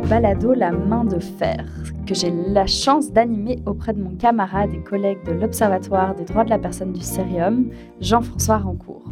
[0.00, 1.64] Balado La main de fer,
[2.06, 6.44] que j'ai la chance d'animer auprès de mon camarade et collègue de l'Observatoire des droits
[6.44, 7.70] de la personne du Cérium,
[8.00, 9.04] Jean-François Rancourt.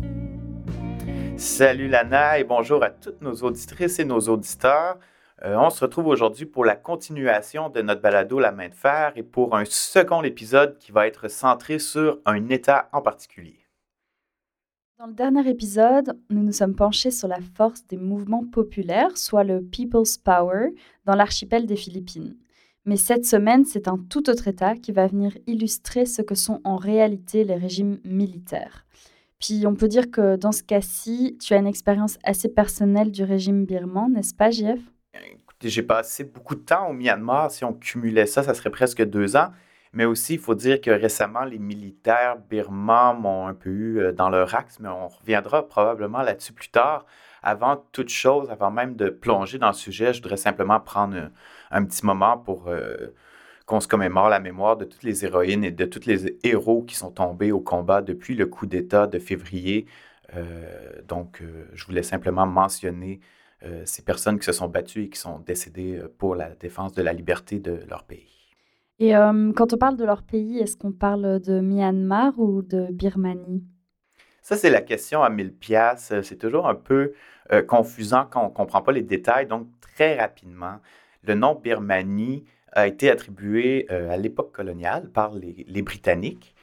[1.37, 4.99] Salut Lana et bonjour à toutes nos auditrices et nos auditeurs.
[5.45, 9.13] Euh, on se retrouve aujourd'hui pour la continuation de notre balado La main de fer
[9.17, 13.64] et pour un second épisode qui va être centré sur un État en particulier.
[14.97, 19.43] Dans le dernier épisode, nous nous sommes penchés sur la force des mouvements populaires, soit
[19.43, 20.69] le People's Power,
[21.05, 22.37] dans l'archipel des Philippines.
[22.85, 26.61] Mais cette semaine, c'est un tout autre État qui va venir illustrer ce que sont
[26.63, 28.87] en réalité les régimes militaires.
[29.41, 33.25] Puis on peut dire que dans ce cas-ci, tu as une expérience assez personnelle du
[33.25, 34.79] régime birman, n'est-ce pas, JF
[35.13, 37.51] Écoutez, j'ai passé beaucoup de temps au Myanmar.
[37.51, 39.49] Si on cumulait ça, ça serait presque deux ans.
[39.95, 44.13] Mais aussi, il faut dire que récemment, les militaires birmans m'ont un peu eu euh,
[44.13, 47.07] dans leur axe, mais on reviendra probablement là-dessus plus tard.
[47.43, 51.31] Avant toute chose, avant même de plonger dans le sujet, je voudrais simplement prendre
[51.71, 53.15] un, petit moment pour euh,
[53.67, 56.97] qu'on se commémore la mémoire de toutes les héroïnes et de tous les héros qui
[56.97, 59.87] sont tombés au combat depuis le coup d'État de février.
[60.37, 61.43] Euh, donc,
[61.75, 63.21] je voulais simplement mentionner
[63.87, 67.15] ces personnes qui se sont battues et qui sont décédées pour la défense de la
[67.15, 68.34] liberté de leur pays.
[69.01, 69.13] Et
[69.57, 73.65] quand on parle de leur pays, est-ce qu'on parle de Myanmar ou de Birmanie?
[74.41, 76.13] Ça, c'est la question à 1000 pièces.
[76.23, 77.13] C'est toujours un peu
[77.67, 79.47] confusant quand on ne comprend pas les détails.
[79.47, 80.77] Donc, très rapidement,
[81.25, 86.55] le nom Birmanie a été attribué à l'époque coloniale par les, les, Britanniques.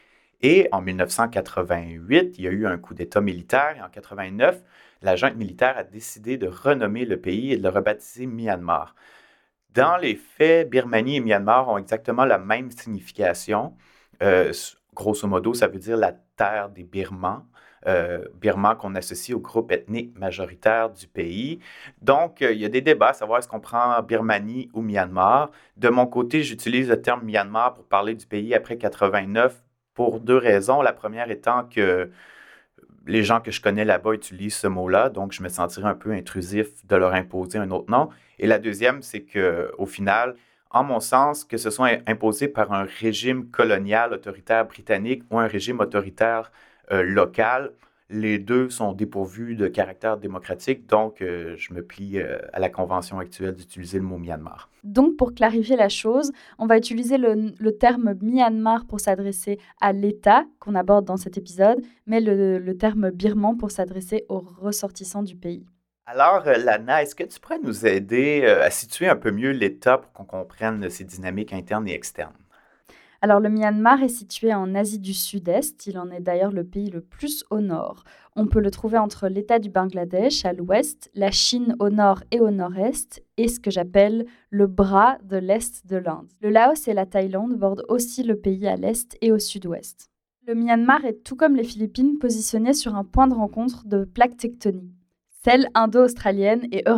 [0.42, 3.76] Et en 1988, il y a eu un coup d'État militaire.
[3.78, 4.64] Et en 89,
[5.02, 8.96] la junte militaire a décidé de renommer le pays et de le rebaptiser Myanmar.
[9.74, 13.76] Dans les faits, Birmanie et Myanmar ont exactement la même signification.
[14.22, 14.52] Euh,
[14.94, 17.46] grosso modo, ça veut dire la terre des Birmans.
[17.88, 21.60] Euh, Birmans qu'on associe au groupe ethnique majoritaire du pays.
[22.02, 25.52] Donc, euh, il y a des débats à savoir est-ce qu'on prend Birmanie ou Myanmar.
[25.78, 29.64] De mon côté, j'utilise le terme Myanmar pour parler du pays après 89
[29.94, 30.82] pour deux raisons.
[30.82, 32.12] La première étant que
[33.08, 36.12] les gens que je connais là-bas utilisent ce mot-là, donc je me sentirais un peu
[36.12, 38.10] intrusif de leur imposer un autre nom.
[38.40, 40.36] Et la deuxième, c'est que au final,
[40.70, 45.48] en mon sens, que ce soit imposé par un régime colonial autoritaire britannique ou un
[45.48, 46.52] régime autoritaire
[46.92, 47.72] euh, local,
[48.12, 52.70] les deux sont dépourvus de caractère démocratique, donc euh, je me plie euh, à la
[52.70, 54.70] convention actuelle d'utiliser le mot Myanmar.
[54.84, 60.46] Donc, pour clarifier la chose, on va utiliser le, terme Myanmar pour s'adresser à l'État
[60.60, 65.36] qu'on aborde dans cet épisode, mais le, le terme birman pour s'adresser aux ressortissants du
[65.36, 65.66] pays.
[66.06, 69.98] Alors, euh, Lana, est-ce que tu pourrais nous aider à situer un peu mieux l'État
[69.98, 72.34] pour qu'on comprenne ses dynamiques internes et externes?
[73.24, 76.90] Alors le Myanmar est situé en Asie du Sud-Est, il en est d'ailleurs le pays
[76.90, 78.04] le plus au nord.
[78.36, 82.40] On peut le trouver entre l'État du Bangladesh à l'ouest, la Chine au nord et
[82.40, 86.32] au nord-est, et ce que j'appelle le bras de l'Est de l'Inde.
[86.42, 90.10] Le Laos et la Thaïlande bordent aussi le pays à l'Est et au Sud-Ouest.
[90.48, 94.38] Le Myanmar est tout comme les Philippines positionné sur un point de rencontre de plaques
[94.38, 94.96] tectoniques,
[95.44, 96.90] celles indo-australiennes et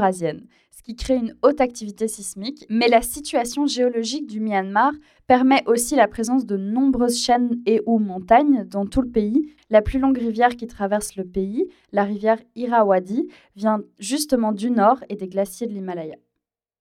[0.74, 4.92] eurasiennes qui crée une haute activité sismique, mais la situation géologique du Myanmar
[5.28, 9.56] permet aussi la présence de nombreuses chaînes et ou montagnes dans tout le pays.
[9.70, 15.00] La plus longue rivière qui traverse le pays, la rivière Irrawaddy, vient justement du nord
[15.10, 16.16] et des glaciers de l'Himalaya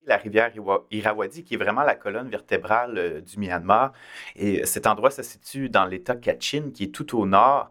[0.05, 0.51] la rivière
[0.91, 3.93] Irrawaddy, qui est vraiment la colonne vertébrale euh, du Myanmar.
[4.35, 7.71] Et cet endroit se situe dans l'État Kachin, qui est tout au nord.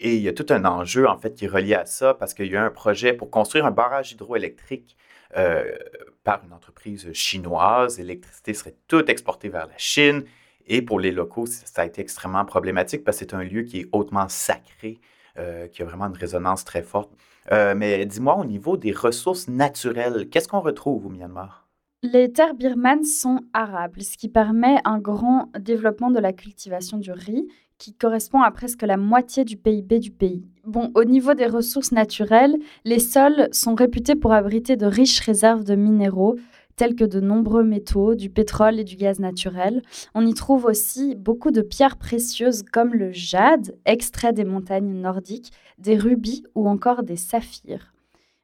[0.00, 2.32] Et il y a tout un enjeu, en fait, qui est relié à ça, parce
[2.32, 4.96] qu'il y a un projet pour construire un barrage hydroélectrique
[6.24, 7.98] par une entreprise chinoise.
[7.98, 10.24] L'électricité serait toute exportée vers la Chine.
[10.66, 13.80] Et pour les locaux, ça a été extrêmement problématique parce que c'est un lieu qui
[13.80, 14.98] est hautement sacré,
[15.38, 17.12] euh, qui a vraiment une résonance très forte.
[17.52, 21.68] Euh, mais dis-moi, au niveau des ressources naturelles, qu'est-ce qu'on retrouve au Myanmar?
[22.02, 27.10] Les terres birmanes sont arables, ce qui permet un grand développement de la cultivation du
[27.10, 30.46] riz, qui correspond à presque la moitié du PIB du pays.
[30.64, 35.64] Bon, au niveau des ressources naturelles, les sols sont réputés pour abriter de riches réserves
[35.64, 36.36] de minéraux,
[36.76, 39.82] tels que de nombreux métaux, du pétrole et du gaz naturel.
[40.14, 45.52] On y trouve aussi beaucoup de pierres précieuses comme le jade, extrait des montagnes nordiques,
[45.78, 47.92] des rubis ou encore des saphirs.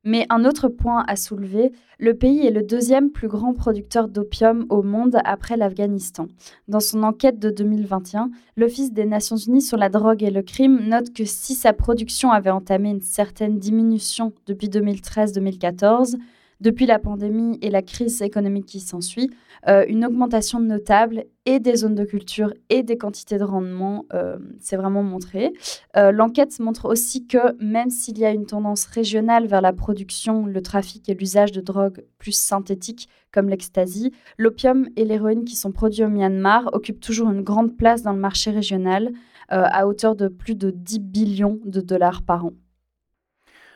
[0.05, 1.71] Mais un autre point à soulever,
[2.01, 6.27] le pays est le deuxième plus grand producteur d'opium au monde après l'Afghanistan.
[6.67, 10.89] Dans son enquête de 2021, l'Office des Nations Unies sur la drogue et le crime
[10.89, 16.17] note que si sa production avait entamé une certaine diminution depuis 2013-2014,
[16.63, 19.31] depuis la pandémie et la crise économique qui s'ensuit,
[19.69, 24.39] euh, une augmentation notable et des zones de culture et des quantités de rendement euh,
[24.73, 25.53] vraiment montrée.
[25.97, 30.47] Euh, l'enquête montre aussi que même s'il y a une tendance régionale vers la production,
[30.47, 35.73] le trafic et l'usage de drogues plus synthétiques comme l'ecstasy, l'opium et l'héroïne qui sont
[35.73, 39.11] produits au Myanmar occupent toujours une grande place dans le marché régional
[39.49, 42.53] à hauteur de plus de 10 billions de dollars par an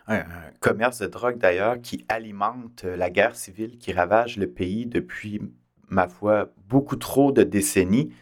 [0.07, 0.25] un,
[0.61, 5.41] commerce de drogue d'ailleurs qui alimente la guerre civile qui ravage le pays depuis,
[5.89, 8.13] ma foi, beaucoup trop de décennies.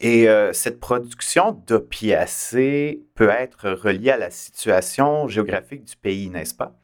[0.00, 6.54] Et euh, cette production d'opiacés peut être reliée à la situation géographique du pays, n'est-ce
[6.54, 6.76] pas?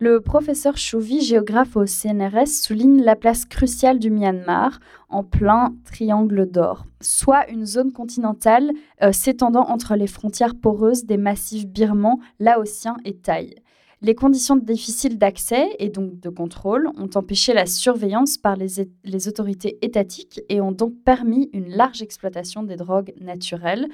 [0.00, 6.50] Le professeur Chouvi, géographe au CNRS, souligne la place cruciale du Myanmar en plein triangle
[6.50, 12.96] d'or, soit une zone continentale euh, s'étendant entre les frontières poreuses des massifs birmans, laotiens
[13.04, 13.54] et thaïs.
[14.00, 19.78] Les conditions difficiles d'accès et donc de contrôle ont empêché la surveillance par les, autorités
[19.82, 23.88] étatiques et ont donc permis une large exploitation des drogues naturelles.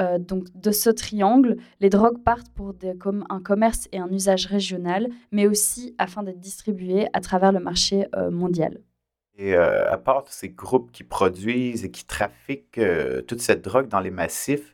[0.00, 2.74] Euh, donc de ce triangle, les drogues partent pour
[3.28, 8.06] un commerce et un usage régional, mais aussi afin d'être distribuées à travers le marché
[8.16, 8.80] euh, mondial.
[9.36, 12.80] Et euh, à part ces groupes qui produisent et qui trafiquent
[13.26, 14.72] toute cette drogue dans les massifs,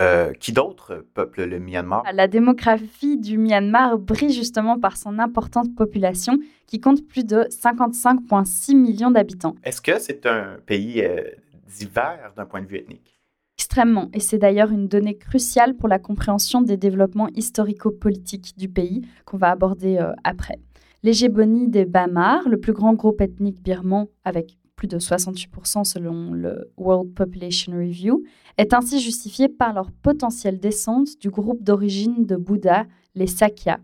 [0.00, 2.02] euh, qui d'autres peuplent le Myanmar?
[2.14, 8.74] La démographie du Myanmar brille justement par son importante population qui compte plus de 55,6
[8.76, 9.54] millions d'habitants.
[9.64, 11.22] Est-ce que c'est un pays euh,
[11.78, 13.18] divers d'un point de vue ethnique?
[13.58, 19.02] Extrêmement, et c'est d'ailleurs une donnée cruciale pour la compréhension des développements historico-politiques du pays
[19.24, 20.58] qu'on va aborder euh, après.
[21.02, 26.68] L'hégémonie des Bamar, le plus grand groupe ethnique birman avec plus de 68% selon le
[26.76, 28.24] World Population Review,
[28.58, 33.78] est ainsi justifiée par leur potentielle descente du groupe d'origine de Bouddha, les Sakya.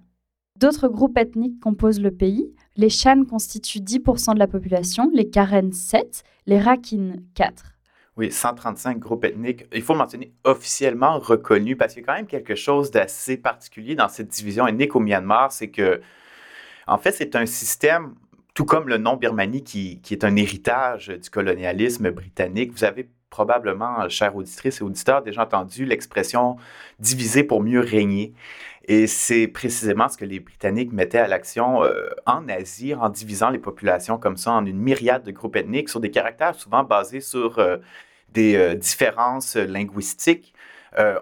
[0.58, 2.52] D'autres groupes ethniques composent le pays.
[2.74, 7.74] Les Shan constituent 10% de la population, les Karen 7, les Rakhine 4.
[8.16, 9.66] Oui, 135 groupes ethniques.
[9.72, 13.94] Il faut mentionner officiellement reconnus parce qu'il y a quand même quelque chose d'assez particulier
[13.94, 16.00] dans cette division ethnique au Myanmar, c'est que,
[16.88, 18.16] en fait, c'est un système
[18.58, 22.72] tout comme le nom Birmanie, qui, est un héritage du colonialisme britannique.
[22.72, 26.56] Vous avez probablement, chers auditrices et auditeurs, déjà entendu l'expression
[26.98, 28.34] diviser pour mieux régner.
[28.88, 33.50] Et c'est précisément ce que les Britanniques mettaient à l'action euh, en Asie, en divisant
[33.50, 37.20] les populations comme ça en une myriade de groupes ethniques sur des caractères souvent basés
[37.20, 37.76] sur euh,
[38.32, 40.52] des euh, différences linguistiques.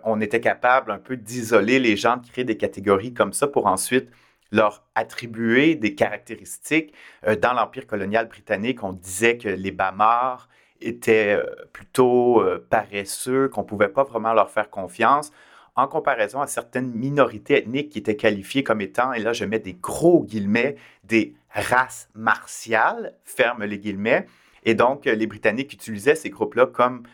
[0.04, 3.66] on était capable un peu d'isoler les gens, de créer des catégories comme ça pour
[3.66, 4.08] ensuite
[4.52, 6.92] leur attribuer des caractéristiques.
[7.26, 10.48] Euh, dans l'Empire colonial britannique, on disait que les Bamars
[10.80, 15.32] étaient euh, plutôt euh, paresseux, qu'on ne pouvait pas vraiment leur faire confiance,
[15.74, 19.58] en comparaison à certaines minorités ethniques qui étaient qualifiées comme étant, et là je mets
[19.58, 24.26] des gros guillemets, des races martiales, ferme les guillemets.
[24.64, 27.04] Et donc, les Britanniques utilisaient ces groupes-là comme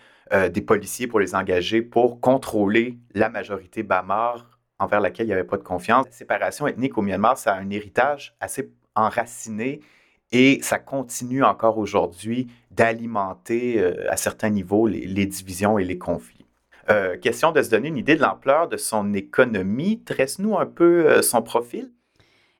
[0.50, 4.51] des policiers pour les engager pour contrôler la majorité Bamar
[4.82, 6.06] envers laquelle il n'y avait pas de confiance.
[6.06, 9.80] La séparation ethnique au Myanmar, ça a un héritage assez enraciné
[10.32, 16.46] et ça continue encore aujourd'hui d'alimenter euh, à certains niveaux les, divisions et les conflits.
[16.90, 20.00] Euh, question de se donner une idée de l'ampleur de son économie.
[20.02, 21.92] Tresse-nous un peu euh, son profil?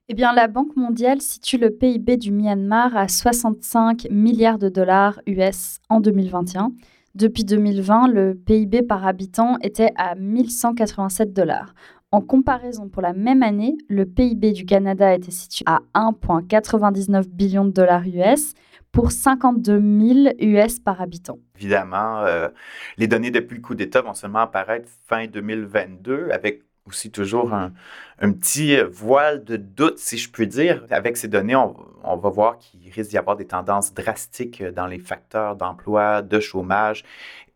[0.07, 5.19] Eh bien, la Banque mondiale situe le PIB du Myanmar à 65 milliards de dollars
[5.25, 6.71] US en 2021.
[7.15, 11.73] Depuis 2020, le PIB par habitant était à 1187 dollars.
[12.13, 17.65] En comparaison, pour la même année, le PIB du Canada était situé à 1,99 billion
[17.65, 18.53] de dollars US
[18.91, 21.39] pour 52 000 US par habitant.
[21.55, 22.49] Évidemment, euh,
[22.97, 27.71] les données depuis le coup d'État vont seulement apparaître fin 2022 avec aussi toujours un,
[28.19, 30.85] petit voile de doute, si je puis dire.
[30.91, 34.85] Avec ces données, on, on va voir qu'il risque d'y avoir des tendances drastiques dans
[34.85, 37.03] les facteurs d'emploi, de chômage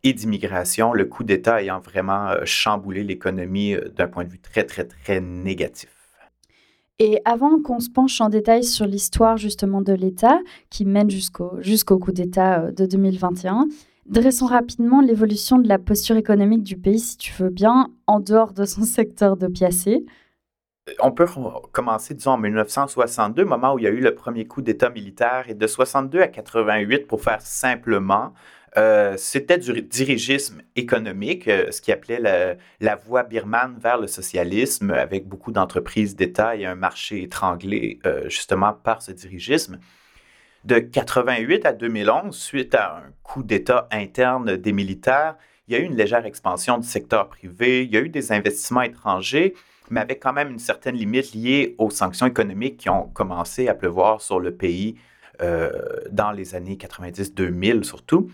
[0.04, 4.39] et d'immigration, le coup d'État ayant vraiment euh, chamboulé l'économie euh, d'un point de vue
[4.39, 5.89] très, très, très négatif.
[7.00, 10.39] Et avant qu'on se penche en détail sur l'histoire justement de l'État
[10.70, 13.68] qui mène jusqu'au jusqu'au coup d'État euh, de 2021,
[14.08, 18.54] dressons rapidement l'évolution de la posture économique du pays, si tu veux bien, en dehors
[18.54, 20.06] de son secteur de piacé.
[21.01, 21.27] On peut
[21.74, 25.50] commencer, disons, en 1962, moment où il y a eu le premier coup d'État militaire,
[25.50, 28.32] et de 62 à 88, pour faire simplement,
[28.76, 34.92] euh, c'était du dirigisme économique, euh, ce qui appelait la, voie birmane vers le socialisme,
[34.92, 39.80] avec beaucoup d'entreprises d'État et un marché étranglé euh, justement par ce dirigisme.
[40.66, 45.80] De 88 à 2011, suite à un coup d'État interne des militaires, il y a
[45.80, 49.54] eu une légère expansion du secteur privé, il y a eu des investissements étrangers,
[49.90, 53.74] mais avec quand même une certaine limite liée aux sanctions économiques qui ont commencé à
[53.74, 54.98] pleuvoir sur le pays
[55.40, 58.32] dans les années 90-2000 surtout.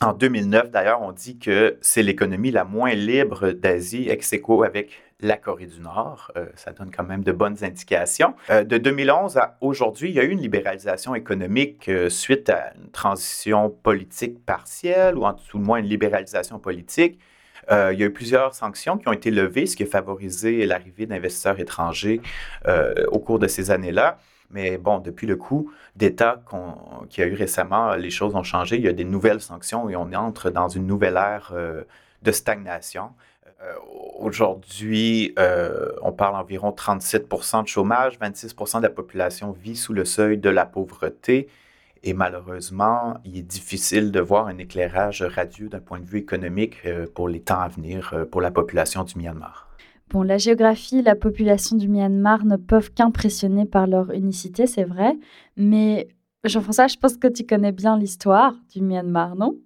[0.00, 4.90] En 2009, d'ailleurs, on dit que c'est l'économie la moins libre d'Asie, ex aequo avec
[5.20, 6.32] la Corée du Nord.
[6.36, 8.34] Euh, ça donne quand même de bonnes indications.
[8.50, 12.90] Euh, de 2011 à aujourd'hui, il y a eu une libéralisation économique suite à une
[12.90, 17.18] transition politique partielle, ou en tout le moins une libéralisation politique.
[17.70, 20.66] Euh, il y a eu plusieurs sanctions qui ont été levées, ce qui a favorisé
[20.66, 22.20] l'arrivée d'investisseurs étrangers
[22.66, 24.18] euh, au cours de ces années-là.
[24.50, 26.42] Mais bon, depuis le coup d'État
[27.10, 28.76] qu'il y a eu récemment, les choses ont changé.
[28.76, 31.82] Il y a des nouvelles sanctions et on entre dans une nouvelle ère euh,
[32.22, 33.10] de stagnation.
[34.18, 35.34] Aujourd'hui,
[36.02, 37.28] on parle environ 37
[37.62, 41.48] de chômage, 26% de la population vit sous le seuil de la pauvreté.
[42.06, 46.76] Et malheureusement, il est difficile de voir un éclairage radieux d'un point de vue économique
[46.84, 49.73] euh, pour les temps à venir euh, pour la population du Myanmar.
[50.10, 55.16] Bon, la géographie la population du Myanmar ne peuvent qu'impressionner par leur unicité, c'est vrai.
[55.56, 56.08] Mais
[56.44, 59.58] Jean-François, je pense que tu connais bien l'histoire du Myanmar, non?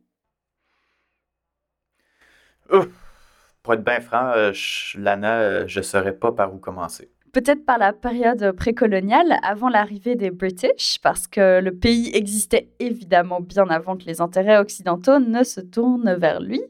[3.62, 4.52] Pour être bien franc, euh,
[4.95, 10.16] Lana, je ne saurais pas par où commencer peut-être par la période précoloniale, avant l'arrivée
[10.16, 15.45] des British, parce que le pays existait évidemment bien avant que les intérêts occidentaux ne
[15.45, 16.61] se tournent vers lui.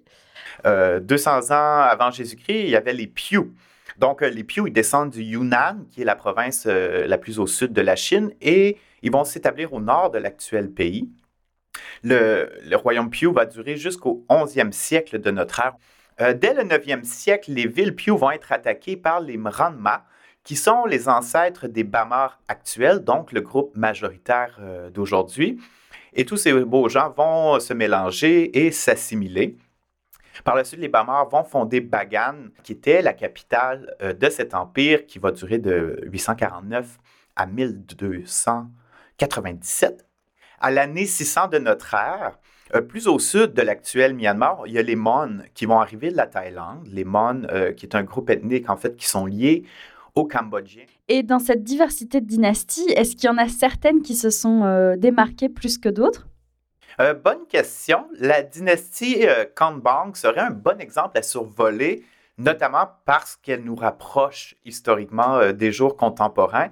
[0.64, 3.52] 200 euh, ans avant Jésus-Christ, il y avait les Piu.
[3.98, 7.38] Donc, euh, les Piu, ils descendent du Yunnan, qui est la province euh, la plus
[7.38, 11.08] au sud de la Chine, et ils vont s'établir au nord de l'actuel pays.
[12.02, 16.34] Le, royaume Piu va durer jusqu'au 11e siècle de notre ère.
[16.34, 20.04] dès le 9e siècle, les villes Piu vont être attaquées par les Mranma,
[20.42, 24.58] qui sont les ancêtres des Bamars actuels, donc le groupe majoritaire
[24.92, 25.60] d'aujourd'hui.
[26.14, 29.56] Et tous ces beaux gens vont se mélanger et s'assimiler.
[30.44, 34.54] Par la suite, les Bamars vont fonder Bagan, qui était la capitale euh, de cet
[34.54, 36.98] empire qui va durer de 849
[37.36, 40.06] à 1297.
[40.60, 42.38] À l'année 600 de notre ère,
[42.74, 46.10] euh, plus au sud de l'actuel Myanmar, il y a les Mon qui vont arriver
[46.10, 46.88] de la Thaïlande.
[46.90, 47.42] Les Mon,
[47.76, 49.64] qui est un groupe ethnique en fait qui sont liés
[50.26, 50.84] Cambodgien.
[51.08, 54.64] Et dans cette diversité de dynasties, est-ce qu'il y en a certaines qui se sont
[54.64, 56.27] euh, démarquées plus que d'autres?
[57.00, 58.06] Euh, bonne question.
[58.18, 62.04] La dynastie euh, Kanbang serait un bon exemple à survoler,
[62.36, 66.70] notamment parce qu'elle nous rapproche historiquement des jours contemporains.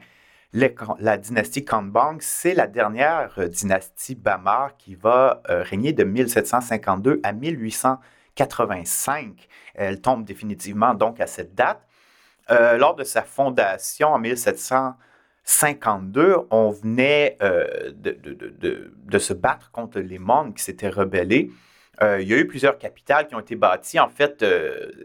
[0.52, 9.48] la dynastie Kanbang, c'est la dernière dynastie Bamar qui va régner de 1752 à 1885.
[9.74, 11.86] Elle tombe définitivement donc à cette date.
[12.48, 14.20] Euh, lors de sa fondation en
[15.46, 21.50] 1752, on venait euh, de, se battre contre les Mon qui s'étaient rebellés.
[22.02, 24.00] Euh, il y a eu plusieurs capitales qui ont été bâties.
[24.00, 24.44] En fait,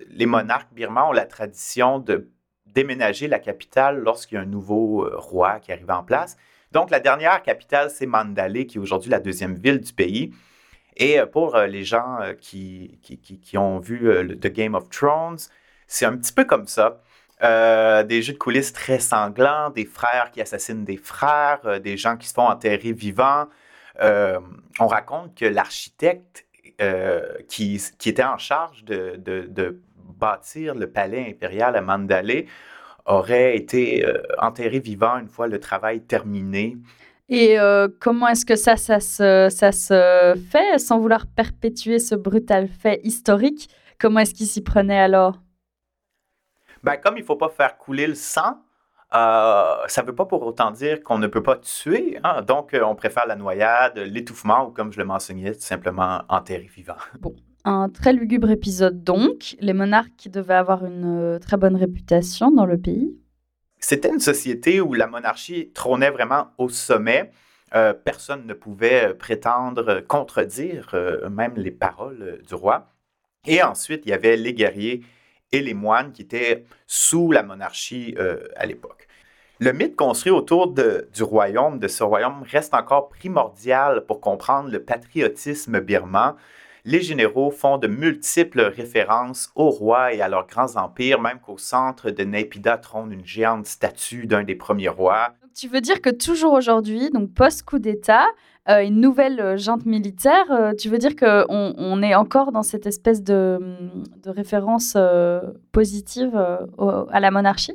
[0.09, 2.29] les monarques birmans ont la tradition de
[2.65, 6.37] déménager la capitale lorsqu'il y a un nouveau roi qui arrive en place.
[6.71, 10.33] Donc, la dernière capitale, c'est Mandalay, qui est aujourd'hui la deuxième ville du pays.
[10.97, 12.99] Et pour les gens qui,
[13.55, 15.37] ont vu The Game of Thrones,
[15.87, 17.01] c'est un petit peu comme ça.
[17.43, 21.97] Euh, des jeux de coulisses très sanglants, des frères qui assassinent des frères, euh, des
[21.97, 23.47] gens qui se font enterrer vivants.
[23.99, 24.39] Euh,
[24.79, 26.45] on raconte que l'architecte
[27.47, 29.81] qui, était en charge de,
[30.19, 32.47] bâtir le palais impérial à Mandalay
[33.05, 34.03] aurait été
[34.39, 36.77] enterré vivant une fois le travail terminé.
[37.29, 37.57] Et
[37.99, 42.99] comment est-ce que ça, ça se, ça se fait sans vouloir perpétuer ce brutal fait
[43.03, 43.69] historique?
[43.99, 45.37] Comment est-ce qu'il s'y prenait alors?
[46.83, 48.61] Ben, comme il ne faut pas faire couler le sang,
[49.13, 52.17] euh, ça ne veut pas pour autant dire qu'on ne peut pas tuer.
[52.23, 52.41] Hein.
[52.43, 56.69] Donc, euh, on préfère la noyade, l'étouffement ou, comme je le mentionnais, tout simplement enterrer
[56.73, 56.95] vivant.
[57.19, 57.35] Bon,
[57.65, 59.55] un très lugubre épisode donc.
[59.59, 63.17] Les monarques qui devaient avoir une euh, très bonne réputation dans le pays.
[63.79, 67.31] C'était une société où la monarchie trônait vraiment au sommet.
[68.05, 70.93] personne ne pouvait prétendre contredire
[71.31, 72.89] même les paroles du roi.
[73.47, 75.01] Et ensuite, il y avait les guerriers
[75.51, 79.07] et les moines qui étaient sous la monarchie euh, à l'époque.
[79.59, 84.83] Le mythe construit autour du royaume, de ce royaume, reste encore primordial pour comprendre le
[84.83, 86.33] patriotisme birman.
[86.83, 91.59] Les généraux font de multiples références aux rois et à leurs grands empires, même qu'au
[91.59, 95.35] centre de Naypyidaw trône une géante statue d'un des premiers rois.
[95.55, 98.25] Tu veux dire que toujours aujourd'hui, donc post-coup d'État,
[98.69, 102.61] euh, une nouvelle euh, junte militaire, euh, tu veux dire qu'on on est encore dans
[102.61, 103.59] cette espèce de,
[104.25, 104.95] référence
[105.71, 107.73] positive à la monarchie?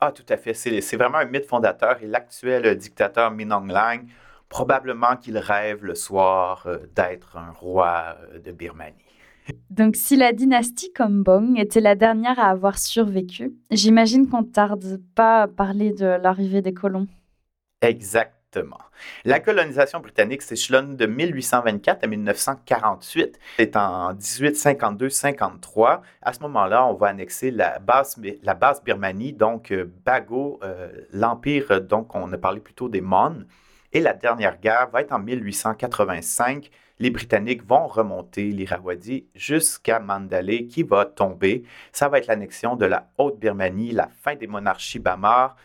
[0.00, 0.54] Ah, tout à fait.
[0.54, 2.02] C'est vraiment un mythe fondateur.
[2.02, 4.06] Et l'actuel dictateur Min Aung Hlaing,
[4.48, 8.94] probablement qu'il rêve le soir d'être un roi de Birmanie.
[9.70, 15.00] Donc, si la dynastie Kombong était la dernière à avoir survécu, j'imagine qu'on ne tarde
[15.14, 17.08] pas à parler de l'arrivée des colons.
[17.80, 18.78] Exactement.
[19.24, 23.38] La colonisation britannique s'échelonne de 1824 à 1948.
[23.56, 26.00] C'est en 1852-53.
[26.20, 30.90] À ce moment-là, on va annexer la base, la base Birmanie, donc euh, Bago, euh,
[31.12, 33.46] l'empire, donc on a parlé plutôt des Mon.
[33.92, 36.70] Et la dernière guerre va être en 1885
[37.02, 41.64] les Britanniques vont remonter l'Irrawaddy jusqu'à Mandalay qui va tomber.
[41.90, 45.56] Ça va être l'annexion de la Haute-Birmanie, la fin des monarchies Bamar.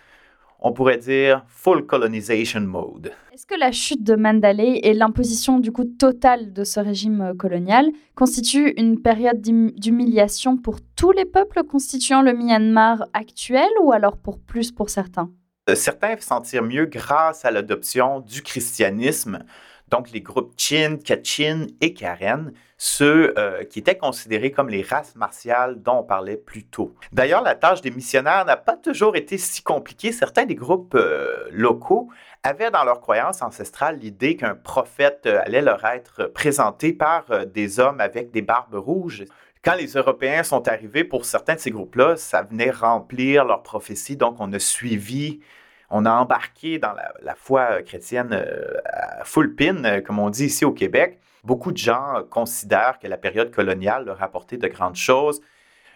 [0.59, 3.11] On pourrait dire full colonization mode.
[3.31, 7.33] Est-ce que la chute de Mandalay et l'imposition du coup totale de ce régime euh,
[7.35, 14.17] colonial constituent une période d'humiliation pour tous les peuples constituant le Myanmar actuel ou alors
[14.17, 15.29] pour plus pour certains?
[15.69, 19.43] Euh, Certains sentir mieux grâce à l'adoption du christianisme
[19.89, 25.15] donc les groupes Chin, Kachin et Karen, ceux euh, qui étaient considérés comme les races
[25.15, 26.93] martiales dont on parlait plus tôt.
[27.11, 30.11] D'ailleurs, la tâche des missionnaires n'a pas toujours été si compliquée.
[30.11, 32.09] Certains des groupes euh, locaux
[32.43, 37.79] avaient dans leur croyance ancestrale l'idée qu'un prophète euh, allait leur être présenté par des
[37.79, 39.25] hommes avec des barbes rouges.
[39.63, 44.15] Quand les Européens sont arrivés, pour certains de ces groupes-là, ça venait remplir leur prophétie.
[44.15, 45.41] Donc, on a suivi
[45.89, 50.45] on a embarqué dans la, foi chrétienne euh, à full pin, euh, comme on dit
[50.45, 51.19] ici au Québec.
[51.43, 55.41] Beaucoup de gens considèrent que la période coloniale leur a apporté de grandes choses.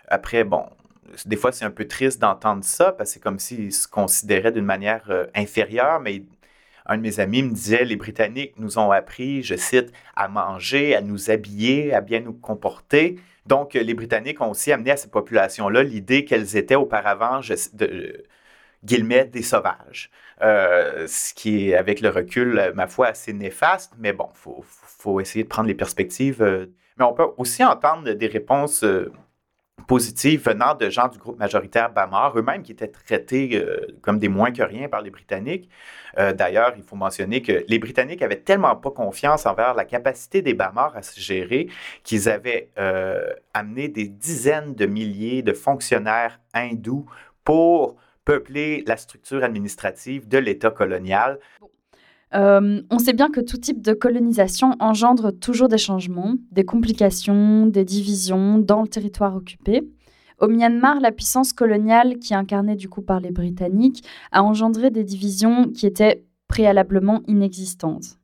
[0.08, 0.66] Après, bon,
[1.26, 4.54] des fois, c'est un peu triste d'entendre ça parce que c'est comme s'ils se considéraient
[4.54, 6.24] d'une manière euh, inférieure, mais
[6.86, 10.96] un de mes amis me disait les Britanniques nous ont appris, je cite, à manger,
[10.96, 13.20] à nous habiller, à bien nous comporter.
[13.46, 17.42] Donc, les Britanniques ont aussi amené à ces populations-là l'idée qu'elles étaient auparavant
[18.84, 20.10] guillemets, des sauvages.
[20.42, 24.64] Euh, ce qui est, avec le recul, ma foi, assez néfaste, mais bon, il faut,
[24.66, 26.42] faut, essayer de prendre les perspectives.
[26.42, 26.66] Euh.
[26.98, 29.12] mais on peut aussi entendre des réponses euh,
[29.88, 33.64] positives venant de gens du groupe majoritaire Bamar, eux-mêmes qui étaient traités
[34.02, 35.70] comme des moins que rien par les Britanniques.
[36.16, 40.54] D'ailleurs, il faut mentionner que les Britanniques avaient tellement pas confiance envers la capacité des
[40.54, 41.68] Bamar à se gérer
[42.04, 42.70] qu'ils avaient
[43.56, 47.08] amené des dizaines de milliers de fonctionnaires hindous
[47.44, 51.40] pour peupler la structure administrative de l'État colonial.
[52.34, 57.66] Euh, on sait bien que tout type de colonisation engendre toujours des changements, des complications,
[57.66, 59.82] des divisions dans le territoire occupé.
[60.40, 64.90] Au Myanmar, la puissance coloniale, qui est incarnée du coup par les Britanniques, a engendré
[64.90, 68.18] des divisions qui étaient préalablement inexistantes.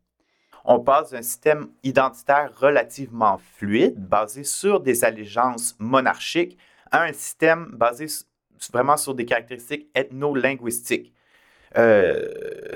[0.66, 6.58] On passe d'un système identitaire relativement fluide, basé sur des allégeances monarchiques,
[6.92, 8.08] à un système basé
[8.72, 11.14] vraiment sur des caractéristiques ethno-linguistiques.
[11.76, 12.26] Euh,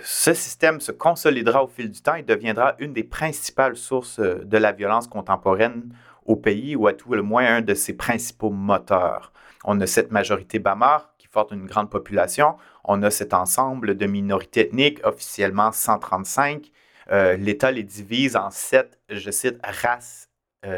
[0.04, 4.44] ce système se consolidera au fil du temps et deviendra une des principales sources euh,
[4.44, 5.94] de la violence contemporaine
[6.26, 9.32] au pays, ou à tout le moins un de ses principaux moteurs.
[9.64, 12.58] On a cette majorité Bamar qui forme une grande population.
[12.84, 16.72] On a cet ensemble de minorités ethniques, officiellement 135.
[17.12, 20.28] Euh, L'État les divise en sept, je cite, races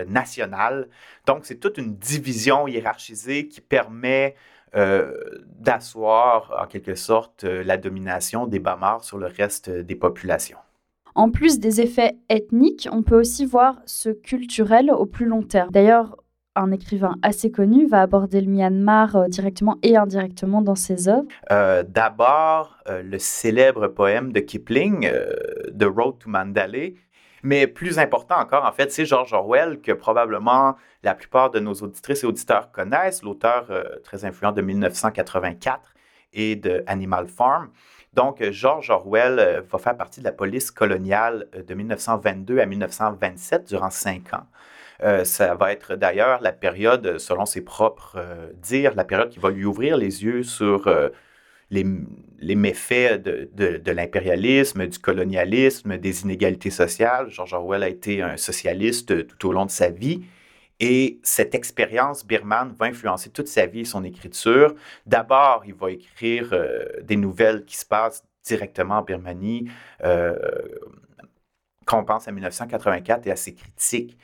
[0.08, 0.88] nationales.
[1.28, 4.34] Donc, c'est toute une division hiérarchisée qui permet
[4.74, 10.58] d'asseoir en quelque sorte euh, la domination des Bamars sur le reste des populations.
[11.16, 15.70] En plus des effets ethniques, on peut aussi voir ce culturel au plus long terme.
[15.72, 16.18] D'ailleurs,
[16.56, 21.28] un écrivain assez connu va aborder le Myanmar euh, directement et indirectement dans ses œuvres.
[21.50, 25.10] D'abord, le célèbre poème de Kipling,
[25.78, 26.96] The Road to Mandalay,
[27.44, 31.74] mais plus important encore, en fait, c'est George Orwell que probablement la plupart de nos
[31.74, 35.94] auditrices et auditeurs connaissent, l'auteur euh, très influent de 1984
[36.32, 37.70] et de Animal Farm.
[38.14, 42.66] Donc, George Orwell euh, va faire partie de la police coloniale euh, de 1922 à
[42.66, 44.48] 1927 durant cinq ans.
[45.26, 48.18] ça va être d'ailleurs la période, selon ses propres
[48.56, 50.88] dires, la période qui va lui ouvrir les yeux sur
[51.70, 57.30] les, méfaits de, l'impérialisme, du colonialisme, des inégalités sociales.
[57.30, 60.24] George Orwell a été un socialiste tout au long de sa vie.
[60.80, 64.76] Et cette expérience birmane va influencer toute sa vie et son écriture.
[65.06, 69.70] D'abord, il va écrire euh, des nouvelles qui se passent directement en Birmanie.
[70.04, 70.36] Euh,
[71.86, 74.18] quand pense à 1984 et à ses critiques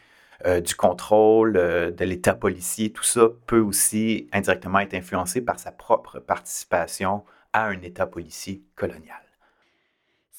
[0.46, 5.72] euh, du contrôle de l'État policier, tout ça peut aussi indirectement être influencé par sa
[5.72, 7.24] propre participation
[7.54, 9.20] à un État policier colonial.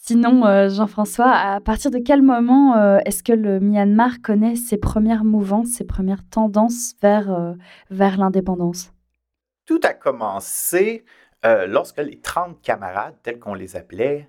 [0.02, 4.76] Sinon, euh, Jean-François, à partir de quel moment euh, est-ce que le Myanmar connaît ses
[4.76, 7.52] premières mouvances, ses premières tendances vers, euh,
[7.90, 8.92] vers l'indépendance?
[9.66, 11.04] Tout a commencé
[11.68, 14.28] lorsque les 30 camarades, tels qu'on les appelait,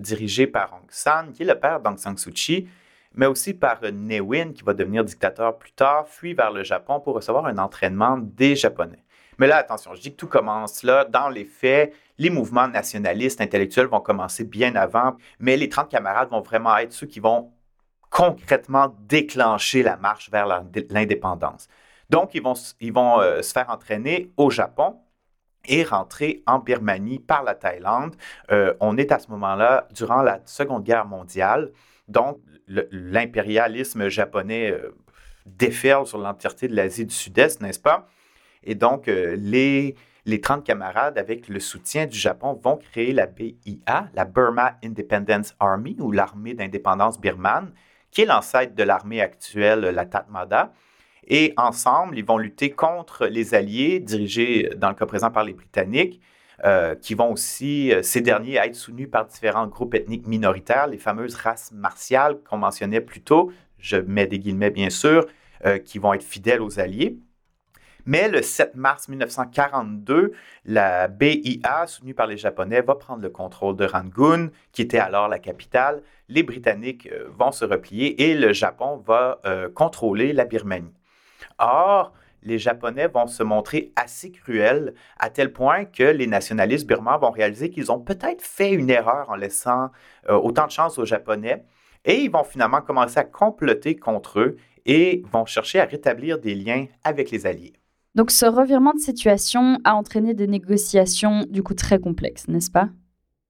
[0.00, 2.68] dirigés par Aung San, qui est le père d'Aung San Suu Kyi,
[3.14, 7.00] mais aussi par Ne Win, qui va devenir dictateur plus tard, fuit vers le Japon
[7.00, 9.04] pour recevoir un entraînement des Japonais.
[9.38, 11.04] Mais là, attention, je dis que tout commence là.
[11.04, 16.30] Dans les faits, les mouvements nationalistes intellectuels vont commencer bien avant, mais les 30 camarades
[16.30, 17.52] vont vraiment être ceux qui vont
[18.10, 20.46] concrètement déclencher la marche vers
[20.90, 21.68] l'indépendance.
[22.10, 24.96] Donc, ils vont, ils vont euh, se faire entraîner au Japon
[25.66, 28.16] et rentrer en Birmanie par la Thaïlande.
[28.50, 31.70] Euh, on est à ce moment-là durant la Seconde Guerre mondiale.
[32.08, 34.94] Donc, l'impérialisme japonais euh,
[35.46, 38.08] déferle sur l'entièreté de l'Asie du Sud-Est, n'est-ce pas?
[38.64, 39.94] Et donc, les,
[40.26, 45.54] les 30 camarades, avec le soutien du Japon, vont créer la BIA, la Burma Independence
[45.58, 47.72] Army, ou l'armée d'indépendance birmane,
[48.10, 50.72] qui est l'ancêtre de l'armée actuelle, la Tatmada.
[51.26, 55.52] Et ensemble, ils vont lutter contre les Alliés, dirigés dans le cas présent par les
[55.52, 56.20] Britanniques,
[56.64, 60.98] euh, qui vont aussi, euh, ces derniers, être soutenus par différents groupes ethniques minoritaires, les
[60.98, 65.26] fameuses races martiales qu'on mentionnait plus tôt, je mets des guillemets bien sûr,
[65.66, 67.18] euh, qui vont être fidèles aux Alliés.
[68.06, 70.32] Mais le 7 mars 1942,
[70.64, 75.28] la BIA, soutenue par les Japonais, va prendre le contrôle de Rangoon, qui était alors
[75.28, 76.02] la capitale.
[76.28, 80.94] Les Britanniques euh, vont se replier et le Japon va euh, contrôler la Birmanie.
[81.58, 87.18] Or, les Japonais vont se montrer assez cruels à tel point que les nationalistes birmans
[87.18, 89.90] vont réaliser qu'ils ont peut-être fait une erreur en laissant
[90.28, 91.64] euh, autant de chance aux Japonais.
[92.04, 96.54] Et ils vont finalement commencer à comploter contre eux et vont chercher à rétablir des
[96.54, 97.74] liens avec les Alliés.
[98.14, 102.88] Donc ce revirement de situation a entraîné des négociations du coup très complexes, n'est-ce pas?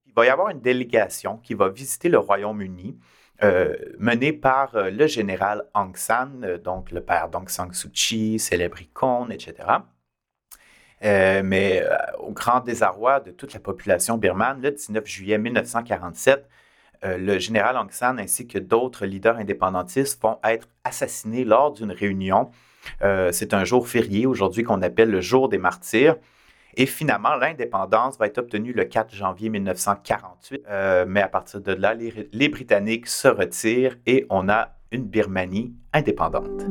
[0.07, 2.99] Il va y avoir une délégation qui va visiter le Royaume-Uni,
[3.43, 7.91] euh, menée par euh, le général Aung San, euh, donc le père d'Aung San Suu
[7.91, 9.55] Kyi, célèbre icône, etc.
[11.01, 11.85] mais
[12.19, 16.49] au grand désarroi de toute la population birmane, le 19 juillet 1947,
[17.05, 22.51] le général Aung San ainsi que d'autres leaders indépendantistes vont être assassinés lors d'une réunion
[23.03, 26.17] euh, c'est un jour férié aujourd'hui qu'on appelle le jour des martyrs.
[26.77, 30.63] Et finalement, l'indépendance va être obtenue le 4 janvier 1948.
[30.69, 35.75] Euh, mais à partir de là, les Britanniques se retirent et on a une Birmanie
[35.93, 36.67] indépendante.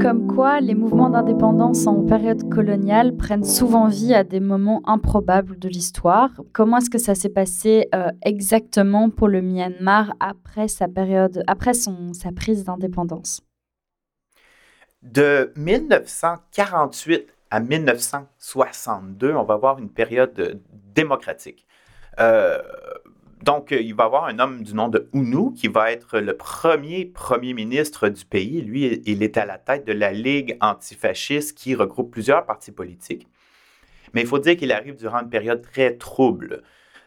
[0.00, 5.58] Comme quoi, les mouvements d'indépendance en période coloniale prennent souvent vie à des moments improbables
[5.58, 6.30] de l'histoire.
[6.54, 11.74] Comment est-ce que ça s'est passé euh, exactement pour le Myanmar après sa période, après
[11.74, 13.42] son, sa prise d'indépendance?
[15.02, 21.66] De 1948 à 1962, on va avoir une période démocratique.
[22.18, 22.60] Euh,
[23.42, 26.18] donc, euh, il va y avoir un homme du nom de Unu qui va être
[26.18, 28.60] le premier premier ministre du pays.
[28.60, 33.26] Lui, il est à la tête de la Ligue antifasciste qui regroupe plusieurs partis politiques.
[34.12, 36.62] Mais il faut dire qu'il arrive durant une période très trouble.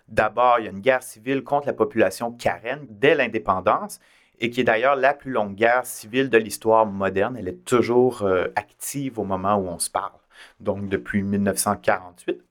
[0.08, 4.00] D'abord, il y a une guerre civile contre la population karen dès l'indépendance
[4.44, 7.38] et qui est d'ailleurs la plus longue guerre civile de l'histoire moderne.
[7.40, 10.20] Elle est toujours euh, active au moment où on se parle,
[10.60, 12.44] donc depuis 1948.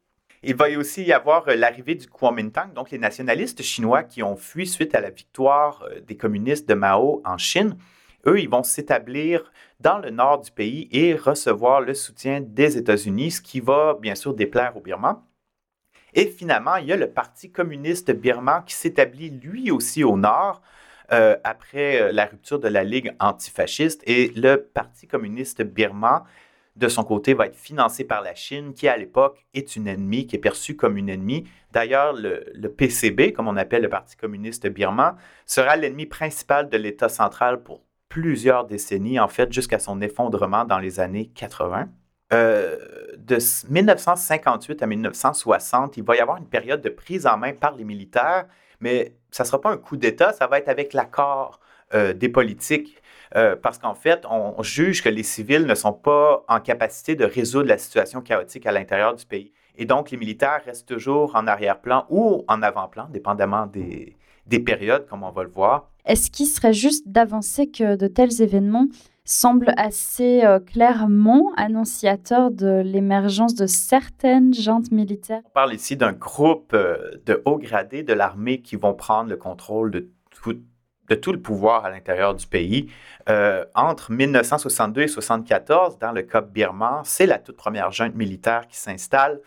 [0.43, 4.37] Il va aussi y avoir euh, l'arrivée du Kuomintang, donc les nationalistes chinois qui ont
[4.37, 7.77] fui suite à la victoire euh, des communistes de Mao en Chine.
[8.27, 13.33] Eux, ils vont s'établir dans le nord du pays et recevoir le soutien des États-Unis,
[13.33, 15.23] ce qui va bien sûr déplaire aux Birmans.
[16.15, 20.63] Et finalement, il y a le Parti communiste birman qui s'établit lui aussi au nord
[21.13, 24.03] euh, après la rupture de la Ligue antifasciste.
[24.07, 26.23] Et le Parti communiste birman
[26.77, 30.27] de son côté, va être financé par la Chine, qui à l'époque est une ennemie,
[30.27, 31.45] qui est perçue comme une ennemie.
[31.73, 37.09] D'ailleurs, le, PCB, comme on appelle le Parti communiste birman, sera l'ennemi principal de l'État
[37.09, 41.89] central pour plusieurs décennies, en fait, jusqu'à son effondrement dans les années 80.
[42.33, 42.79] Euh,
[43.19, 43.37] de
[43.69, 47.85] 1958 à 1960, il va y avoir une période de prise en main par les
[47.85, 48.47] militaires,
[48.83, 51.61] mais ça ne sera pas un coup d'État, ça va être avec l'accord
[51.95, 53.03] euh, des politiques
[53.35, 57.25] euh, parce qu'en fait, on juge que les civils ne sont pas en capacité de
[57.25, 59.53] résoudre la situation chaotique à l'intérieur du pays.
[59.77, 64.17] Et donc, les militaires restent toujours en arrière-plan ou en avant-plan, dépendamment des,
[64.61, 65.89] périodes, comme on va le voir.
[66.05, 68.87] Est-ce qu'il serait juste d'avancer que de tels événements
[69.25, 76.13] semblent assez euh, clairement annonciateurs de l'émergence de certaines jantes militaires On parle ici d'un
[76.13, 81.41] groupe euh, de hauts gradés de l'armée qui vont prendre le contrôle de tout, le
[81.41, 82.91] pouvoir à l'intérieur du pays.
[83.29, 88.67] Euh, entre 1962 et 1974, dans le Cap birman, c'est la toute première junte militaire
[88.67, 89.41] qui s'installe.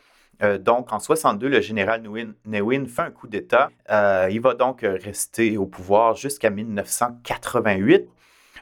[0.60, 3.70] Donc, en 62, le général Nguyen fait un coup d'État.
[3.90, 8.06] Il va donc rester au pouvoir jusqu'à 1988.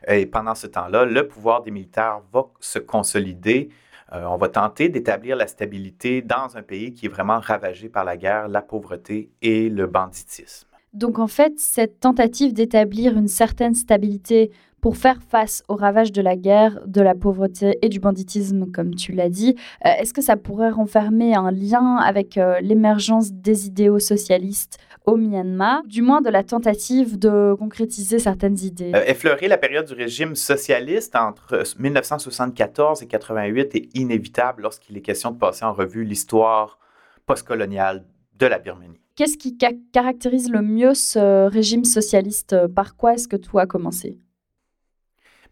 [0.08, 3.70] Et pendant ce temps-là, le pouvoir des militaires va se consolider.
[4.12, 8.04] Euh, on va tenter d'établir la stabilité dans un pays qui est vraiment ravagé par
[8.04, 10.68] la guerre, la pauvreté et le banditisme.
[10.94, 14.52] Donc en fait, cette tentative d'établir une certaine stabilité
[14.84, 18.96] pour faire face aux ravages de la guerre, de la pauvreté et du banditisme, comme
[18.96, 23.65] tu l'as dit, euh, est-ce que ça pourrait renfermer un lien avec euh, l'émergence des
[23.65, 28.91] idéaux socialistes au Myanmar, du moins de la tentative de concrétiser certaines idées?
[28.93, 35.02] Euh, Effleurer la période du régime socialiste entre 1974 et 88 est inévitable lorsqu'il est
[35.02, 36.78] question de passer en revue l'histoire
[37.26, 38.04] postcoloniale
[38.38, 39.00] de la Birmanie.
[39.15, 39.58] Qu'est-ce qui
[39.93, 42.67] caractérise le mieux ce régime socialiste?
[42.76, 44.17] Par quoi est-ce que tout a commencé?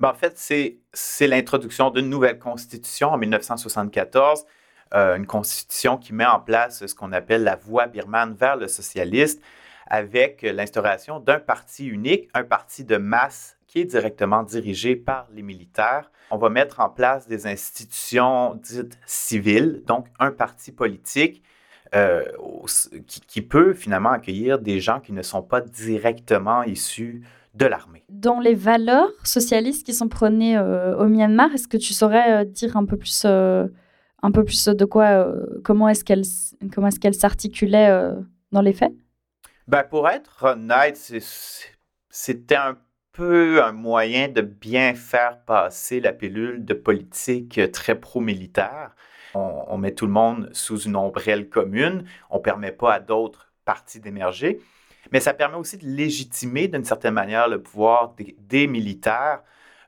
[0.02, 0.34] Ben, en fait,
[0.94, 4.46] c'est l'introduction d'une nouvelle constitution en 1974,
[4.96, 8.68] euh, une constitution qui met en place ce qu'on appelle la voie birmane vers le
[8.68, 9.44] socialiste,
[9.86, 15.44] avec l'instauration d'un parti unique, un parti de masse qui est directement dirigé par les
[15.44, 16.10] militaires.
[16.32, 21.44] On va mettre en place des institutions dites civiles, donc un parti politique
[21.94, 22.24] euh,
[23.06, 27.22] qui, qui, peut finalement accueillir des gens qui ne sont pas directement issus
[27.54, 28.04] de l'armée.
[28.10, 32.46] Dans les valeurs socialistes qui sont prônées euh, au Myanmar, est-ce que tu saurais euh,
[32.46, 33.68] dire un peu plus, euh,
[34.22, 35.28] un peu plus de quoi,
[35.64, 36.24] comment est-ce qu'elles
[36.74, 38.14] comment est-ce qu'elle s'articulaient
[38.52, 38.94] dans les faits?
[39.68, 40.98] Ben, Pour être honnête,
[42.10, 42.78] c'était un
[43.12, 48.96] peu un moyen de bien faire passer la pilule de politique très pro-militaire.
[49.34, 53.00] On, on, met tout le monde sous une ombrelle commune, on ne permet pas à
[53.00, 54.60] d'autres partis d'émerger.
[55.12, 59.42] Mais ça permet aussi de légitimer d'une certaine manière le pouvoir des, militaires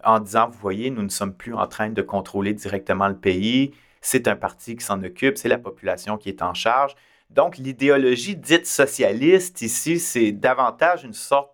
[0.03, 3.73] en disant, vous voyez, nous ne sommes plus en train de contrôler directement le pays,
[4.01, 6.93] c'est un parti qui s'en occupe, c'est la population qui est en charge.
[7.29, 11.51] Donc, l'idéologie dite socialiste ici, c'est davantage une sorte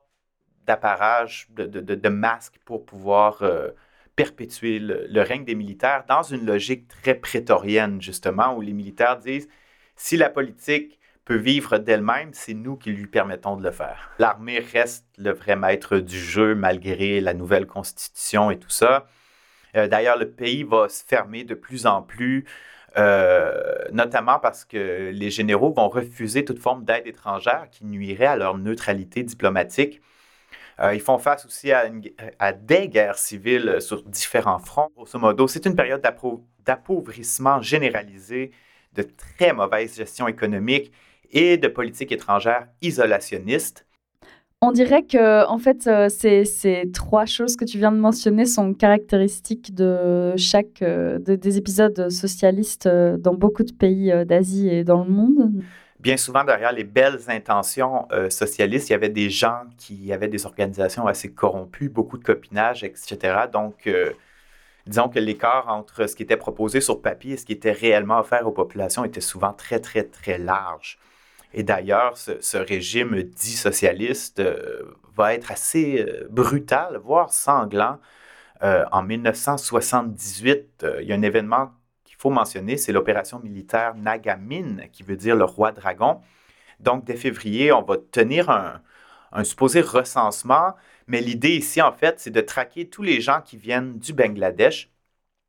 [0.66, 3.70] d'apparage, de, masque pour pouvoir euh,
[4.16, 9.48] perpétuer le, règne des militaires dans une logique très prétorienne, justement, où les militaires disent,
[9.96, 10.99] si la politique
[11.30, 14.10] peut vivre d'elle-même, c'est nous qui lui permettons de le faire.
[14.18, 19.06] L'armée reste le vrai maître du jeu malgré la nouvelle constitution et tout ça.
[19.76, 22.46] Euh, d'ailleurs, le pays va se fermer de plus en plus,
[22.98, 23.62] euh,
[23.92, 28.58] notamment parce que les généraux vont refuser toute forme d'aide étrangère qui nuirait à leur
[28.58, 30.02] neutralité diplomatique.
[30.80, 31.84] Euh, ils font face aussi à,
[32.40, 34.90] à, des guerres civiles sur différents fronts.
[34.96, 36.02] Grosso modo, c'est une période
[36.66, 38.50] d'appauvrissement généralisé,
[38.94, 40.92] de très mauvaise gestion économique
[41.32, 43.86] et de politique étrangère isolationniste.
[44.62, 48.46] On dirait que, en fait, euh, ces, ces, trois choses que tu viens de mentionner
[48.46, 54.84] sont caractéristiques de chaque euh, des épisodes socialistes euh, dans beaucoup de pays d'Asie et
[54.84, 55.64] dans le monde.
[56.02, 60.46] Bien souvent, derrière les belles intentions socialistes, il y avait des gens qui avaient des
[60.46, 63.18] organisations assez corrompues, beaucoup de copinage, etc.
[63.52, 63.90] Donc,
[64.88, 68.20] disons que l'écart entre ce qui était proposé sur papier et ce qui était réellement
[68.20, 71.00] offert aux populations était souvent très, très, très large.
[71.54, 78.00] Et d'ailleurs, ce, régime dit socialiste euh, va être assez euh, brutal, voire sanglant.
[78.64, 81.72] Euh, en 1978, il y a un événement
[82.06, 86.22] qu'il faut mentionner, c'est l'opération militaire Nagamin, qui veut dire le roi dragon.
[86.80, 88.82] Donc, dès février, on va tenir un,
[89.44, 90.76] supposé recensement,
[91.08, 94.92] mais l'idée ici, en fait, c'est de traquer tous les gens qui viennent du Bangladesh.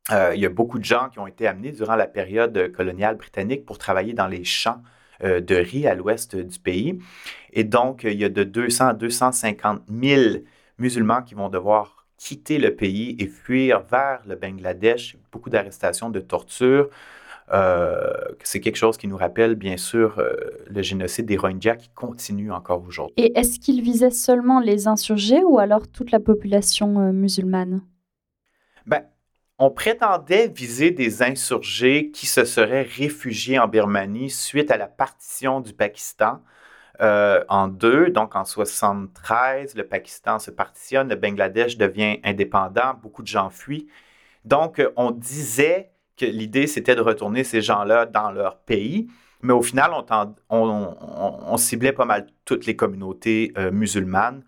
[0.09, 3.65] il y a beaucoup de gens qui ont été amenés durant la période coloniale britannique
[3.65, 4.81] pour travailler dans les champs
[5.23, 6.99] de riz à l'ouest du pays.
[7.53, 10.37] Et donc, il y a de 200 à 250 000
[10.77, 15.17] musulmans qui vont devoir quitter le pays et fuir vers le Bangladesh.
[15.31, 16.89] Beaucoup d'arrestations, de tortures.
[17.51, 20.35] Euh, c'est quelque chose qui nous rappelle, bien sûr, euh,
[20.67, 23.15] le génocide des Rohingyas qui continue encore aujourd'hui.
[23.17, 27.81] Et est-ce qu'il visait seulement les insurgés ou alors toute la population musulmane?
[28.85, 29.03] Ben,
[29.61, 35.61] on prétendait viser des insurgés qui se seraient réfugiés en Birmanie suite à la partition
[35.61, 36.41] du Pakistan
[36.99, 38.09] euh, en deux.
[38.09, 43.87] Donc en 73, le Pakistan se partitionne, le Bangladesh devient indépendant, beaucoup de gens fuient.
[44.45, 49.09] Donc on disait que l'idée c'était de retourner ces gens-là dans leur pays.
[49.43, 49.91] Mais au final,
[50.49, 54.43] on, ciblait pas mal toutes les communautés euh, musulmanes.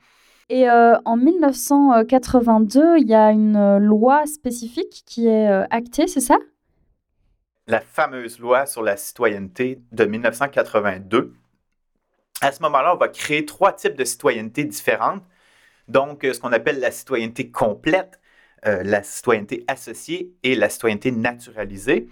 [0.49, 6.07] Et euh, en 1982, il y a une euh, loi spécifique qui est euh, actée,
[6.07, 6.37] c'est ça?
[7.67, 11.33] La fameuse loi sur la citoyenneté de 1982.
[12.41, 15.23] À ce moment-là, on va créer trois types de citoyenneté différentes.
[15.87, 18.19] Donc, ce qu'on appelle la citoyenneté complète,
[18.63, 22.09] la citoyenneté associée et la citoyenneté naturalisée.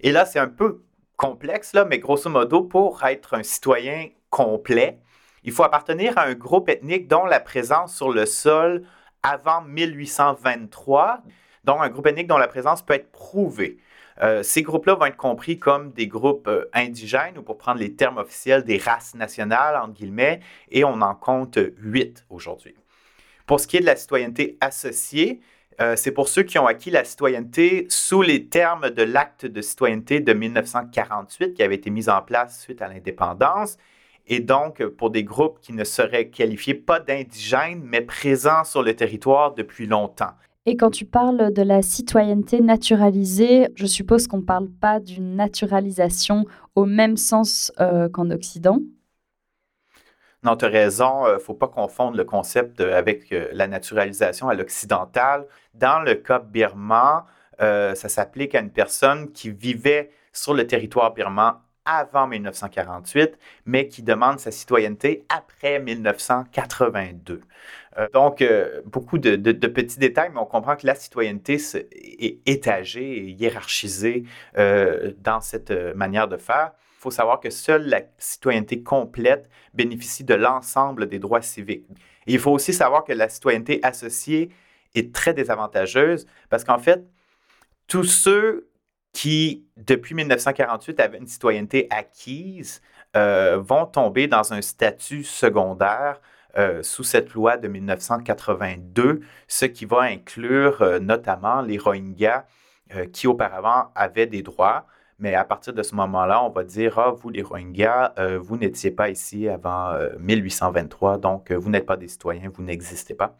[0.00, 0.84] Et là, c'est un peu
[1.16, 5.00] complexe, là, mais grosso modo, pour être un citoyen complet,
[5.44, 8.84] il faut appartenir à un groupe ethnique dont la présence sur le sol
[9.22, 11.22] avant 1823,
[11.64, 13.78] dont un groupe ethnique dont la présence peut être prouvée.
[14.42, 18.62] ces groupes-là vont être compris comme des groupes indigènes, ou pour prendre les termes officiels,
[18.64, 22.74] des races nationales, entre guillemets, et on en compte huit aujourd'hui.
[23.46, 25.40] Pour ce qui est de la citoyenneté associée,
[25.80, 29.60] euh, c'est pour ceux qui ont acquis la citoyenneté sous les termes de l'acte de
[29.62, 33.78] citoyenneté de 1948 qui avait été mis en place suite à l'indépendance.
[34.26, 38.94] Et donc, pour des groupes qui ne seraient qualifiés pas d'indigènes, mais présents sur le
[38.94, 40.32] territoire depuis longtemps.
[40.64, 45.34] Et quand tu parles de la citoyenneté naturalisée, je suppose qu'on ne parle pas d'une
[45.34, 48.78] naturalisation au même sens euh, qu'en Occident?
[50.44, 54.48] Non, tu as raison, il ne faut pas confondre le concept avec euh, la naturalisation
[54.48, 55.46] à l'occidental.
[55.74, 57.24] Dans le cas birman,
[57.60, 63.88] euh, ça s'applique à une personne qui vivait sur le territoire birman avant 1948, mais
[63.88, 67.40] qui demande sa citoyenneté après 1982.
[67.98, 68.44] Euh, donc,
[68.86, 71.58] beaucoup de, petits détails, mais on comprend que la citoyenneté
[71.92, 74.24] est étagée et hiérarchisée
[74.56, 80.34] dans cette manière de faire il faut savoir que seule la citoyenneté complète bénéficie de
[80.34, 81.84] l'ensemble des droits civiques.
[82.28, 84.50] il faut aussi savoir que la citoyenneté associée
[84.94, 87.04] est très désavantageuse parce qu'en fait,
[87.88, 88.68] tous ceux
[89.12, 92.80] qui, depuis 1948, avaient une citoyenneté acquise
[93.16, 96.20] euh, vont tomber dans un statut secondaire
[96.56, 102.44] euh, sous cette loi de 1982, ce qui va inclure euh, notamment les Rohingyas
[103.14, 104.86] qui auparavant avaient des droits,
[105.18, 108.90] mais à partir de ce moment-là, on va dire, ah, vous les Rohingyas, vous n'étiez
[108.90, 113.34] pas ici avant 1823, euh, donc vous n'êtes pas des citoyens, vous n'existez pas.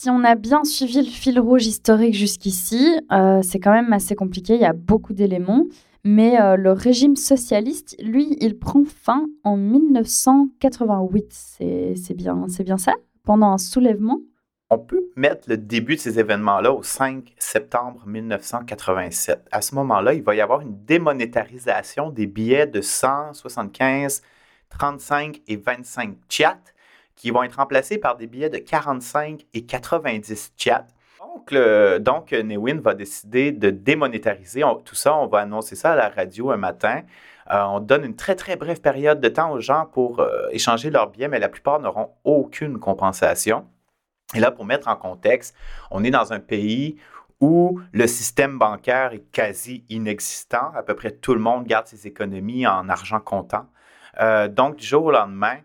[0.00, 3.00] Si on a bien suivi le fil rouge historique jusqu'ici,
[3.42, 5.64] c'est quand même assez compliqué, il y a beaucoup d'éléments.
[6.04, 11.32] Mais le régime socialiste, lui, il prend fin en 1988.
[11.96, 12.92] C'est bien, bien ça?
[13.24, 14.20] Pendant un soulèvement?
[14.70, 19.48] On peut mettre le début de ces événements-là au 5 septembre 1987.
[19.50, 24.22] À ce moment-là, il va y avoir une démonétarisation des billets de 175,
[24.68, 26.60] 35 et 25 chats
[27.18, 30.86] qui vont être remplacés par des billets de 45 et 90 chats.
[31.18, 31.52] Donc,
[32.00, 35.16] donc Newin va décider de démonétariser tout ça.
[35.16, 37.02] On va annoncer ça à la radio un matin.
[37.50, 40.90] Euh, on donne une très, très brève période de temps aux gens pour euh, échanger
[40.90, 43.66] leurs billets, mais la plupart n'auront aucune compensation.
[44.34, 45.56] Et là, pour mettre en contexte,
[45.90, 46.96] on est dans un pays
[47.40, 50.72] où le système bancaire est quasi inexistant.
[50.74, 53.66] À peu près tout le monde garde ses économies en argent comptant.
[54.20, 55.56] Euh, donc, du jour au lendemain,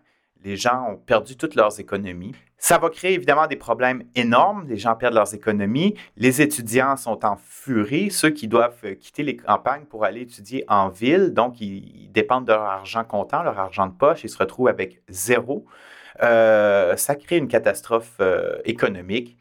[0.43, 2.33] les gens ont perdu toutes leurs économies.
[2.57, 4.65] Ça va créer évidemment des problèmes énormes.
[4.67, 5.95] Les gens perdent leurs économies.
[6.15, 8.09] Les étudiants sont en furie.
[8.09, 12.53] Ceux qui doivent quitter les campagnes pour aller étudier en ville, donc ils, dépendent de
[12.53, 15.65] leur argent comptant, leur argent de poche, ils se retrouvent avec zéro.
[16.21, 19.37] Euh, ça crée une catastrophe euh, économique.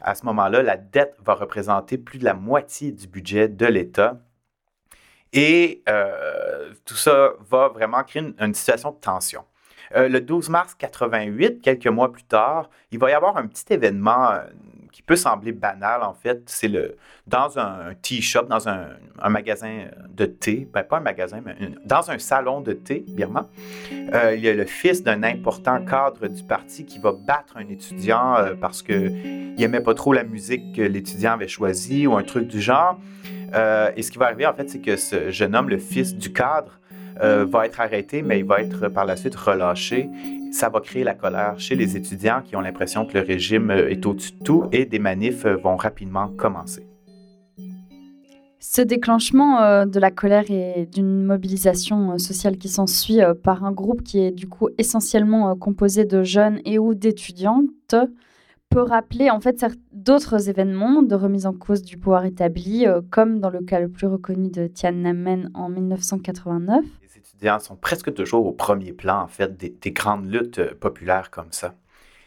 [0.00, 4.20] À ce moment-là, la dette va représenter plus de la moitié du budget de l'État.
[5.32, 9.44] Et euh, tout ça va vraiment créer une, situation de tension.
[9.94, 14.30] Le 12 mars 88, quelques mois plus tard, il va y avoir un petit événement
[14.92, 16.96] qui peut sembler banal, en fait, c'est le
[17.26, 18.88] dans un tea shop, dans un,
[19.28, 23.46] magasin de thé, ben, pas un magasin, mais dans un salon de thé, birman,
[23.92, 27.68] euh, il y a le fils d'un important cadre du parti qui va battre un
[27.68, 32.22] étudiant euh, parce qu'il n'aimait pas trop la musique que l'étudiant avait choisie ou un
[32.22, 32.98] truc du genre.
[33.54, 36.16] Euh, et ce qui va arriver, en fait, c'est que ce jeune homme, le fils
[36.16, 36.80] du cadre,
[37.20, 40.08] va être arrêté, mais il va être par la suite relâché
[40.50, 43.90] ça va créer la colère chez les étudiants qui ont l'impression que le régime euh,
[43.90, 46.86] est au-dessus de tout et des manifs euh, vont rapidement commencer.
[48.60, 54.02] Ce déclenchement euh, de la colère et d'une mobilisation sociale qui s'ensuit par un groupe
[54.02, 57.94] qui est du coup essentiellement composé de jeunes et ou d'étudiantes
[58.70, 63.50] peut rappeler en fait d'autres événements de remise en cause du pouvoir établi, comme dans
[63.50, 66.84] le cas le plus reconnu de Tiananmen en 1989
[67.38, 71.52] étudiants sont presque toujours au premier plan, en fait, des, grandes luttes euh, populaires comme
[71.52, 71.74] ça.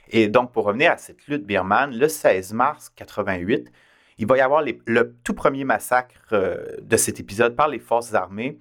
[0.10, 3.72] Et donc, pour revenir à cette lutte birmane, le 16 mars 88,
[4.18, 8.14] il va y avoir le tout premier massacre euh, de cet épisode par les forces
[8.14, 8.60] armées.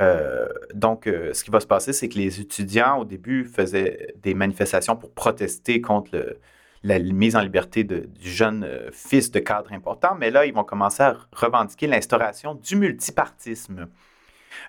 [0.00, 4.34] Euh, donc, ce qui va se passer, c'est que les étudiants, au début, faisaient des
[4.34, 6.36] manifestations pour protester contre
[6.82, 11.02] la mise en liberté du jeune fils de cadre important, mais là, ils vont commencer
[11.02, 13.88] à revendiquer l'instauration du multipartisme.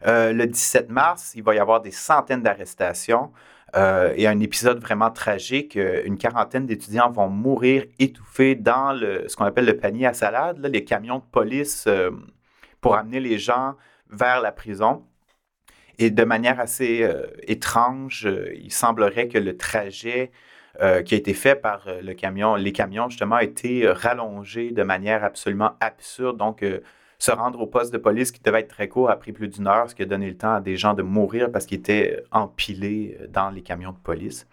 [0.05, 3.31] Euh, le 17 mars, il va y avoir des centaines d'arrestations
[3.75, 5.77] euh, et un épisode vraiment tragique.
[5.77, 10.59] Euh, une quarantaine d'étudiants vont mourir étouffés dans ce qu'on appelle le panier à salade,
[10.65, 11.87] les camions de police
[12.81, 13.75] pour amener les gens
[14.09, 15.05] vers la prison.
[15.97, 17.05] Et de manière assez
[17.43, 20.31] étrange, il semblerait que le trajet
[21.05, 25.23] qui a été fait par le camion, les camions justement, a été rallongé de manière
[25.23, 26.37] absolument absurde.
[26.37, 26.63] Donc,
[27.17, 29.67] se rendre au poste de police qui devait être très court a pris plus d'une
[29.67, 32.23] heure, ce qui a donné le temps à des gens de mourir parce qu'ils étaient
[32.31, 34.47] empilés dans les camions de police.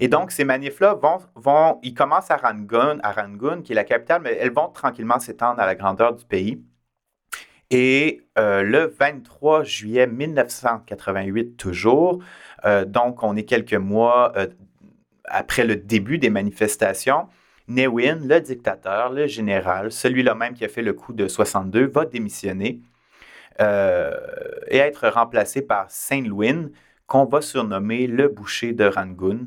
[0.00, 0.98] Et donc, ces manifs-là
[1.36, 5.18] vont, ils commencent à Rangoon, à Rangoon, qui est la capitale, mais elles vont tranquillement
[5.18, 6.62] s'étendre à la grandeur du pays.
[7.70, 12.18] Et euh, le 23 juillet 1988, toujours,
[12.66, 14.46] euh, donc on est quelques mois euh,
[15.24, 17.28] après le début des manifestations,
[17.68, 21.86] Ne Win, le dictateur, le général, celui-là même qui a fait le coup de 62,
[21.86, 22.80] va démissionner
[23.60, 26.72] et être remplacé par Saint Louis,
[27.12, 29.40] qu'on va surnommer le boucher de Rangoon.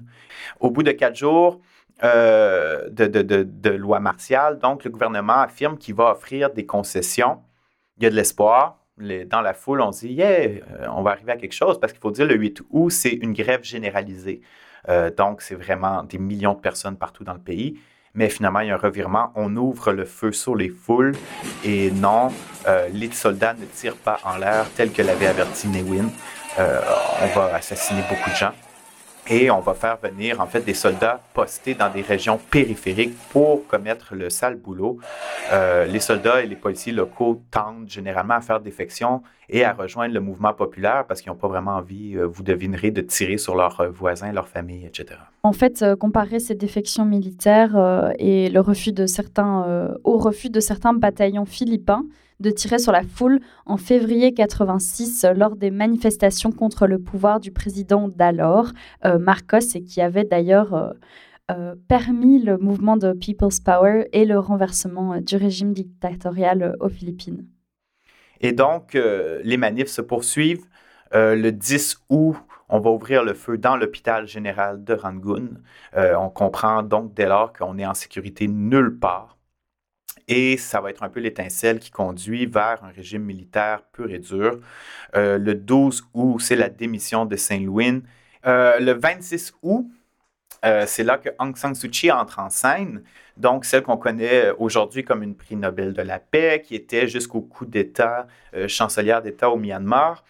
[0.60, 1.62] Au bout de quatre jours
[2.04, 7.42] euh, de, loi martiale, donc le gouvernement affirme qu'il va offrir des concessions.
[7.98, 8.86] Il y a de l'espoir.
[9.00, 10.60] dans la foule, on dit, yeah, euh,
[10.92, 13.34] on va arriver à quelque chose parce qu'il faut dire, le 8 août, c'est une
[13.34, 14.42] grève généralisée.
[14.90, 17.80] Euh, donc, c'est vraiment des millions de personnes partout dans le pays.
[18.14, 19.32] Mais finalement, il y a un revirement.
[19.36, 21.16] On ouvre le feu sur les foules
[21.66, 22.32] et non,
[22.94, 26.10] les soldats ne tirent pas en l'air tel que l'avait averti Newin.
[26.58, 26.80] Euh,
[27.22, 28.54] on va assassiner beaucoup de gens
[29.30, 33.66] et on va faire venir en fait des soldats postés dans des régions périphériques pour
[33.68, 35.00] commettre le sale boulot.
[35.52, 40.14] Euh, les soldats et les policiers locaux tendent généralement à faire défection et à rejoindre
[40.14, 43.56] le mouvement populaire parce qu'ils n'ont pas vraiment envie, euh, vous devinerez, de tirer sur
[43.56, 45.20] leurs voisins, leurs familles, etc.
[45.44, 50.94] En fait, comparer ces défections militaires et le refus de certains, au refus de certains
[50.94, 52.04] bataillons philippins,
[52.40, 57.52] de tirer sur la foule en février 86 lors des manifestations contre le pouvoir du
[57.52, 58.72] président d'alors,
[59.06, 60.90] euh, Marcos, et qui avait d'ailleurs euh,
[61.52, 67.46] euh, permis le mouvement de People's Power et le renversement du régime dictatorial aux Philippines.
[68.42, 70.66] Et donc, les manifs se poursuivent.
[71.14, 72.36] le 10 août,
[72.68, 75.52] on va ouvrir le feu dans l'hôpital général de Rangoon.
[75.96, 79.35] on comprend donc dès lors qu'on est en sécurité nulle part.
[80.28, 84.20] Et ça va être un peu l'étincelle qui conduit vers un régime militaire pur et
[84.20, 84.60] dur.
[85.16, 88.02] Euh, le 12 août, c'est la démission de Saint-Louis.
[88.48, 89.88] Euh, le 26 août,
[90.64, 93.04] euh, c'est là que Aung San Suu Kyi entre en scène.
[93.38, 97.42] Donc, celle qu'on connaît aujourd'hui comme une prix Nobel de la paix, qui était jusqu'au
[97.42, 98.28] coup d'État,
[98.68, 100.24] chancelière d'État au Myanmar.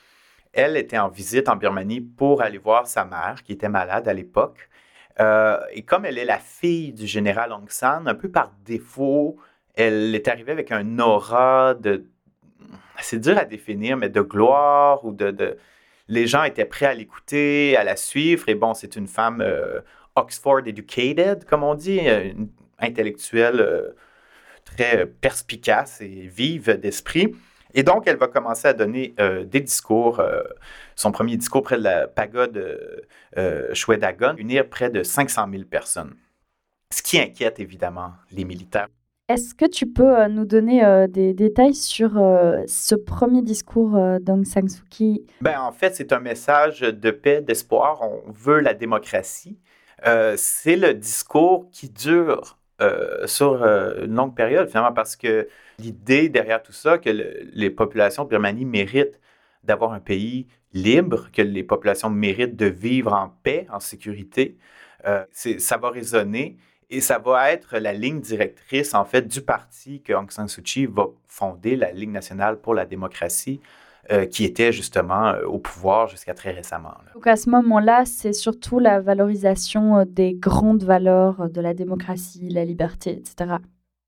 [0.52, 4.14] Elle était en visite en Birmanie pour aller voir sa mère, qui était malade à
[4.14, 4.70] l'époque.
[5.20, 9.38] et comme elle est la fille du général Aung San, un peu par défaut,
[9.76, 12.06] elle est arrivée avec un aura de.
[13.02, 15.58] C'est dur à définir, mais de gloire ou de.
[16.08, 18.48] Les gens étaient prêts à l'écouter, à la suivre.
[18.48, 19.82] Et bon, c'est une femme euh,
[20.16, 22.50] Oxford educated, comme on dit, euh, une
[22.80, 23.96] intellectuelle euh,
[24.64, 27.36] très perspicace et vive d'esprit.
[27.74, 29.14] Et donc, elle va commencer à donner
[29.44, 30.24] des discours.
[30.96, 32.58] son premier discours près de la pagode
[33.38, 36.16] euh, Shwedagon, unir près de 500 000 personnes.
[36.92, 38.88] Ce qui inquiète évidemment les militaires.
[39.28, 43.98] Est-ce que tu peux euh, nous donner euh, des détails sur euh, ce premier discours
[44.22, 45.26] d'Aung San Suu Kyi?
[45.42, 48.04] Ben, En fait, c'est un message de paix, d'espoir.
[48.04, 49.58] On veut la démocratie.
[50.38, 52.60] c'est le discours qui dure
[53.26, 55.48] sur une longue période, finalement, parce que
[55.80, 59.20] l'idée derrière tout ça, que les populations de Birmanie méritent
[59.64, 64.58] d'avoir un pays libre, que les populations méritent de vivre en paix, en sécurité,
[65.34, 66.58] ça va résonner.
[66.96, 70.62] Et ça va être la ligne directrice, en fait, du parti que Aung San Suu
[70.62, 73.60] Kyi va fonder, la Ligue nationale pour la démocratie,
[74.14, 76.94] euh, qui était justement euh, au pouvoir jusqu'à très récemment.
[77.14, 82.48] Donc à ce moment-là, c'est surtout la valorisation euh, des grandes valeurs de la démocratie,
[82.48, 83.56] la liberté, etc.,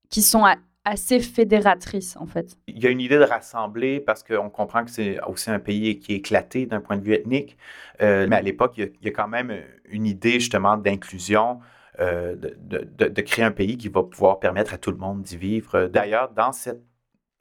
[0.08, 0.44] qui sont
[0.86, 2.56] assez fédératrices, en fait.
[2.68, 5.98] Il y a une idée de rassembler parce qu'on comprend que c'est aussi un pays
[5.98, 7.58] qui est éclaté d'un point de vue ethnique,
[8.00, 9.52] mais à l'époque, il, il, y a quand même
[9.90, 11.60] une idée justement d'inclusion.
[12.00, 15.86] Euh, de, créer un pays qui va pouvoir permettre à tout le monde d'y vivre.
[15.86, 16.80] D'ailleurs, dans cet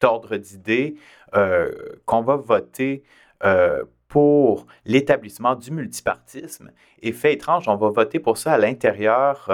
[0.04, 0.96] ordre d'idées,
[1.36, 1.72] euh,
[2.06, 3.04] qu'on va voter
[3.44, 6.72] euh, pour l'établissement du multipartisme.
[7.04, 9.48] Et fait étrange, on va voter pour ça à l'intérieur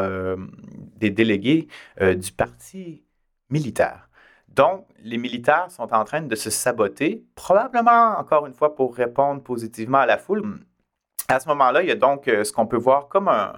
[0.96, 1.68] des délégués
[2.00, 3.04] du parti
[3.50, 4.10] militaire.
[4.48, 9.42] Donc, les militaires sont en train de se saboter, probablement encore une fois pour répondre
[9.42, 10.60] positivement à la foule.
[11.28, 13.54] À ce moment-là, il y a donc ce qu'on peut voir comme un,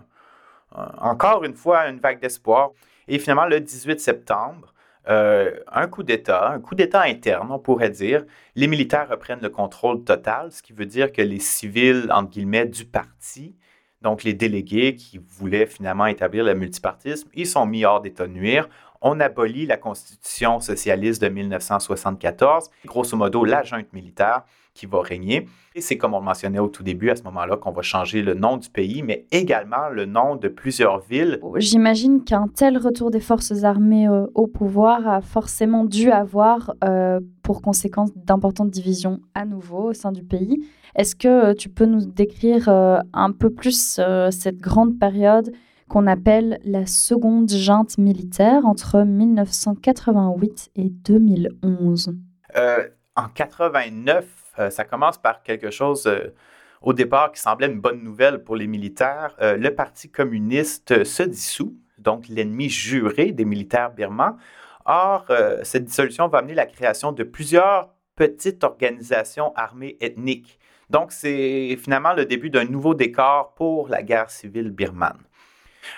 [0.71, 2.71] encore une fois, une vague d'espoir.
[3.07, 4.73] Et finalement, le 18 septembre,
[5.07, 8.25] euh, un coup d'État, un coup d'État interne, on pourrait dire.
[8.55, 12.65] Les militaires reprennent le contrôle total, ce qui veut dire que les civils, entre guillemets,
[12.65, 13.55] du parti,
[14.01, 18.33] donc les délégués qui voulaient finalement établir le multipartisme, ils sont mis hors d'état de
[18.33, 18.67] nuire.
[19.01, 24.43] On abolit la Constitution socialiste de 1974, grosso modo la junte militaire,
[24.75, 25.47] qui va régner.
[25.73, 28.21] Et c'est comme on le mentionnait au tout début, à ce moment-là, qu'on va changer
[28.21, 31.39] le nom du pays, mais également le nom de plusieurs villes.
[31.55, 37.19] J'imagine qu'un tel retour des forces armées euh, au pouvoir a forcément dû avoir euh,
[37.41, 40.63] pour conséquence d'importantes divisions à nouveau au sein du pays.
[40.95, 43.99] Est-ce que tu peux nous décrire un peu plus
[44.29, 45.51] cette grande période
[45.87, 52.15] qu'on appelle la seconde junte militaire entre 1988 et 2011.
[52.55, 54.25] Euh, en 89,
[54.59, 56.33] euh, ça commence par quelque chose euh,
[56.81, 59.35] au départ qui semblait une bonne nouvelle pour les militaires.
[59.39, 64.37] le Parti communiste se dissout, donc l'ennemi juré des militaires birmans.
[64.85, 65.25] Or,
[65.63, 70.59] cette dissolution va amener la création de plusieurs petites organisations armées ethniques.
[70.91, 75.23] Donc, c'est finalement le début d'un nouveau décor pour la guerre civile birmane.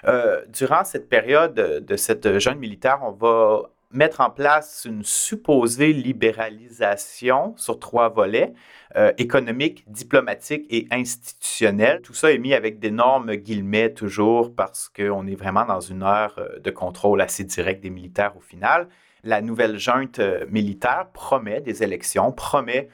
[0.06, 5.92] Euh, durant cette période de cette jeune militaire, on va mettre en place une supposée
[5.92, 8.54] libéralisation sur trois volets,
[8.96, 12.02] euh, économique, diplomatique et institutionnel.
[12.04, 16.36] Tout ça est mis avec d'énormes guillemets toujours parce qu'on est vraiment dans une heure
[16.38, 18.88] euh, de contrôle assez direct des militaires au final.
[19.24, 22.90] La nouvelle junte militaire promet des élections, promet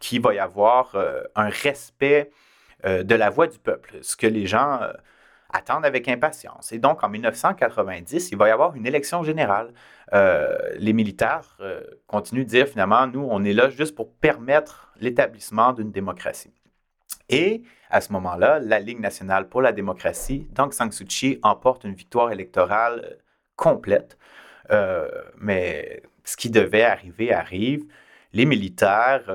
[0.00, 0.96] qu'il va y avoir
[1.36, 2.30] un respect
[2.82, 4.80] de la voix du peuple, ce que les gens
[5.52, 6.72] attendent avec impatience.
[6.72, 9.72] Et donc, en 1990, il va y avoir une élection générale.
[10.12, 14.92] Euh, les militaires euh, continuent de dire finalement, nous, on est là juste pour permettre
[15.00, 16.52] l'établissement d'une démocratie.
[17.28, 21.84] Et à ce moment-là, la Ligue nationale pour la démocratie, Dong San Suu Kyi, emporte
[21.84, 23.16] une victoire électorale euh,
[23.56, 24.18] complète.
[25.38, 27.84] mais ce qui devait arriver arrive.
[28.32, 29.28] Les militaires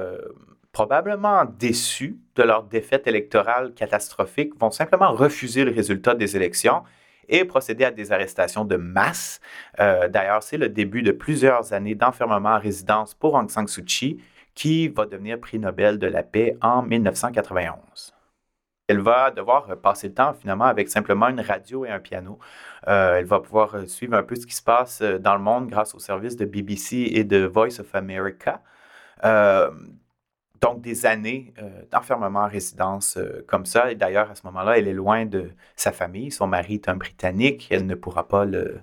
[0.78, 6.84] probablement déçus de leur défaite électorale catastrophique, vont simplement refuser le résultat des élections
[7.28, 9.42] et procéder à des arrestations de masse.
[9.80, 13.86] Euh, d'ailleurs, c'est le début de plusieurs années d'enfermement en résidence pour Aung San Suu
[13.86, 14.22] Kyi,
[14.54, 18.14] qui va devenir prix Nobel de la paix en 1991.
[18.88, 22.38] Elle va devoir passer le temps finalement avec simplement une radio et un piano.
[22.88, 25.96] Euh, elle va pouvoir suivre un peu ce qui se passe dans le monde grâce
[25.96, 28.62] aux services de BBC et de Voice of America.
[29.26, 29.72] Euh,
[30.62, 33.92] donc, des années euh, d'enfermement en résidence euh, comme ça.
[33.92, 36.32] Et d'ailleurs, à ce moment-là, elle est loin de sa famille.
[36.32, 37.68] Son mari est un Britannique.
[37.72, 38.82] Elle ne pourra pas le,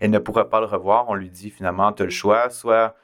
[0.00, 1.08] elle ne pourra pas le revoir.
[1.08, 2.50] On lui dit finalement, tu as le choix.
[2.50, 2.94] Soit,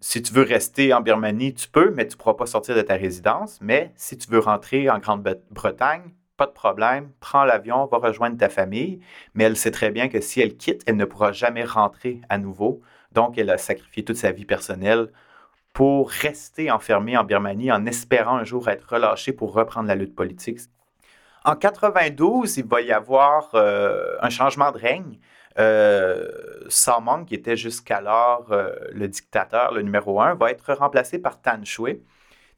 [0.00, 2.82] si tu veux rester en Birmanie, tu peux, mais tu ne pourras pas sortir de
[2.82, 3.58] ta résidence.
[3.60, 8.48] Mais si tu veux rentrer en Grande-Bretagne, pas de problème, prends l'avion, va rejoindre ta
[8.48, 9.00] famille.
[9.34, 12.38] Mais elle sait très bien que si elle quitte, elle ne pourra jamais rentrer à
[12.38, 12.80] nouveau.
[13.12, 15.10] Donc, elle a sacrifié toute sa vie personnelle
[15.72, 20.14] pour rester enfermé en Birmanie en espérant un jour être relâché pour reprendre la lutte
[20.14, 20.60] politique.
[21.44, 25.18] En 92, il va y avoir euh, un changement de règne.
[25.58, 26.28] Euh,
[27.26, 32.00] qui était jusqu'alors euh, le dictateur, le numéro un, va être remplacé par Tan Shui.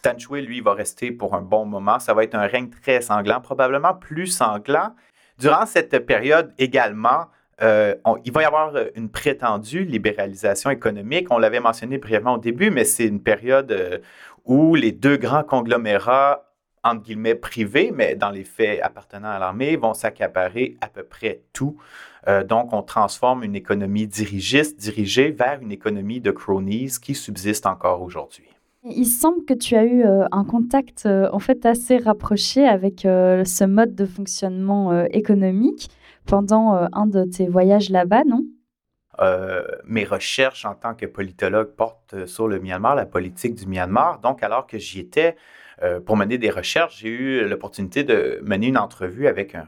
[0.02, 1.98] Tan Shui, lui, va rester pour un bon moment.
[1.98, 4.94] Ça va être un règne très sanglant, probablement plus sanglant.
[5.38, 7.28] Durant cette période également,
[7.62, 7.94] euh,
[8.24, 11.28] il va y avoir euh, une prétendue libéralisation économique.
[11.30, 13.98] On l'avait mentionné brièvement au début, mais c'est une période euh,
[14.44, 16.44] où les deux grands conglomérats,
[16.82, 21.42] entre guillemets, privés, mais dans les faits appartenant à l'armée, vont s'accaparer à peu près
[21.52, 21.76] tout.
[22.48, 28.02] donc, on transforme une économie dirigiste, dirigée vers une économie de cronies qui subsiste encore
[28.02, 28.48] aujourd'hui.
[28.84, 33.94] Il semble que tu as eu un contact en fait assez rapproché avec ce mode
[33.94, 35.88] de fonctionnement économique
[36.26, 38.44] pendant euh, un de tes voyages là-bas, non?
[39.20, 44.20] Euh, mes recherches en tant que politologue portent sur le Myanmar, la politique du Myanmar.
[44.20, 45.36] Donc, alors que j'y étais
[45.82, 49.66] euh, pour mener des recherches, j'ai eu l'opportunité de mener une entrevue avec un,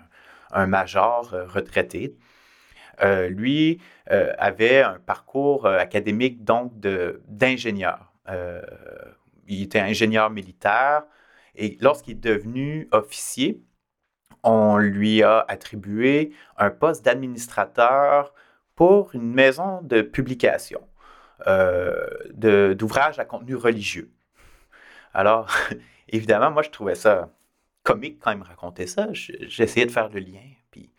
[0.67, 2.17] major retraité.
[3.29, 6.79] lui avait un parcours académique donc
[7.27, 8.13] d'ingénieur.
[9.49, 11.03] il était ingénieur militaire
[11.57, 13.65] et lorsqu'il est devenu officier,
[14.45, 18.35] on lui a attribué un poste d'administrateur
[18.75, 20.87] pour une maison de publication
[21.47, 24.11] euh, d'ouvrages à contenu religieux.
[25.13, 25.51] Alors,
[26.09, 27.31] évidemment, moi, je trouvais ça
[27.83, 29.09] comique quand il me racontait ça.
[29.13, 30.43] J'essayais de faire le lien.
[30.71, 30.91] Puis,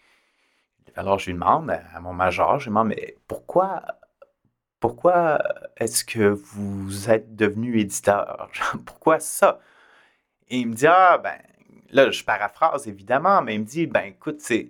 [0.95, 3.83] alors, je lui demande à mon major, je lui demande, mais pourquoi,
[4.79, 5.39] pourquoi
[5.77, 8.49] est-ce que vous êtes devenu éditeur?
[8.85, 9.59] pourquoi ça?
[10.47, 11.37] Et il me dit, ah, ben,
[11.91, 14.69] là, je paraphrase évidemment, mais il me dit, ben écoute, c'est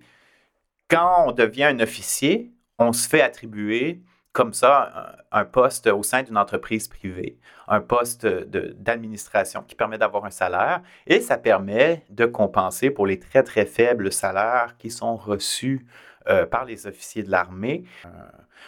[0.87, 4.01] quand on devient un officier, on se fait attribuer
[4.35, 7.39] comme ça un, poste au sein d'une entreprise privée,
[7.69, 13.17] un poste d'administration qui permet d'avoir un salaire et ça permet de compenser pour les
[13.17, 15.87] très très faibles salaires qui sont reçus
[16.27, 17.85] euh, par les officiers de l'armée.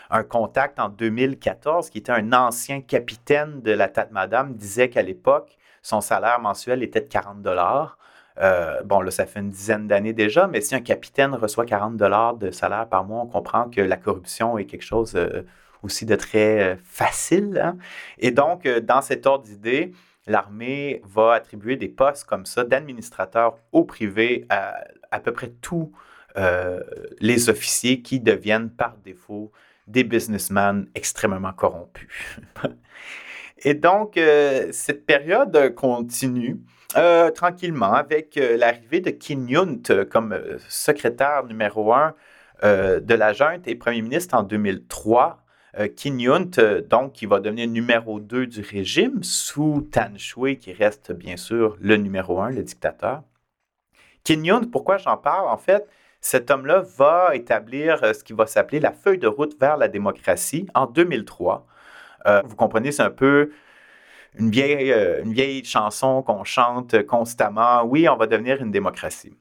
[0.10, 5.02] un contact en 2014 qui était un ancien capitaine de la Tate Madame disait qu'à
[5.02, 7.98] l'époque, son salaire mensuel était de 40 dollars.
[8.40, 11.98] Euh, bon, là, ça fait une dizaine d'années déjà, mais si un capitaine reçoit 40
[11.98, 15.44] dollars de salaire par mois, on comprend que la corruption est quelque chose euh,
[15.84, 17.60] aussi de très euh, facile.
[17.64, 17.78] Hein.
[18.20, 19.94] Et donc, dans cet ordre d'idée,
[20.28, 25.94] l'armée va attribuer des postes comme ça d'administrateur au privé à à peu près tous
[27.20, 29.52] les officiers qui deviennent par défaut
[29.88, 32.40] des businessmen extrêmement corrompus.
[33.60, 34.20] Et donc,
[34.72, 36.60] cette période continue.
[36.96, 40.40] Euh, tranquillement, avec euh, l'arrivée de Kim Yunt euh, comme
[40.70, 42.14] secrétaire numéro un
[42.64, 45.44] de la junte et premier ministre en 2003.
[45.96, 51.12] Kim Yunt, donc, qui va devenir numéro 2 du régime sous Tan Shui, qui reste
[51.12, 53.22] bien sûr le numéro 1, le dictateur.
[54.24, 55.48] Kim Yunt, pourquoi j'en parle?
[55.50, 55.88] En fait,
[56.20, 60.66] cet homme-là va établir ce qui va s'appeler la feuille de route vers la démocratie
[60.74, 61.68] en 2003.
[62.46, 63.52] Vous comprenez, c'est un peu
[64.38, 67.84] une vieille, euh, une vieille chanson qu'on chante constamment.
[67.84, 69.34] Oui, on va devenir une démocratie.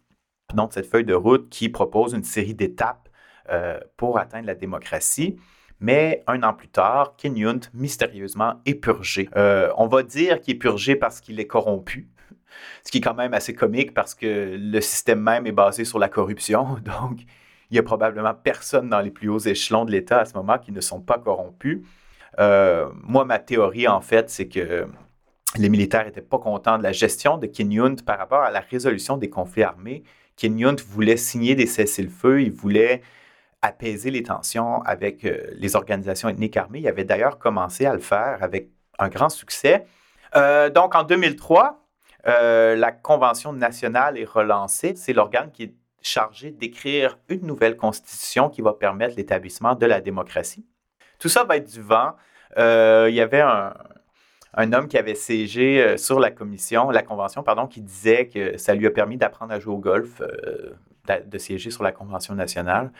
[0.54, 3.08] Donc, cette feuille de route qui propose une série d'étapes
[3.50, 5.36] euh, pour atteindre la démocratie.
[5.80, 9.28] Mais un an plus tard, Ken Yunt, mystérieusement, est purgé.
[9.36, 12.08] Euh, on va dire qu'il est purgé parce qu'il est corrompu,
[12.84, 15.98] ce qui est quand même assez comique parce que le système même est basé sur
[15.98, 16.76] la corruption.
[16.84, 17.20] Donc,
[17.70, 20.56] il y a probablement personne dans les plus hauts échelons de l'État à ce moment
[20.56, 21.80] qui ne sont pas corrompus.
[22.38, 24.86] Euh, moi, ma théorie, en fait, c'est que
[25.56, 29.16] les militaires n'étaient pas contents de la gestion de Kim par rapport à la résolution
[29.16, 30.02] des conflits armés.
[30.36, 33.00] Kim voulait signer des cessez-le-feu, il voulait
[33.62, 36.80] apaiser les tensions avec euh, les organisations ethniques armées.
[36.80, 38.68] Il avait d'ailleurs commencé à le faire avec
[38.98, 39.86] un grand succès.
[40.36, 41.82] Euh, donc, en 2003,
[42.24, 44.94] la Convention nationale est relancée.
[44.96, 50.00] C'est l'organe qui est chargé d'écrire une nouvelle constitution qui va permettre l'établissement de la
[50.00, 50.66] démocratie.
[51.18, 52.14] Tout ça va être du vent.
[52.58, 53.74] Euh, il y avait un,
[54.72, 58.74] homme qui avait siégé euh, sur la commission, la convention, pardon, qui disait que ça
[58.74, 60.74] lui a permis d'apprendre à jouer au golf, euh,
[61.24, 62.90] de siéger sur la convention nationale.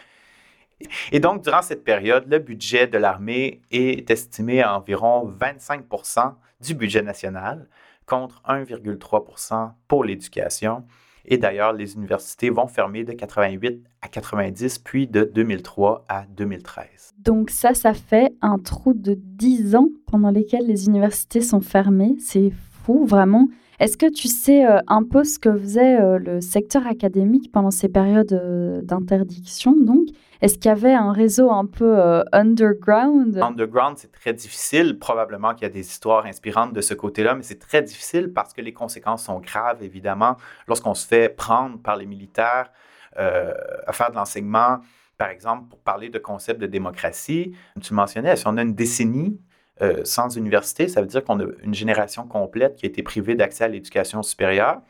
[1.10, 6.74] Et donc, durant cette période, le budget de l'armée est estimé à environ 25% du
[6.74, 7.66] budget national
[8.04, 10.84] contre 1,3% pour l'éducation.
[11.26, 17.14] Et d'ailleurs, les universités vont fermer de 88 à 90, puis de 2003 à 2013.
[17.18, 22.14] Donc ça, ça fait un trou de 10 ans pendant lesquels les universités sont fermées.
[22.18, 22.52] C'est
[22.84, 23.48] fou, vraiment.
[23.78, 27.70] Est-ce que tu sais euh, un peu ce que faisait euh, le secteur académique pendant
[27.70, 30.06] ces périodes euh, d'interdiction donc?
[30.40, 33.38] Est-ce qu'il y avait un réseau un peu underground?
[33.38, 34.98] Underground, c'est très difficile.
[34.98, 38.52] Probablement qu'il y a des histoires inspirantes de ce côté-là, mais c'est très difficile parce
[38.52, 40.36] que les conséquences sont graves, évidemment.
[40.68, 42.70] Lorsqu'on se fait prendre par les militaires
[43.16, 44.80] à faire de l'enseignement,
[45.18, 49.40] par exemple, pour parler de concept de démocratie, tu mentionnais, si on a une décennie
[49.82, 53.34] euh, sans université, ça veut dire qu'on a une génération complète qui a été privée
[53.34, 54.80] d'accès à l'éducation supérieure,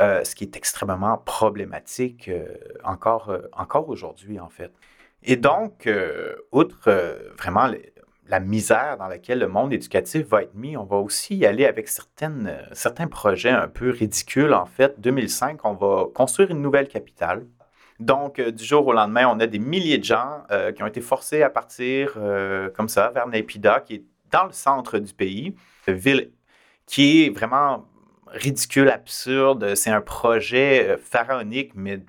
[0.00, 2.46] euh, ce qui est extrêmement problématique euh,
[2.84, 4.72] encore, encore aujourd'hui, en fait.
[5.22, 5.88] Et donc,
[6.52, 6.90] outre
[7.38, 7.70] vraiment
[8.28, 11.64] la misère dans laquelle le monde éducatif va être mis, on va aussi y aller
[11.64, 14.52] avec certaines, certains projets un peu ridicules.
[14.52, 17.46] En fait, 2005, on va construire une nouvelle capitale
[18.00, 20.86] donc, euh, du jour au lendemain, on a des milliers de gens euh, qui ont
[20.86, 25.14] été forcés à partir euh, comme ça vers Naypyidaw, qui est dans le centre du
[25.14, 25.54] pays,
[25.86, 26.32] ville
[26.86, 27.86] qui est vraiment
[28.34, 29.74] ridicule, absurde.
[29.74, 32.00] C'est un projet pharaonique, mais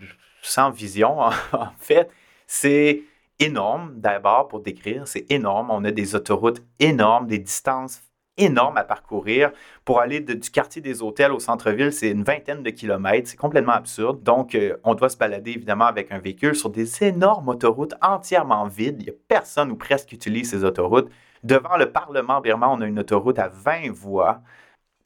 [0.42, 1.32] sans vision, en
[1.80, 2.10] fait.
[2.48, 3.04] C'est
[3.40, 5.08] énorme, d'abord, pour décrire.
[5.08, 5.72] C'est énorme.
[5.72, 8.02] On a des autoroutes énormes, des distances
[8.38, 9.52] énorme à parcourir.
[9.84, 13.30] Pour aller du quartier des hôtels au centre-ville, c'est une vingtaine de kilomètres.
[13.30, 14.24] C'est complètement absurde.
[14.24, 18.68] Donc, euh, on doit se balader évidemment avec un véhicule sur des énormes autoroutes entièrement
[18.68, 18.98] vides.
[19.00, 21.10] Il n'y a personne ou presque qui utilise ces autoroutes.
[21.44, 24.42] Devant le Parlement birman, on a une autoroute à 20 voies.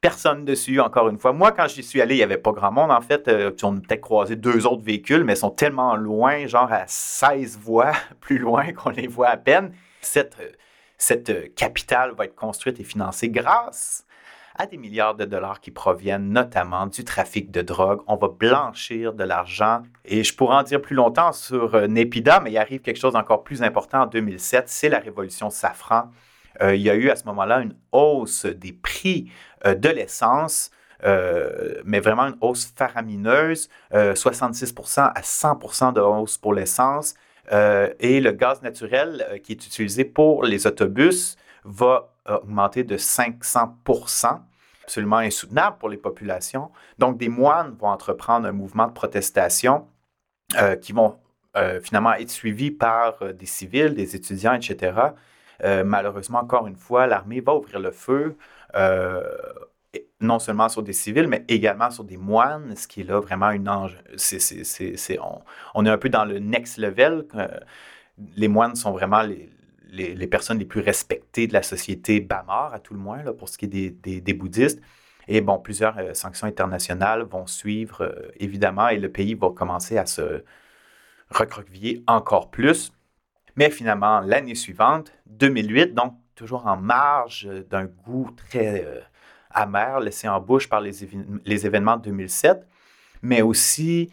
[0.01, 1.33] Personne dessus, encore une fois.
[1.33, 2.91] Moi, quand j'y suis allé, il n'y avait pas grand monde.
[2.91, 6.47] En fait, euh, on a peut-être croisé deux autres véhicules, mais ils sont tellement loin,
[6.47, 7.91] genre à 16 voies,
[8.21, 9.73] plus loin qu'on les voit à peine.
[10.01, 10.51] Cette euh,
[10.99, 14.05] cette euh, capitale va être construite et financée grâce
[14.55, 18.01] à des milliards de dollars qui proviennent notamment du trafic de drogue.
[18.07, 19.81] On va blanchir de l'argent.
[20.03, 23.13] Et je pourrais en dire plus longtemps sur euh, Népida, mais il arrive quelque chose
[23.13, 26.11] d'encore plus important en 2007, c'est la révolution safran.
[26.61, 29.31] Euh, il y a eu à ce moment-là une hausse des prix
[29.65, 30.71] de l'essence.
[31.85, 37.15] mais vraiment une hausse faramineuse, 66% à 100% de hausse pour l'essence.
[37.51, 42.95] Euh, et le gaz naturel euh, qui est utilisé pour les autobus va augmenter de
[42.95, 44.39] 500%
[44.83, 46.69] absolument insoutenable pour les populations.
[46.99, 49.87] Donc, des moines vont entreprendre un mouvement de protestation
[50.57, 51.17] euh, qui vont
[51.81, 54.93] finalement être suivis par des civils, des étudiants, etc.
[55.63, 58.37] malheureusement, encore une fois, l'armée va ouvrir le feu
[60.21, 63.51] non seulement sur des civils, mais également sur des moines, ce qui est là vraiment
[63.51, 63.97] une ange.
[65.73, 67.25] on, est un peu dans le next level.
[68.35, 72.93] les moines sont vraiment les, personnes les plus respectées de la société Bamar, à tout
[72.93, 74.81] le moins, pour ce qui est des, bouddhistes.
[75.27, 79.95] Et bon, plusieurs euh, sanctions internationales vont suivre, euh, évidemment, et le pays va commencer
[79.99, 80.43] à se
[81.29, 82.91] recroqueviller encore plus.
[83.59, 89.01] Mais finalement, l'année suivante, 2008, donc toujours en marge d'un goût très euh,
[89.51, 91.03] amer laissé en bouche par les,
[91.65, 92.65] événements de 2007,
[93.21, 94.09] mais aussi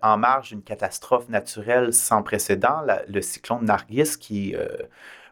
[0.00, 4.54] en marge d'une catastrophe naturelle sans précédent, le cyclone Nargis qui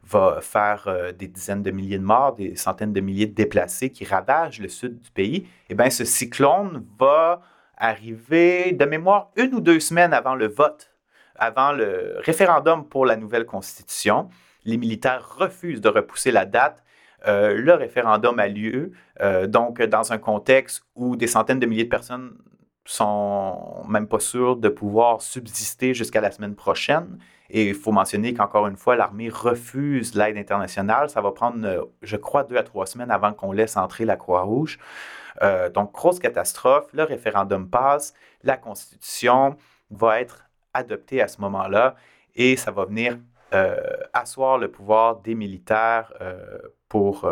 [0.07, 3.91] va faire euh, des dizaines de milliers de morts, des centaines de milliers de déplacés
[3.91, 7.41] qui ravagent le sud du pays, eh bien, ce cyclone va
[7.77, 10.94] arriver de mémoire une ou deux semaines avant le vote,
[11.37, 14.29] avant le référendum pour la nouvelle constitution.
[14.65, 16.83] Les militaires refusent de repousser la date.
[17.27, 21.85] Euh, le référendum a lieu, euh, donc dans un contexte où des centaines de milliers
[21.85, 22.37] de personnes
[22.85, 27.19] sont même pas sûres de pouvoir subsister jusqu'à la semaine prochaine.
[27.49, 31.09] Et il faut mentionner qu'encore une fois, l'armée refuse l'aide internationale.
[31.09, 34.17] Ça va prendre, euh, je crois, deux à trois semaines avant qu'on laisse entrer la
[34.17, 34.79] Croix-Rouge.
[35.75, 36.87] Donc, grosse catastrophe.
[36.93, 38.15] Le référendum passe.
[38.45, 39.57] La Constitution
[39.91, 40.44] va être
[40.75, 41.95] adoptée à ce moment-là
[42.35, 43.19] et ça va venir
[43.55, 43.77] euh,
[44.13, 46.13] asseoir le pouvoir des militaires
[46.89, 47.29] pour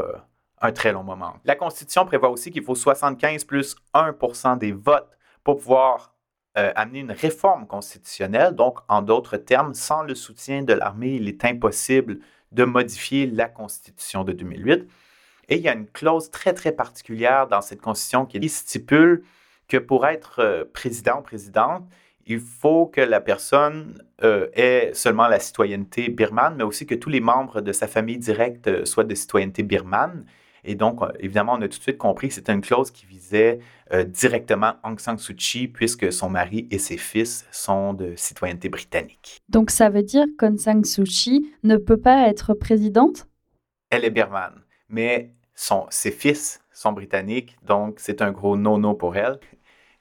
[0.62, 1.34] un très long moment.
[1.44, 6.12] La Constitution prévoit aussi qu'il faut 75 plus 1% des votes pour pouvoir
[6.58, 8.54] euh, amener une réforme constitutionnelle.
[8.54, 12.18] Donc, en d'autres termes, sans le soutien de l'armée, il est impossible
[12.52, 14.86] de modifier la Constitution de 2008.
[15.48, 19.24] Et il y a une clause très, très particulière dans cette Constitution qui stipule
[19.66, 21.84] que pour être euh, président ou présidente,
[22.26, 27.10] il faut que la personne euh, ait seulement la citoyenneté birmane, mais aussi que tous
[27.10, 30.24] les membres de sa famille directe soient de citoyenneté birmane.
[30.64, 33.04] Et donc, euh, évidemment, on a tout de suite compris que c'était une clause qui
[33.06, 33.58] visait
[33.92, 38.68] euh, directement Aung San Suu Kyi, puisque son mari et ses fils sont de citoyenneté
[38.68, 39.40] britannique.
[39.48, 43.26] Donc, ça veut dire qu'Aung San Suu Kyi ne peut pas être présidente?
[43.90, 49.16] Elle est birmane, mais son, ses fils sont britanniques, donc c'est un gros no-no pour
[49.16, 49.38] elle.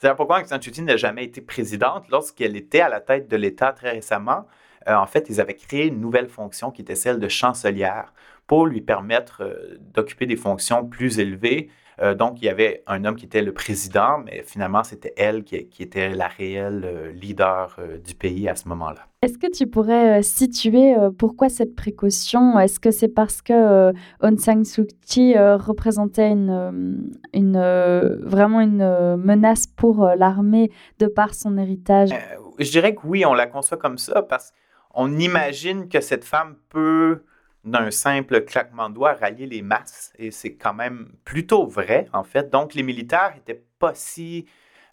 [0.01, 2.09] C'est pourquoi Aung San Suu n'a jamais été présidente.
[2.09, 4.47] Lorsqu'elle était à la tête de l'État très récemment,
[4.87, 8.11] euh, en fait, ils avaient créé une nouvelle fonction qui était celle de chancelière
[8.47, 11.69] pour lui permettre euh, d'occuper des fonctions plus élevées.
[12.01, 15.43] Euh, donc, il y avait un homme qui était le président, mais finalement, c'était elle
[15.43, 19.07] qui, était la réelle euh, leader du pays à ce moment-là.
[19.21, 22.57] Est-ce que tu pourrais situer pourquoi cette précaution?
[22.59, 23.91] Est-ce que c'est parce que
[24.21, 31.59] Aung San Suu Kyi représentait une, une vraiment une menace pour l'armée de par son
[31.59, 32.09] héritage?
[32.57, 34.53] Je dirais que oui, on la conçoit comme ça parce
[34.89, 37.21] qu'on imagine que cette femme peut
[37.63, 40.13] d'un simple claquement de doigts rallier les masses.
[40.17, 42.49] Et c'est quand même plutôt vrai, en fait.
[42.49, 44.47] Donc, les militaires n'étaient pas si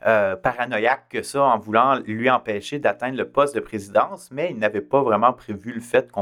[0.07, 4.59] euh, paranoïaques que ça en voulant lui empêcher d'atteindre le poste de présidence, mais ils
[4.59, 6.13] n'avaient pas vraiment prévu le fait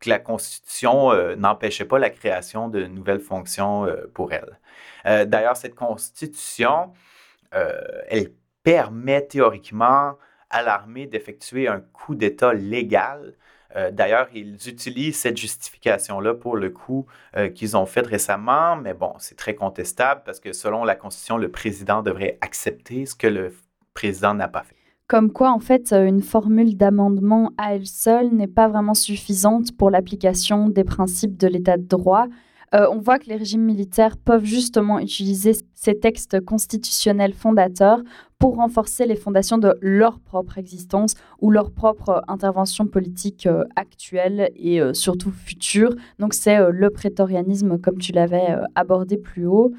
[0.00, 4.58] que la Constitution euh, n'empêchait pas la création de nouvelles fonctions euh, pour elle.
[5.26, 6.92] D'ailleurs, cette Constitution,
[7.50, 8.30] elle
[8.62, 10.18] permet théoriquement
[10.50, 13.34] à l'armée d'effectuer un coup d'État légal
[13.76, 17.06] euh, d'ailleurs, ils utilisent cette justification-là pour le coup
[17.36, 21.36] euh, qu'ils ont fait récemment, mais bon, c'est très contestable parce que selon la Constitution,
[21.36, 23.52] le président devrait accepter ce que le
[23.92, 24.74] président n'a pas fait.
[25.06, 29.76] Comme quoi, en fait, euh, une formule d'amendement à elle seule n'est pas vraiment suffisante
[29.76, 32.26] pour l'application des principes de l'état de droit.
[32.72, 38.02] On voit que les régimes militaires peuvent justement utiliser ces textes constitutionnels fondateurs
[38.38, 44.50] pour renforcer les fondations de leur propre existence ou leur propre intervention politique euh, actuelle
[44.54, 45.94] et euh, surtout future.
[46.18, 49.72] Donc c'est euh, le prétorianisme comme tu l'avais abordé plus haut.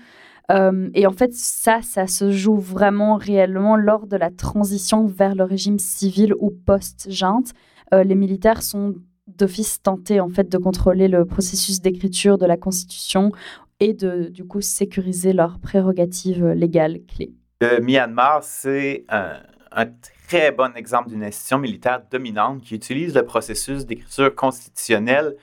[0.93, 5.43] et en fait, ça, ça se joue vraiment réellement lors de la transition vers le
[5.43, 7.51] régime civil ou post-junte.
[7.91, 8.95] les militaires sont
[9.39, 13.31] d'office tentés en fait de contrôler le processus d'écriture de la Constitution
[13.79, 17.33] et de du coup sécuriser leurs prérogatives légales clés.
[17.61, 19.41] Le Myanmar, c'est un,
[20.27, 25.35] très bon exemple d'une institution militaire dominante qui utilise le processus d'écriture constitutionnelle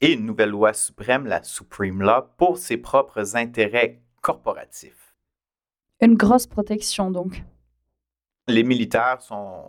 [0.00, 5.14] et une nouvelle loi suprême, la Supreme Law, pour ses propres intérêts corporatifs.
[6.00, 7.42] Une grosse protection, donc.
[8.48, 9.64] Les militaires sont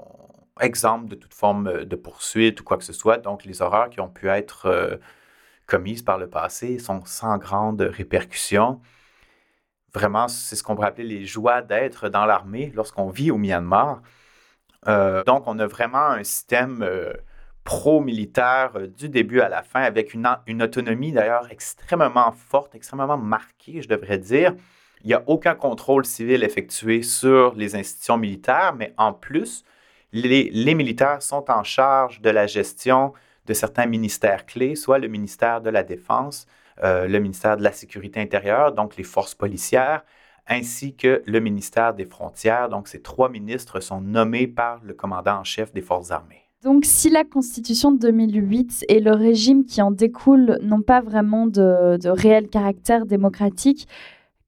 [0.61, 3.99] exempts de toute forme de poursuite ou quoi que ce soit, donc les horreurs qui
[3.99, 4.97] ont pu être euh,
[5.65, 8.81] commises par le passé sont sans grande répercussion
[9.95, 14.01] vraiment, c'est ce qu'on pourrait appeler les joies d'être dans l'armée lorsqu'on vit au Myanmar.
[14.87, 17.13] Euh, donc, on a vraiment un système euh,
[17.63, 23.81] pro-militaire euh, du début à la fin, avec une autonomie d'ailleurs extrêmement forte, extrêmement marquée,
[23.81, 24.53] je devrais dire.
[25.01, 29.63] Il n'y a aucun contrôle civil effectué sur les institutions militaires, mais en plus,
[30.15, 33.13] les, militaires sont en charge de la gestion
[33.45, 36.47] de certains ministères clés, soit le ministère de la Défense,
[36.83, 40.03] euh, le ministère de la Sécurité intérieure, donc les forces policières,
[40.47, 42.69] ainsi que le ministère des Frontières.
[42.69, 46.43] Donc, ces trois ministres sont nommés par le commandant en chef des forces armées.
[46.63, 51.45] Donc, si la Constitution de 2008 et le régime qui en découle n'ont pas vraiment
[51.45, 53.87] de, réel caractère démocratique,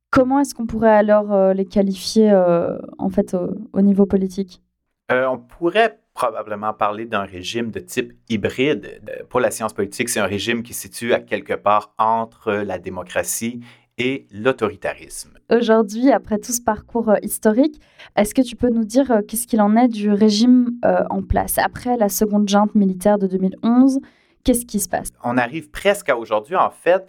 [0.10, 3.36] comment est-ce qu'on pourrait alors euh, les qualifier euh, en fait
[3.74, 4.62] au, niveau politique?
[5.10, 9.02] On pourrait probablement parler d'un régime de type hybride.
[9.30, 12.78] Pour la science politique, c'est un régime qui se situe à quelque part entre la
[12.78, 13.62] démocratie
[13.98, 15.38] et l'autoritarisme.
[15.50, 17.82] Aujourd'hui, après tout ce parcours euh, historique,
[18.16, 21.24] est-ce que tu peux nous dire euh, qu'est-ce qu'il en est du régime euh, en
[21.24, 21.58] place?
[21.58, 24.00] Après la seconde junte militaire de 2011,
[24.44, 25.10] qu'est-ce qui se passe?
[25.24, 26.56] On arrive presque à aujourd'hui.
[26.56, 27.08] En fait,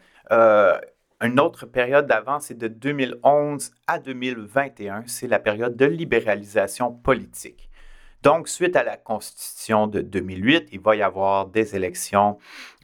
[1.20, 5.03] une autre période d'avant, c'est de 2011 à 2021.
[5.07, 7.68] C'est la période de libéralisation politique.
[8.23, 12.39] Donc, suite à la Constitution de 2008, il va y avoir des élections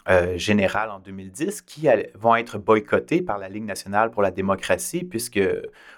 [0.09, 5.03] euh, générales en 2010 qui vont être boycottées par la Ligue nationale pour la démocratie
[5.03, 5.41] puisque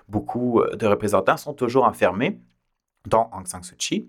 [0.09, 2.39] beaucoup euh, de représentants sont toujours enfermés,
[3.05, 4.09] dont Aung San Suu Kyi.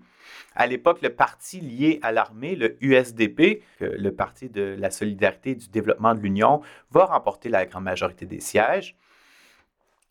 [0.54, 5.54] À l'époque, le parti lié à l'armée, le USDP, le Parti de la solidarité et
[5.54, 8.96] du développement de l'Union, va remporter la grande majorité des sièges.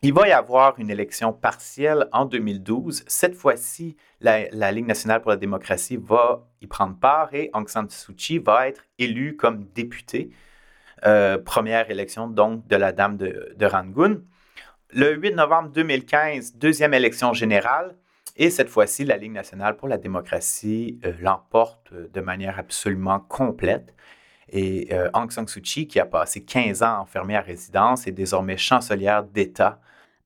[0.03, 3.03] Il va y avoir une élection partielle en 2012.
[3.07, 7.89] Cette fois-ci, la, Ligue nationale pour la démocratie va y prendre part et Aung San
[7.89, 10.29] Suu Kyi va être élue comme députée.
[11.05, 14.21] Euh, première élection donc de la Dame de, Rangoon.
[14.91, 17.95] Le 8 novembre 2015, deuxième élection générale.
[18.35, 23.95] Et cette fois-ci, la Ligue nationale pour la démocratie euh, l'emporte de manière absolument complète.
[24.49, 28.11] Et euh, Aung San Suu Kyi, qui a passé 15 ans enfermée à résidence, est
[28.11, 29.79] désormais chancelière d'État.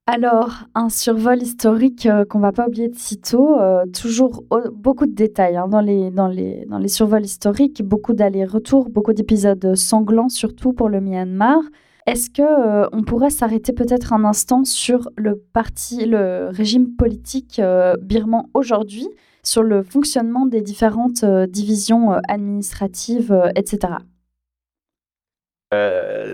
[0.08, 4.44] Alors, un survol historique euh, qu'on ne va pas oublier de sitôt, euh, toujours
[4.74, 9.14] beaucoup de détails hein, dans, les, dans, les, dans les survols historiques, beaucoup d'allers-retours, beaucoup
[9.14, 11.60] d'épisodes sanglants, surtout pour le Myanmar.
[12.08, 17.62] Est-ce que on pourrait s'arrêter peut-être un instant sur le parti, le régime politique
[18.02, 19.08] birman aujourd'hui?
[19.44, 23.94] Sur le fonctionnement des différentes euh, divisions euh, administratives, euh, etc.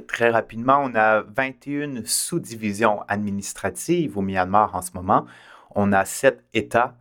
[0.08, 5.26] très rapidement, on a 21 sous-divisions administratives au Myanmar en ce moment.
[5.76, 6.95] On a sept États.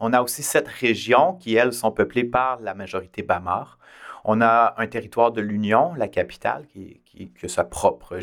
[0.00, 3.78] on a aussi sept régions qui, elles, sont peuplées par la majorité Bamar.
[4.24, 8.18] On a un territoire de l'Union, la capitale, qui, qui, qui a sa propre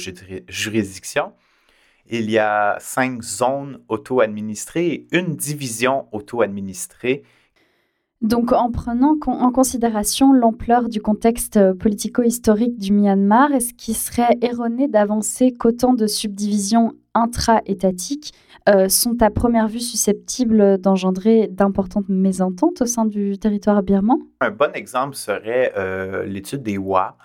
[0.50, 1.32] juridiction.
[2.16, 7.24] Il y a cinq zones auto-administrées et une division auto-administrée.
[8.22, 14.38] Donc, en prenant en considération l'ampleur du contexte euh, politico-historique du Myanmar, est-ce qu'il serait
[14.44, 18.32] erroné d'avancer qu'autant de subdivisions intra-étatiques
[18.70, 24.20] euh, sont à première vue susceptibles d'engendrer d'importantes mésententes au sein du territoire birman?
[24.40, 27.18] Un bon exemple serait euh, l'étude des Wa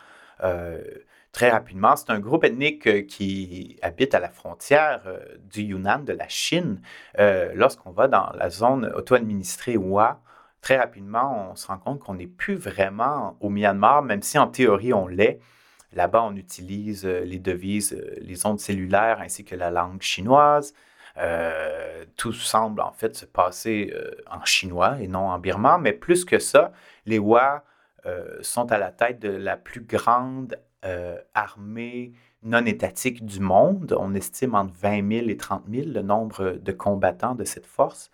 [1.39, 1.95] très rapidement.
[1.95, 5.21] C'est un groupe ethnique euh, qui habite à la frontière euh,
[5.53, 6.81] du Yunnan, de la Chine.
[7.21, 10.21] Euh, lorsqu'on va dans la zone auto-administrée Wa,
[10.63, 14.49] très rapidement, on se rend compte qu'on n'est plus vraiment au Myanmar, même si en
[14.49, 15.39] théorie on l'est.
[15.93, 20.75] Là-bas, on utilise les devises, les ondes cellulaires ainsi que la langue chinoise.
[22.17, 23.95] tout semble en fait se passer
[24.29, 26.73] en chinois et non en birman, mais plus que ça,
[27.07, 27.65] les Wa
[28.43, 32.13] sont à la tête de la plus grande euh, armée
[32.45, 33.97] non étatique du monde.
[33.99, 38.13] On estime entre 20 000 et 30 000 le nombre de combattants de cette force.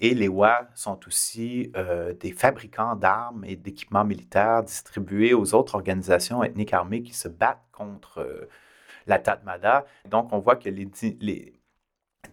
[0.00, 5.76] Et les WA sont aussi euh, des fabricants d'armes et d'équipements militaires distribués aux autres
[5.76, 8.48] organisations ethniques armées qui se battent contre euh,
[9.06, 9.86] la Tatmada.
[10.08, 10.68] Donc, on voit que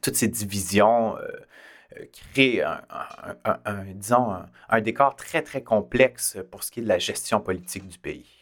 [0.02, 1.16] toutes ces divisions
[2.34, 4.36] créent un, disons,
[4.70, 8.39] un décor très, très complexe pour ce qui est de la gestion politique du pays.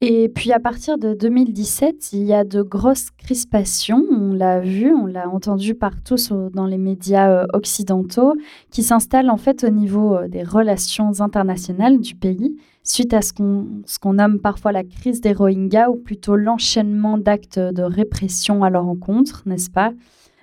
[0.00, 4.94] Et puis à partir de 2017, il y a de grosses crispations, on l'a vu,
[4.94, 6.14] on l'a entendu partout
[6.54, 8.34] dans les médias euh, occidentaux,
[8.70, 13.32] qui s'installent en fait au niveau euh, des relations internationales du pays, suite à ce
[13.32, 18.86] qu'on nomme parfois la crise des Rohingyas, ou plutôt l'enchaînement d'actes de répression à leur
[18.86, 19.90] encontre, n'est-ce pas?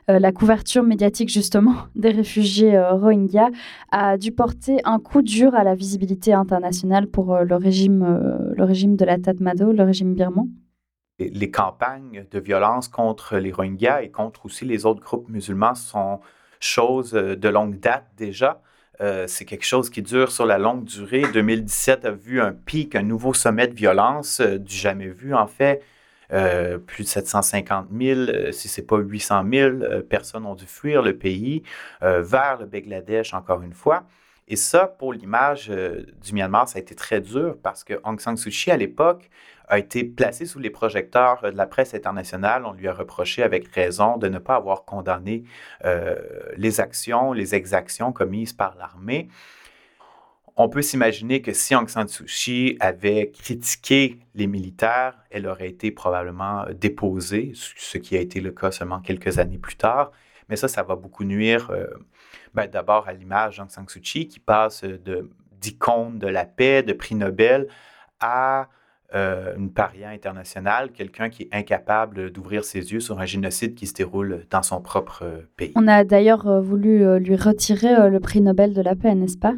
[0.07, 3.49] La couverture médiatique justement des réfugiés euh, Rohingyas
[3.91, 8.63] a dû porter un coup dur à la visibilité internationale pour euh, le, régime, le
[8.63, 10.47] régime de la Tatmadaw, le régime birman
[11.17, 16.19] les campagnes de violence contre les Rohingyas et contre aussi les autres groupes musulmans sont
[16.59, 18.61] choses de longue date déjà.
[18.99, 21.23] c'est quelque chose qui dure sur la longue durée.
[21.31, 25.81] 2017 a vu un pic, un nouveau sommet de violence du jamais vu en fait.
[26.29, 29.77] Plus de 750 000, si ce n'est pas 800 000
[30.09, 31.63] personnes ont dû fuir le pays
[32.01, 34.03] vers le Bangladesh, encore une fois.
[34.47, 38.37] Et ça, pour l'image du Myanmar, ça a été très dur parce que Aung San
[38.37, 39.29] Suu Kyi, à l'époque,
[39.67, 42.65] a été placé sous les projecteurs de la presse internationale.
[42.65, 45.43] On lui a reproché avec raison de ne pas avoir condamné
[45.85, 46.15] euh,
[46.57, 49.29] les actions, les exactions commises par l'armée.
[50.57, 55.67] On peut s'imaginer que si Aung San Suu Kyi avait critiqué les militaires, elle aurait
[55.67, 60.11] été probablement déposée, ce qui a été le cas seulement quelques années plus tard.
[60.47, 61.87] Mais ça, ça va beaucoup nuire euh,
[62.53, 64.85] ben, d'abord à l'image d'Aung San Suu Kyi qui passe
[65.59, 67.67] d'icône de la paix, de prix Nobel,
[68.19, 68.69] à
[69.13, 73.87] euh, une paria internationale, quelqu'un qui est incapable d'ouvrir ses yeux sur un génocide qui
[73.87, 75.71] se déroule dans son propre euh, pays.
[75.75, 79.53] On a d'ailleurs euh, voulu lui retirer le prix Nobel de la paix, n'est-ce pas?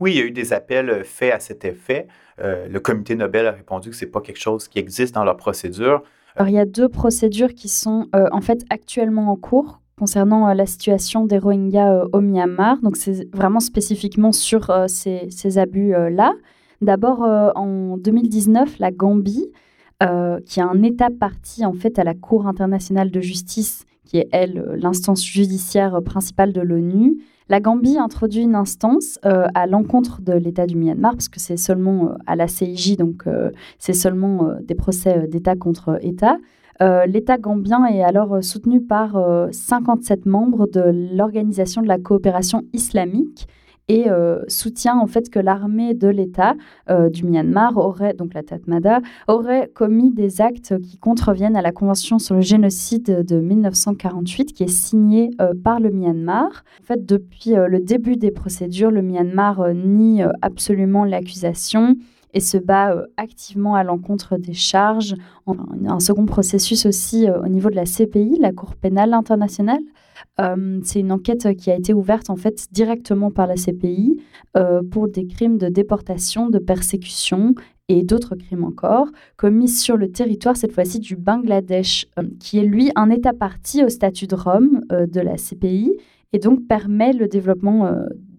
[0.00, 2.06] Oui, il y a eu des appels faits à cet effet.
[2.38, 5.36] le comité Nobel a répondu que ce n'est pas quelque chose qui existe dans leur
[5.36, 6.02] procédure.
[6.36, 10.66] Alors, il y a deux procédures qui sont en fait actuellement en cours concernant la
[10.66, 12.80] situation des Rohingyas au Myanmar.
[12.80, 16.32] Donc, c'est vraiment spécifiquement sur ces, ces abus-là.
[16.80, 19.50] D'abord, euh, en 2019, la Gambie,
[20.02, 24.18] euh, qui est un État parti en fait à la Cour internationale de justice, qui
[24.18, 27.18] est elle l'instance judiciaire principale de l'ONU,
[27.48, 31.56] la Gambie introduit une instance euh, à l'encontre de l'État du Myanmar, parce que c'est
[31.56, 33.24] seulement à la CIJ, donc
[33.78, 36.38] c'est seulement des procès d'État contre État.
[36.80, 39.18] L'État gambien est alors soutenu par
[39.50, 43.48] 57 membres de l'Organisation de la coopération islamique,
[43.88, 46.54] et euh, soutient en fait que l'armée de l'État
[46.90, 51.72] euh, du Myanmar aurait, donc la Tatmada, aurait commis des actes qui contreviennent à la
[51.72, 56.64] Convention sur le génocide de 1948 qui est signée euh, par le Myanmar.
[56.80, 61.96] En fait, depuis le début des procédures, le Myanmar nie absolument l'accusation
[62.34, 65.14] et se bat activement à l'encontre des charges.
[65.46, 69.80] un second processus aussi au niveau de la CPI, la Cour pénale internationale,
[70.40, 74.20] euh, c'est une enquête qui a été ouverte en fait directement par la CPI
[74.56, 77.54] euh, pour des crimes de déportation, de persécution
[77.88, 82.64] et d'autres crimes encore, commis sur le territoire cette fois-ci du Bangladesh, euh, qui est
[82.64, 85.92] lui un État parti au statut de Rome de la CPI
[86.32, 87.90] et donc permet le développement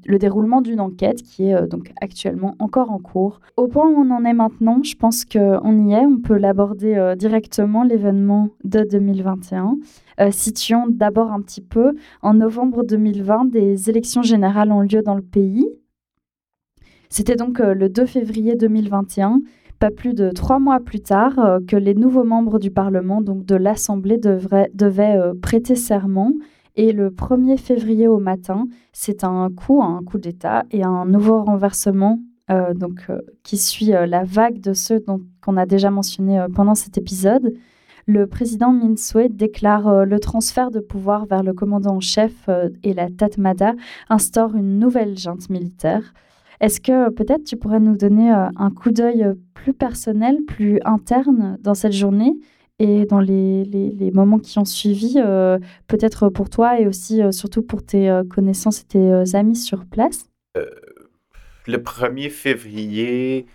[0.06, 3.40] le déroulement d'une enquête qui est donc actuellement encore en cours.
[3.58, 7.14] Au point où on en est maintenant, je pense qu'on y est, on peut l'aborder
[7.18, 9.78] directement, l'événement de 2021.
[10.20, 11.94] Euh, situons d'abord un petit peu.
[12.22, 15.66] En novembre 2020, des élections générales ont lieu dans le pays.
[17.10, 19.42] C'était donc euh, le 2 février 2021,
[19.80, 23.46] pas plus de trois mois plus tard, euh, que les nouveaux membres du Parlement, donc
[23.46, 26.34] de l'Assemblée, devaient prêter serment.
[26.80, 31.44] Et le 1er février au matin, c'est un coup, un coup d'État et un nouveau
[31.44, 32.20] renversement
[32.74, 33.06] donc,
[33.44, 35.04] qui suit la vague de ceux
[35.42, 37.54] qu'on a déjà mentionnés pendant cet épisode
[38.10, 38.96] le président Min
[39.30, 43.74] déclare euh, le transfert de pouvoir vers le commandant en chef euh, et la Tatmada
[44.10, 46.16] instaure une nouvelle junte militaire.
[46.60, 51.60] Est-ce que euh, peut-être tu pourrais nous donner un coup d'œil plus personnel, plus interne
[51.62, 52.34] dans cette journée?
[52.80, 55.16] Et dans les, moments qui ont suivi,
[55.88, 61.78] peut-être pour toi et aussi surtout pour tes connaissances et tes amis sur place Le
[61.78, 63.46] 1er février,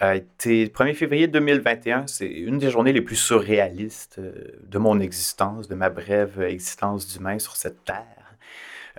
[0.00, 4.32] a été 1er février 2021, c'est une des journées les plus surréalistes euh,
[4.66, 8.36] de mon existence, de ma brève existence d'humain sur cette terre.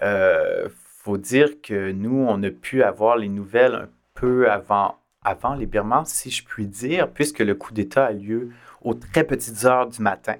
[0.03, 0.69] Euh,
[1.03, 5.65] faut dire que nous, on a pu avoir les nouvelles un peu avant, avant les
[5.65, 8.51] Birmans, si je puis dire, puisque le coup d'État a lieu
[8.81, 10.35] aux très petites heures du matin.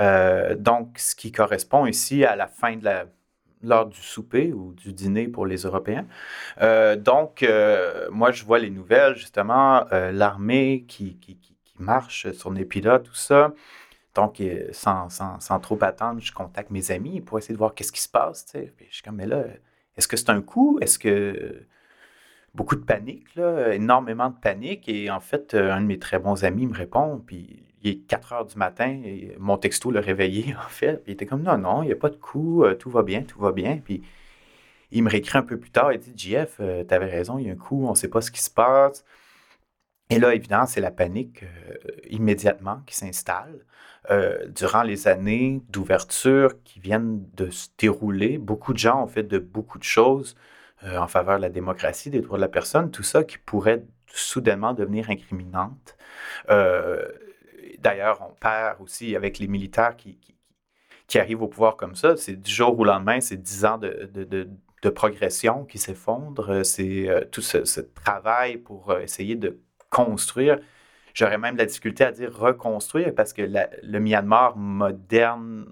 [0.00, 3.06] Euh, donc, ce qui correspond ici à la fin de la
[3.64, 6.04] lors du souper ou du dîner pour les Européens.
[6.60, 11.38] Euh, donc, euh, moi, je vois les nouvelles, justement, l'armée qui, qui,
[11.78, 13.52] marche sur les tout ça.
[14.14, 17.92] Donc, sans, sans, sans, trop attendre, je contacte mes amis pour essayer de voir qu'est-ce
[17.92, 18.46] qui se passe.
[18.54, 19.44] Je suis comme, mais là,
[19.96, 20.78] est-ce que c'est un coup?
[20.80, 21.64] Est-ce que.
[22.54, 24.88] Beaucoup de panique, là, énormément de panique.
[24.88, 28.32] Et en fait, un de mes très bons amis me répond, puis il est 4
[28.32, 29.00] heures du matin
[29.38, 31.02] mon texto l'a réveillé, en fait.
[31.06, 33.22] Il était comme non, non, il n'y a pas de coup, euh, tout va bien,
[33.22, 33.78] tout va bien.
[33.78, 34.02] Puis
[34.90, 37.46] il me réécrit un peu plus tard, il dit JF, euh, tu avais raison, il
[37.46, 39.04] y a un coup, on ne sait pas ce qui se passe.
[40.10, 41.76] Et là, évidemment, c'est la panique euh,
[42.10, 43.64] immédiatement qui s'installe.
[44.50, 49.38] durant les années d'ouverture qui viennent de se dérouler, beaucoup de gens ont fait de
[49.38, 50.36] beaucoup de choses
[50.84, 54.74] en faveur de la démocratie, des droits de la personne, tout ça qui pourrait soudainement
[54.74, 55.96] devenir incriminante.
[57.82, 60.18] D'ailleurs, on perd aussi avec les militaires qui,
[61.06, 62.16] qui, arrivent au pouvoir comme ça.
[62.16, 66.64] C'est du jour au lendemain, c'est dix ans de, de, progression qui s'effondrent.
[66.64, 69.60] C'est euh, tout ce, travail pour euh, essayer de
[69.90, 70.58] construire
[71.14, 75.66] J'aurais même la difficulté à dire reconstruire parce que le Myanmar moderne,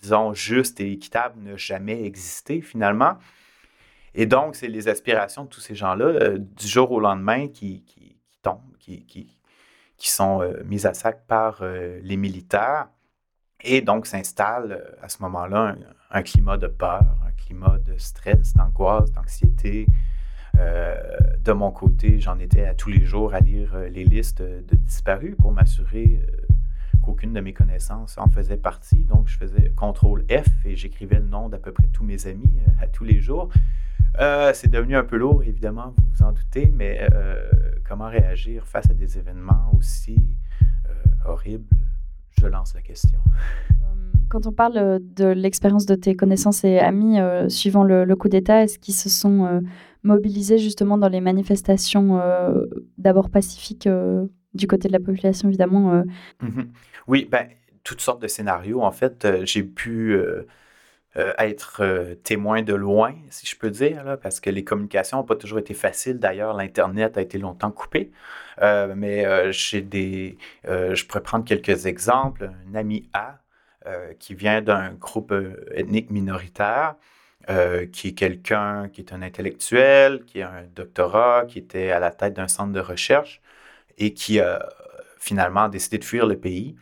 [0.00, 3.18] disons, juste et équitable n'a jamais existé finalement.
[4.14, 7.84] Et donc, c'est les aspirations de tous ces gens-là, euh, du jour au lendemain, qui,
[7.84, 9.36] qui, tombent, qui, qui,
[10.08, 12.88] sont euh, mises à sac par euh, les militaires.
[13.62, 15.76] Et donc, s'installe à ce moment-là
[16.10, 19.86] un, climat de peur, un climat de stress, d'angoisse, d'anxiété.
[20.56, 25.36] de mon côté, j'en étais à tous les jours à lire les listes de disparus
[25.38, 26.24] pour m'assurer
[27.02, 29.04] qu'aucune de mes connaissances en faisait partie.
[29.04, 32.60] Donc, je faisais contrôle F et j'écrivais le nom d'à peu près tous mes amis
[32.80, 33.50] à tous les jours.
[34.18, 37.36] Euh, c'est devenu un peu lourd, évidemment, vous vous en doutez, mais euh,
[37.88, 40.18] comment réagir face à des événements aussi
[40.88, 41.76] euh, horribles?
[42.38, 43.20] Je lance la question.
[44.28, 48.78] Quand on parle de l'expérience de tes connaissances et amis suivant le, coup d'État, est-ce
[48.78, 49.60] qu'ils se sont
[50.04, 52.22] mobilisés justement dans les manifestations
[52.96, 53.88] d'abord pacifiques
[54.54, 56.02] du côté de la population, évidemment
[56.42, 56.66] mm-hmm.
[57.06, 57.48] Oui, ben,
[57.84, 58.82] toutes sortes de scénarios.
[58.82, 60.18] En fait, j'ai pu
[61.16, 65.24] euh, être euh, témoin de loin, si je peux dire, parce que les communications n'ont
[65.24, 66.20] pas toujours été faciles.
[66.20, 68.12] D'ailleurs, l'Internet a été longtemps coupé.
[68.62, 70.38] Euh, mais j'ai des.
[70.64, 72.50] je pourrais prendre quelques exemples.
[72.70, 73.38] Un ami A
[74.18, 75.32] qui vient d'un groupe
[75.74, 76.96] ethnique minoritaire.
[77.92, 82.10] qui est quelqu'un qui est un intellectuel, qui a un doctorat, qui était à la
[82.10, 83.40] tête d'un centre de recherche
[84.00, 84.68] et qui a
[85.18, 86.74] finalement décidé de fuir le pays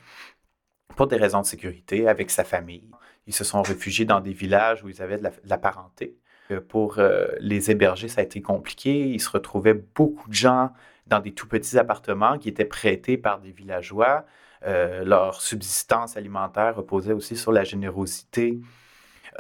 [0.97, 2.91] pour des raisons de sécurité avec sa famille.
[3.27, 6.17] Ils se sont réfugiés dans des villages où ils avaient de la, parenté.
[6.51, 9.09] Euh, pour euh, les héberger, ça a été compliqué.
[9.09, 10.71] Ils se retrouvaient beaucoup de gens
[11.07, 14.25] dans des tout petits appartements qui étaient prêtés par des villageois.
[14.65, 18.61] Euh, leur subsistance alimentaire reposait aussi sur la générosité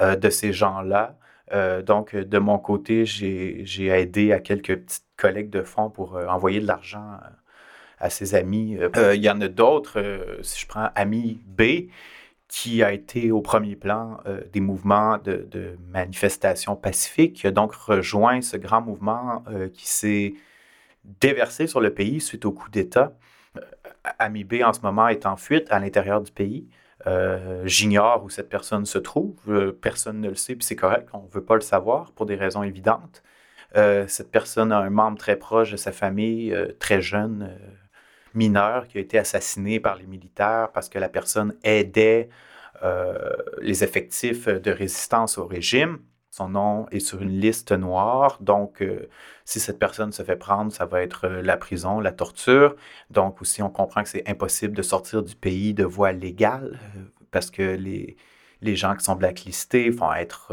[0.00, 1.18] de ces gens-là.
[1.82, 6.66] donc, de mon côté, j'ai aidé à quelques petites collègues de fonds pour envoyer de
[6.68, 7.18] l'argent
[8.00, 8.78] à ses amis.
[8.96, 10.00] Il y en a d'autres,
[10.42, 11.88] si je prends ami B,
[12.48, 17.50] qui a été au premier plan euh, des mouvements de, de, manifestation pacifique, qui a
[17.50, 20.34] donc rejoint ce grand mouvement euh, qui s'est
[21.20, 23.12] déversé sur le pays suite au coup d'État.
[23.56, 23.60] Euh,
[24.18, 26.66] Amibé, en ce moment, est en fuite à l'intérieur du pays.
[27.64, 29.34] J'ignore où cette personne se trouve.
[29.80, 32.34] personne ne le sait, puis c'est correct, on ne veut pas le savoir pour des
[32.34, 33.22] raisons évidentes.
[33.74, 37.56] cette personne a un membre très proche de sa famille, très jeune,
[38.34, 42.28] mineur qui a été assassiné par les militaires parce que la personne aidait
[42.82, 45.98] euh, les effectifs de résistance au régime.
[46.30, 49.08] Son nom est sur une liste noire, donc euh,
[49.44, 52.76] si cette personne se fait prendre, ça va être euh, la prison, la torture.
[53.10, 56.78] Donc aussi, on comprend que c'est impossible de sortir du pays de voie légale
[57.32, 58.16] parce que les,
[58.62, 60.52] les gens qui sont blacklistés vont être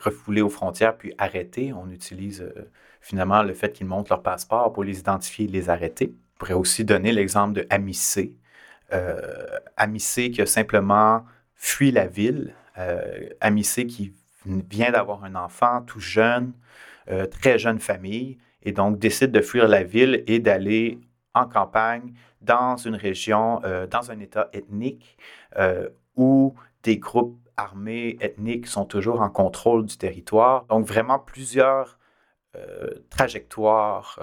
[0.00, 1.72] refoulés aux frontières puis arrêtés.
[1.72, 2.52] On utilise
[3.00, 6.84] finalement le fait qu'ils montrent leur passeport pour les identifier et les arrêter pourrais aussi
[6.84, 8.34] donner l'exemple de Amissé.
[8.92, 9.58] Euh,
[10.32, 11.24] qui a simplement
[11.54, 12.54] fui la ville.
[12.78, 13.28] Euh,
[13.86, 14.12] qui
[14.44, 16.52] vient d'avoir un enfant tout jeune,
[17.10, 20.98] euh, très jeune famille, et donc décide de fuir la ville et d'aller
[21.34, 25.18] en campagne dans une région, euh, dans un État ethnique
[26.16, 30.64] où des groupes armés ethniques sont toujours en contrôle du territoire.
[30.66, 31.98] Donc vraiment plusieurs
[33.10, 34.18] trajectoires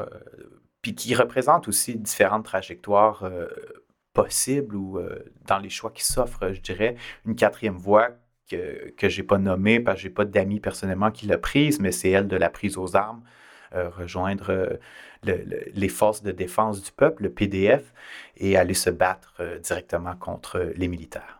[0.95, 3.47] qui représente aussi différentes trajectoires euh,
[4.13, 8.09] possibles ou euh, dans les choix qui s'offrent, je dirais, une quatrième voie
[8.49, 11.37] que, que je n'ai pas nommée parce que je n'ai pas d'amis personnellement qui l'a
[11.37, 13.23] prise, mais c'est elle de la prise aux armes,
[13.75, 14.79] euh, rejoindre
[15.23, 17.93] les forces de défense du peuple, le PDF,
[18.37, 21.36] et aller se battre directement contre les militaires.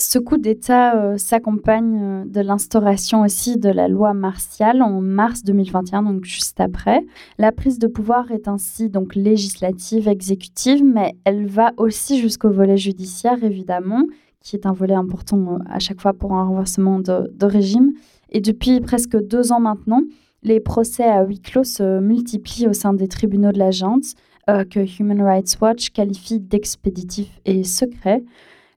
[0.00, 5.44] Ce coup d'État euh, s'accompagne euh, de l'instauration aussi de la loi martiale en mars
[5.44, 7.04] 2021, donc juste après.
[7.36, 12.78] La prise de pouvoir est ainsi donc législative, exécutive, mais elle va aussi jusqu'au volet
[12.78, 14.04] judiciaire, évidemment,
[14.40, 17.92] qui est un volet important euh, à chaque fois pour un renversement de, régime.
[18.30, 20.00] Et depuis presque deux ans maintenant,
[20.42, 24.14] les procès à huis clos se multiplient au sein des tribunaux de la junte,
[24.46, 28.24] que Human Rights Watch qualifie d'expéditifs et secrets.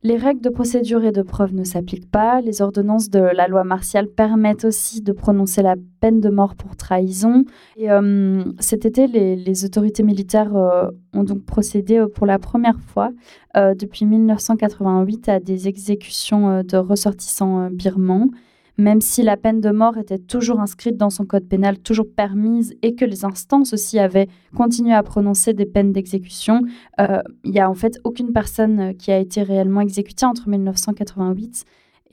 [0.06, 2.42] Les règles de procédure et de preuve ne s'appliquent pas.
[2.42, 6.76] Les ordonnances de la loi martiale permettent aussi de prononcer la peine de mort pour
[6.76, 7.46] trahison.
[7.78, 12.80] Et euh, cet été, les, autorités militaires euh, ont donc procédé euh, pour la première
[12.82, 13.12] fois
[13.56, 18.30] depuis 1988 à des exécutions de ressortissants birmans
[18.78, 22.74] même si la peine de mort était toujours inscrite dans son code pénal, toujours permise,
[22.82, 26.62] et que les instances aussi avaient continué à prononcer des peines d'exécution,
[27.00, 31.66] euh, il n'y a en fait aucune personne qui a été réellement exécutée entre 1988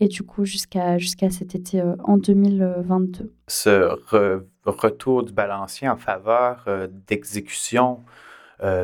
[0.02, 3.32] et du coup jusqu'à cet été euh, en 2022.
[3.48, 3.90] Ce
[4.64, 8.00] retour du balancier en faveur euh, d'exécution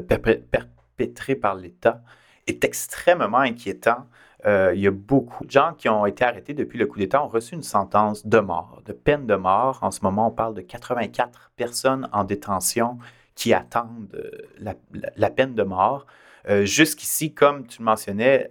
[0.08, 2.02] perpétré par l'État
[2.46, 4.06] est extrêmement inquiétant.
[4.46, 7.22] Euh, il y a beaucoup de gens qui ont été arrêtés depuis le coup d'État
[7.22, 9.78] ont reçu une sentence de mort, de peine de mort.
[9.82, 12.98] En ce moment, on parle de 84 personnes en détention
[13.34, 14.72] qui attendent euh,
[15.16, 16.06] la, peine de mort.
[16.48, 18.48] Euh, jusqu'ici, comme tu le mentionnais,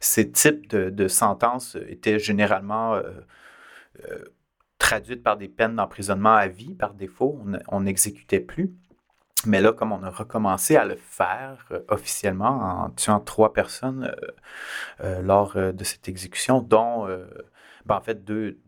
[0.00, 2.98] ces types de, sentences étaient généralement
[4.78, 7.38] traduites par des peines d'emprisonnement à vie par défaut.
[7.68, 8.72] On n'exécutait plus.
[9.46, 14.04] Mais là, comme on a recommencé à le faire euh, officiellement en tuant trois personnes
[14.04, 14.30] euh,
[15.04, 17.06] euh, lors de cette exécution, dont
[17.86, 18.58] ben, en fait deux,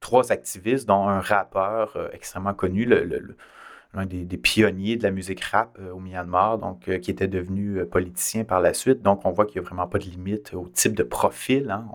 [0.00, 5.98] trois activistes, dont un rappeur extrêmement connu, l'un des, pionniers de la musique rap au
[5.98, 9.02] Myanmar, donc qui était devenu politicien par la suite.
[9.02, 11.70] Donc on voit qu'il n'y a vraiment pas de limite au type de profil.
[11.70, 11.86] Hein.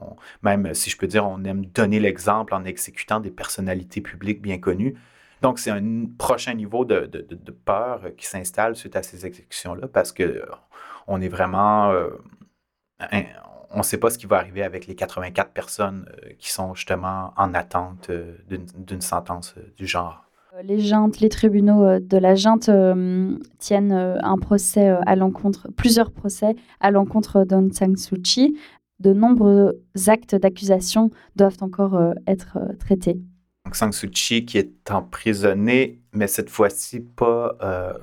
[0.43, 4.59] même si je peux dire, on aime donner l'exemple en exécutant des personnalités publiques bien
[4.59, 4.95] connues.
[5.41, 7.09] Donc, c'est un prochain niveau de,
[7.65, 10.45] peur qui s'installe suite à ces exécutions-là parce que euh,
[11.07, 11.91] on est vraiment.
[11.91, 12.09] Euh,
[13.71, 16.73] on ne sait pas ce qui va arriver avec les 84 personnes euh, qui sont
[16.73, 18.09] justement en attente
[18.47, 20.23] d'une sentence du genre.
[20.63, 22.69] Les juntes, les tribunaux de la junte
[23.59, 28.57] tiennent un procès à l'encontre, plusieurs procès à l'encontre d'Aung San Suu Kyi.
[29.01, 33.19] De nombreux actes d'accusation doivent encore être traités.
[33.65, 37.93] Aung San Suu Kyi qui est emprisonnée, mais cette fois-ci euh,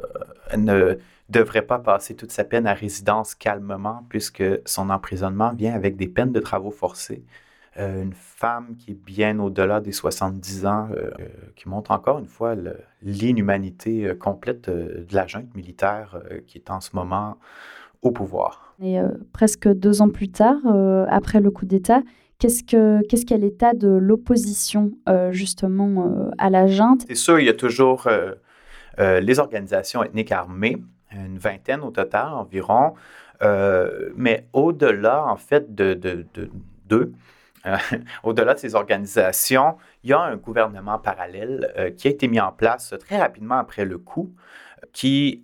[0.56, 0.98] ne
[1.28, 6.08] devrait pas passer toute sa peine à résidence calmement, puisque son emprisonnement vient avec des
[6.08, 7.24] peines de travaux forcés.
[7.78, 11.10] Euh, une femme qui est bien au-delà des 70 ans, euh,
[11.56, 12.54] qui montre encore une fois
[13.02, 17.38] l'inhumanité complète de la junte militaire qui est en ce moment
[18.02, 18.74] au pouvoir.
[18.82, 18.98] Et
[19.32, 20.58] presque deux ans plus tard,
[21.08, 22.02] après le coup d'État,
[22.42, 27.02] Qu'est-ce qu'est-ce qu'est l'état de l'opposition euh, justement euh, à la junte?
[27.06, 30.82] C'est sûr, il y a toujours euh, les organisations ethniques armées,
[31.12, 32.94] une vingtaine au total environ,
[34.16, 36.26] mais au-delà en fait de
[36.86, 37.12] deux,
[38.24, 42.50] au-delà de ces organisations, il y a un gouvernement parallèle qui a été mis en
[42.50, 44.34] place très rapidement après le coup,
[44.92, 45.40] qui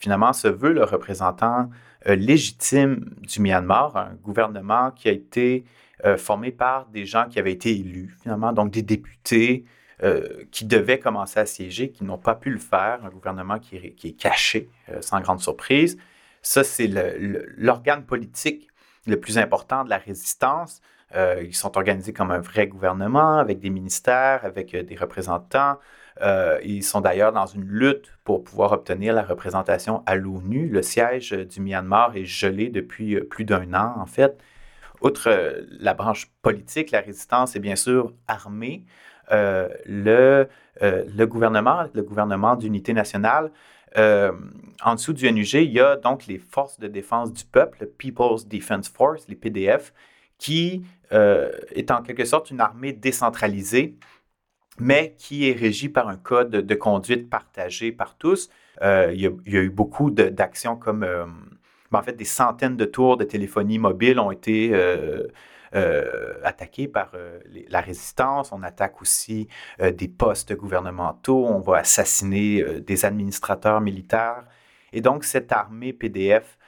[0.00, 1.70] finalement se veut le représentant
[2.06, 5.64] légitime du Myanmar, un gouvernement qui a été
[6.04, 9.64] euh, formé par des gens qui avaient été élus, finalement, donc des députés
[10.02, 13.76] euh, qui devaient commencer à siéger, qui n'ont pas pu le faire, un gouvernement qui
[13.76, 15.96] est, caché, euh, sans grande surprise.
[16.42, 16.90] Ça, c'est
[17.56, 18.68] l'organe politique
[19.06, 20.82] le plus important de la résistance.
[21.14, 25.78] ils sont organisés comme un vrai gouvernement, avec des ministères, avec des représentants.
[26.62, 30.68] ils sont d'ailleurs dans une lutte pour pouvoir obtenir la représentation à l'ONU.
[30.68, 34.38] Le siège du Myanmar est gelé depuis plus d'un an, en fait
[35.04, 38.84] outre euh, la branche politique, la résistance est bien sûr armée.
[39.30, 40.48] Euh, le,
[40.82, 43.52] euh, le gouvernement, le gouvernement d'unité nationale,
[43.96, 47.86] en dessous du NUG, il y a donc les forces de défense du peuple, le
[47.86, 49.94] People's Defense Force, les PDF,
[50.36, 53.96] qui est en quelque sorte une armée décentralisée,
[54.80, 58.50] mais qui est régie par un code de conduite partagé par tous.
[58.82, 61.06] il, y a, eu beaucoup d'actions comme
[61.98, 65.26] en fait, des centaines de tours de téléphonie mobile ont été euh,
[65.74, 67.38] euh, attaqués par euh,
[67.68, 68.52] la résistance.
[68.52, 69.48] On attaque aussi
[69.80, 71.46] des postes gouvernementaux.
[71.46, 74.44] On va assassiner des administrateurs militaires.
[74.92, 76.58] Et donc, cette armée PDF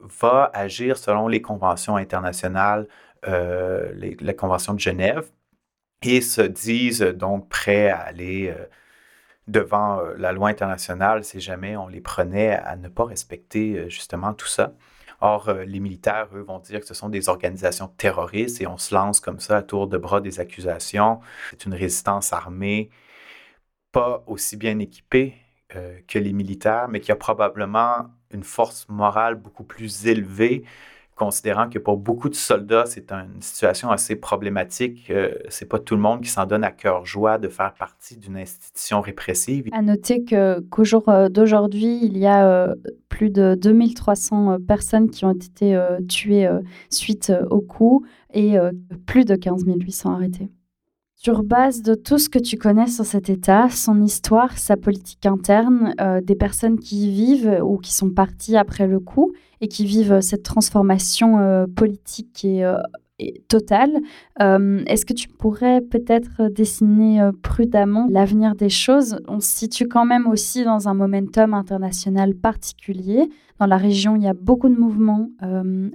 [0.00, 2.88] va agir selon les conventions internationales,
[3.24, 5.30] les, la Convention de Genève,
[6.02, 8.52] et se disent donc prêts à aller
[9.48, 13.88] devant euh, la loi internationale si jamais on les prenait à ne pas respecter euh,
[13.88, 14.74] justement tout ça.
[15.20, 18.78] Or, euh, les militaires, eux, vont dire que ce sont des organisations terroristes et on
[18.78, 21.20] se lance comme ça à tour de bras des accusations.
[21.50, 22.90] C'est une résistance armée
[23.92, 25.34] pas aussi bien équipée
[26.06, 30.64] que les militaires, mais qui a probablement une force morale beaucoup plus élevée
[31.14, 35.10] considérant que pour beaucoup de soldats, c'est une situation assez problématique.
[35.10, 38.16] Euh, c'est pas tout le monde qui s'en donne à cœur joie de faire partie
[38.16, 39.68] d'une institution répressive.
[39.72, 42.74] À noter qu'au jour euh, d'aujourd'hui, il y a euh,
[43.08, 45.78] plus de 2300 personnes qui ont été
[46.08, 46.48] tuées
[46.90, 48.56] suite au coup et
[49.06, 50.48] plus de 15 800 arrêtés.
[51.24, 55.24] Sur base de tout ce que tu connais sur cet État, son histoire, sa politique
[55.24, 55.94] interne,
[56.24, 59.32] des personnes qui y vivent ou qui sont parties après le coup,
[59.62, 62.76] et qui vivent cette transformation euh, politique euh,
[63.46, 63.92] totale.
[64.40, 69.20] Euh, est-ce que tu pourrais peut-être dessiner prudemment l'avenir des choses?
[69.28, 73.30] On se situe quand même aussi dans un momentum international particulier.
[73.60, 75.28] Dans la région, il y a beaucoup de mouvements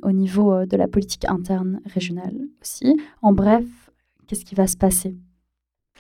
[0.04, 2.96] au niveau de la politique interne régionale aussi.
[3.22, 3.66] En bref,
[4.28, 5.16] qu'est-ce qui va se passer?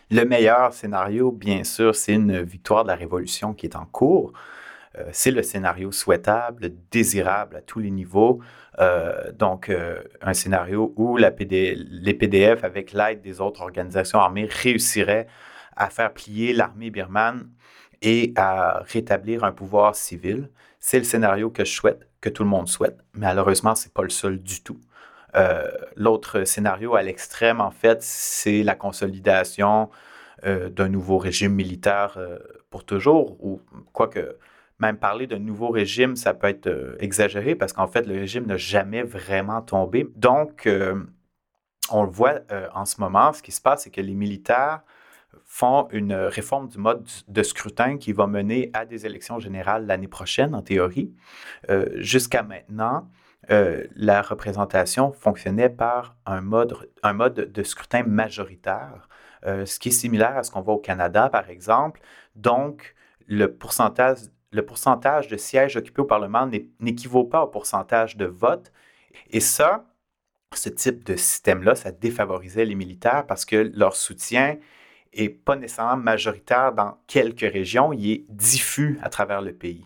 [0.09, 4.33] Le meilleur scénario, bien sûr, c'est une victoire de la révolution qui est en cours.
[5.11, 8.41] c'est le scénario souhaitable, désirable à tous les niveaux.
[9.37, 9.71] donc,
[10.21, 15.27] un scénario où les PDF, avec l'aide des autres organisations armées, réussiraient
[15.75, 17.49] à faire plier l'armée birmane
[18.01, 20.49] et à rétablir un pouvoir civil.
[20.79, 22.97] C'est le scénario que je souhaite, que tout le monde souhaite.
[23.13, 24.79] Mais malheureusement, ce n'est pas le seul du tout.
[25.37, 29.89] Euh, l'autre scénario à l'extrême, en fait, c'est la consolidation
[30.45, 32.39] euh, d'un nouveau régime militaire euh,
[32.69, 33.61] pour toujours, ou
[33.93, 34.37] quoique
[34.79, 38.57] même parler d'un nouveau régime, ça peut être exagéré parce qu'en fait, le régime n'a
[38.57, 40.07] jamais vraiment tombé.
[40.15, 40.69] Donc,
[41.89, 42.41] on le voit
[42.75, 44.81] en ce moment, ce qui se passe, c'est que les militaires
[45.45, 50.07] font une réforme du mode de scrutin qui va mener à des élections générales l'année
[50.07, 51.11] prochaine, en théorie.
[51.95, 53.09] Jusqu'à maintenant,
[53.49, 59.07] euh, la représentation fonctionnait par un mode, un mode de scrutin majoritaire,
[59.45, 62.01] euh, ce qui est similaire à ce qu'on voit au Canada, par exemple.
[62.35, 62.95] Donc,
[63.25, 64.17] le pourcentage,
[64.51, 66.49] le pourcentage de sièges occupés au Parlement
[66.79, 68.71] n'équivaut pas au pourcentage de votes.
[69.29, 69.85] Et ça,
[70.53, 74.57] ce type de système-là, ça défavorisait les militaires parce que leur soutien
[75.17, 79.85] n'est pas nécessairement majoritaire dans quelques régions, il est diffus à travers le pays.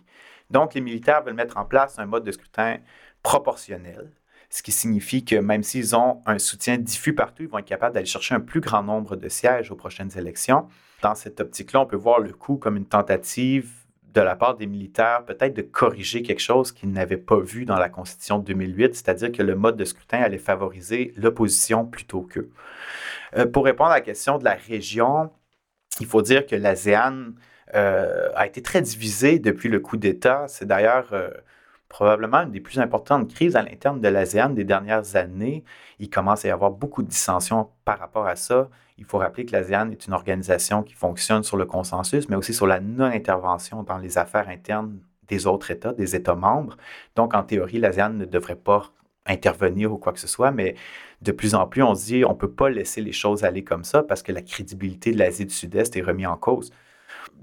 [0.50, 2.78] Donc, les militaires veulent mettre en place un mode de scrutin
[3.22, 4.10] proportionnel,
[4.50, 7.94] ce qui signifie que même s'ils ont un soutien diffus partout, ils vont être capables
[7.94, 10.68] d'aller chercher un plus grand nombre de sièges aux prochaines élections.
[11.00, 13.70] Dans cette optique-là, on peut voir le coup comme une tentative
[14.12, 17.78] de la part des militaires peut-être de corriger quelque chose qu'ils n'avaient pas vu dans
[17.78, 22.50] la Constitution de 2008, c'est-à-dire que le mode de scrutin allait favoriser l'opposition plutôt qu'eux.
[23.36, 25.30] Euh, pour répondre à la question de la région,
[26.00, 27.32] il faut dire que l'ASEAN
[27.74, 30.44] euh, a été très divisée depuis le coup d'État.
[30.48, 31.30] C'est d'ailleurs euh,
[31.92, 35.62] probablement une des plus importantes crises à l'interne de l'ASEAN des dernières années.
[35.98, 38.70] Il commence à y avoir beaucoup de dissensions par rapport à ça.
[38.96, 42.54] Il faut rappeler que l'ASEAN est une organisation qui fonctionne sur le consensus, mais aussi
[42.54, 46.78] sur la non-intervention dans les affaires internes des autres États, des États membres.
[47.14, 48.90] Donc, en théorie, l'ASEAN ne devrait pas
[49.26, 50.76] intervenir ou quoi que ce soit, mais
[51.20, 53.64] de plus en plus, on se dit, on ne peut pas laisser les choses aller
[53.64, 56.72] comme ça parce que la crédibilité de l'Asie du Sud-Est est remise en cause.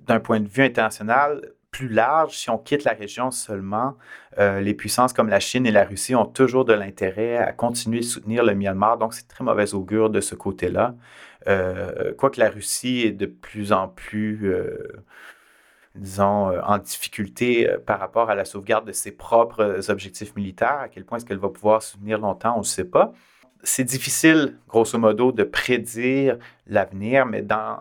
[0.07, 3.97] D'un point de vue international, plus large, si on quitte la région seulement,
[4.37, 7.99] euh, les puissances comme la Chine et la Russie ont toujours de l'intérêt à continuer
[7.99, 10.95] de soutenir le Myanmar, donc c'est très mauvais augure de ce côté-là.
[11.47, 15.03] Euh, quoique la Russie est de plus en plus, euh,
[15.95, 21.05] disons, en difficulté par rapport à la sauvegarde de ses propres objectifs militaires, à quel
[21.05, 23.13] point est-ce qu'elle va pouvoir soutenir longtemps, on ne sait pas
[23.63, 26.37] c'est difficile, grosso modo, de prédire
[26.67, 27.77] l'avenir, mais dans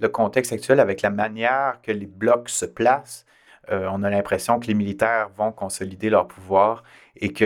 [0.00, 3.26] le contexte actuel, avec la manière que les blocs se placent,
[3.70, 6.84] euh, on a l'impression que les militaires vont consolider leur pouvoir
[7.16, 7.44] et que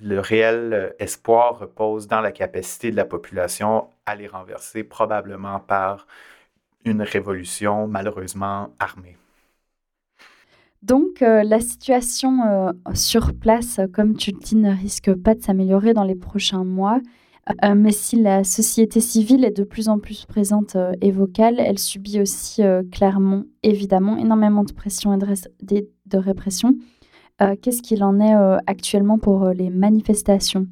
[0.00, 6.06] le réel espoir repose dans la capacité de la population à les renverser, probablement par
[6.84, 9.16] une révolution malheureusement armée.
[10.82, 15.42] Donc, euh, la situation euh, sur place, comme tu le dis, ne risque pas de
[15.42, 17.00] s'améliorer dans les prochains mois.
[17.62, 21.78] Euh, mais si la société civile est de plus en plus présente et vocale, elle
[21.78, 25.18] subit aussi clairement, évidemment, énormément de pression et
[26.06, 26.74] de répression.
[27.60, 28.34] Qu'est-ce qu'il en est
[28.66, 30.66] actuellement pour les manifestations?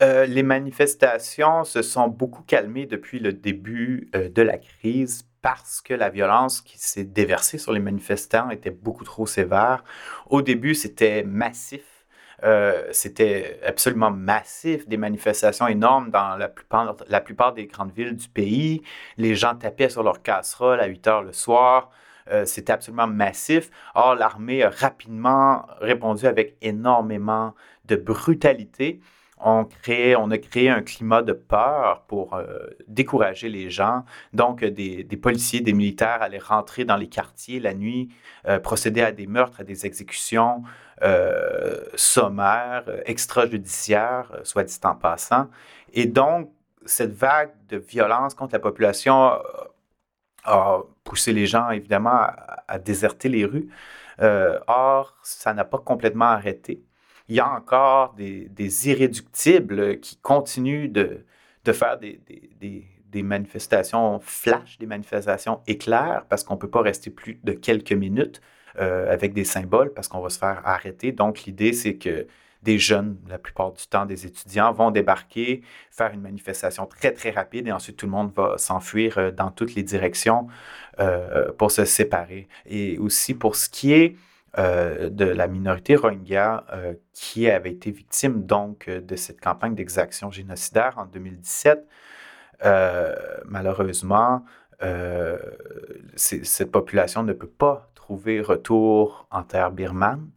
[0.00, 6.10] Les manifestations se sont beaucoup calmées depuis le début de la crise parce que la
[6.10, 9.84] violence qui s'est déversée sur les manifestants était beaucoup trop sévère.
[10.30, 11.93] Au début, c'était massif.
[12.44, 18.16] Euh, c'était absolument massif, des manifestations énormes dans la plupart, la plupart des grandes villes
[18.16, 18.82] du pays.
[19.16, 21.90] Les gens tapaient sur leurs casseroles à 8 heures le soir.
[22.30, 23.70] Euh, c'était absolument massif.
[23.94, 27.54] Or, l'armée a rapidement répondu avec énormément
[27.86, 29.00] de brutalité
[29.38, 34.04] on, a créé un climat de peur pour euh, décourager les gens.
[34.32, 38.08] Donc, des, policiers, des militaires allaient rentrer dans les quartiers la nuit,
[38.46, 40.62] euh, procéder à des meurtres, à des exécutions
[41.02, 45.48] euh, sommaires, extrajudiciaires, soit dit en passant.
[45.92, 46.50] Et donc,
[46.86, 49.32] cette vague de violence contre la population
[50.44, 52.26] a poussé les gens, évidemment,
[52.68, 53.68] à déserter les rues.
[54.18, 56.84] or, ça n'a pas complètement arrêté
[57.28, 61.24] il y a encore des, irréductibles qui continuent de,
[61.72, 67.52] faire des, manifestations flash, des manifestations éclairs, parce qu'on ne peut pas rester plus de
[67.52, 68.40] quelques minutes
[68.80, 71.12] euh, avec des symboles, parce qu'on va se faire arrêter.
[71.12, 72.26] Donc, l'idée, c'est que
[72.64, 77.30] des jeunes, la plupart du temps des étudiants, vont débarquer, faire une manifestation très, très
[77.30, 80.48] rapide et ensuite tout le monde va s'enfuir euh, dans toutes les directions
[80.98, 82.48] euh, pour se séparer.
[82.66, 84.16] Et aussi pour ce qui est
[84.56, 89.74] euh, de la minorité Rohingya euh, qui avait été victime donc euh, de cette campagne
[89.74, 91.84] d'exaction génocidaire en 2017.
[93.46, 94.44] malheureusement,
[96.14, 100.30] cette population ne peut pas trouver retour en terre birmane.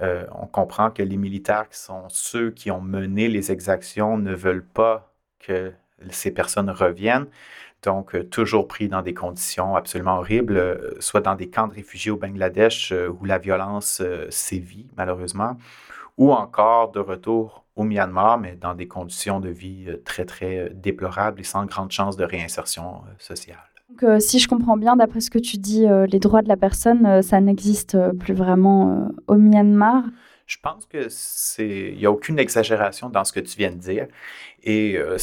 [0.00, 4.66] on comprend que les militaires qui sont ceux qui ont mené les exactions ne veulent
[4.66, 5.72] pas que
[6.10, 7.26] ces personnes reviennent.
[7.84, 11.74] Donc, euh, toujours pris dans des conditions absolument horribles, euh, soit dans des camps de
[11.74, 15.56] réfugiés au Bangladesh euh, où la violence sévit, malheureusement,
[16.16, 21.40] ou encore de retour au Myanmar, mais dans des conditions de vie très, très déplorables
[21.40, 23.58] et sans grande chance de réinsertion sociale.
[23.88, 27.20] Donc, si je comprends bien, d'après ce que tu dis, les droits de la personne,
[27.22, 30.04] ça n'existe plus vraiment au Myanmar?
[30.46, 33.78] Je pense que c'est, il n'y a aucune exagération dans ce que tu viens de
[33.78, 34.06] dire.
[34.64, 35.18] Et euh,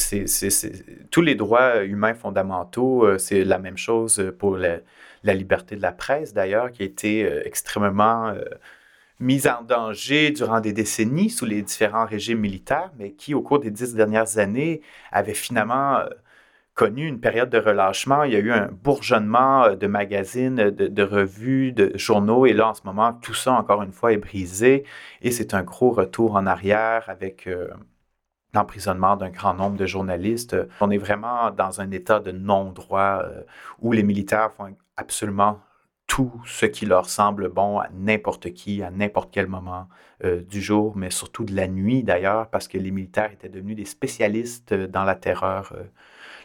[1.10, 4.78] tous les droits humains fondamentaux, euh, c'est la même chose pour la,
[5.24, 8.34] liberté de la presse, d'ailleurs, qui a été euh, extrêmement
[9.20, 13.58] mise en danger durant des décennies sous les différents régimes militaires, mais qui, au cours
[13.58, 16.00] des dix dernières années, avait finalement
[16.74, 18.24] connu une période de relâchement.
[18.24, 22.46] Il y a eu un bourgeonnement de magazines, de, revues, de journaux.
[22.46, 24.84] Et là, en ce moment, tout ça, encore une fois, est brisé.
[25.20, 27.48] Et c'est un gros retour en arrière avec
[28.54, 30.56] l'emprisonnement d'un grand nombre de journalistes.
[30.80, 33.42] On est vraiment dans un état de non-droit euh,
[33.80, 35.60] où les militaires font absolument
[36.06, 39.88] tout ce qui leur semble bon à n'importe qui, à n'importe quel moment
[40.22, 43.86] du jour, mais surtout de la nuit d'ailleurs, parce que les militaires étaient devenus des
[43.86, 45.72] spécialistes dans la terreur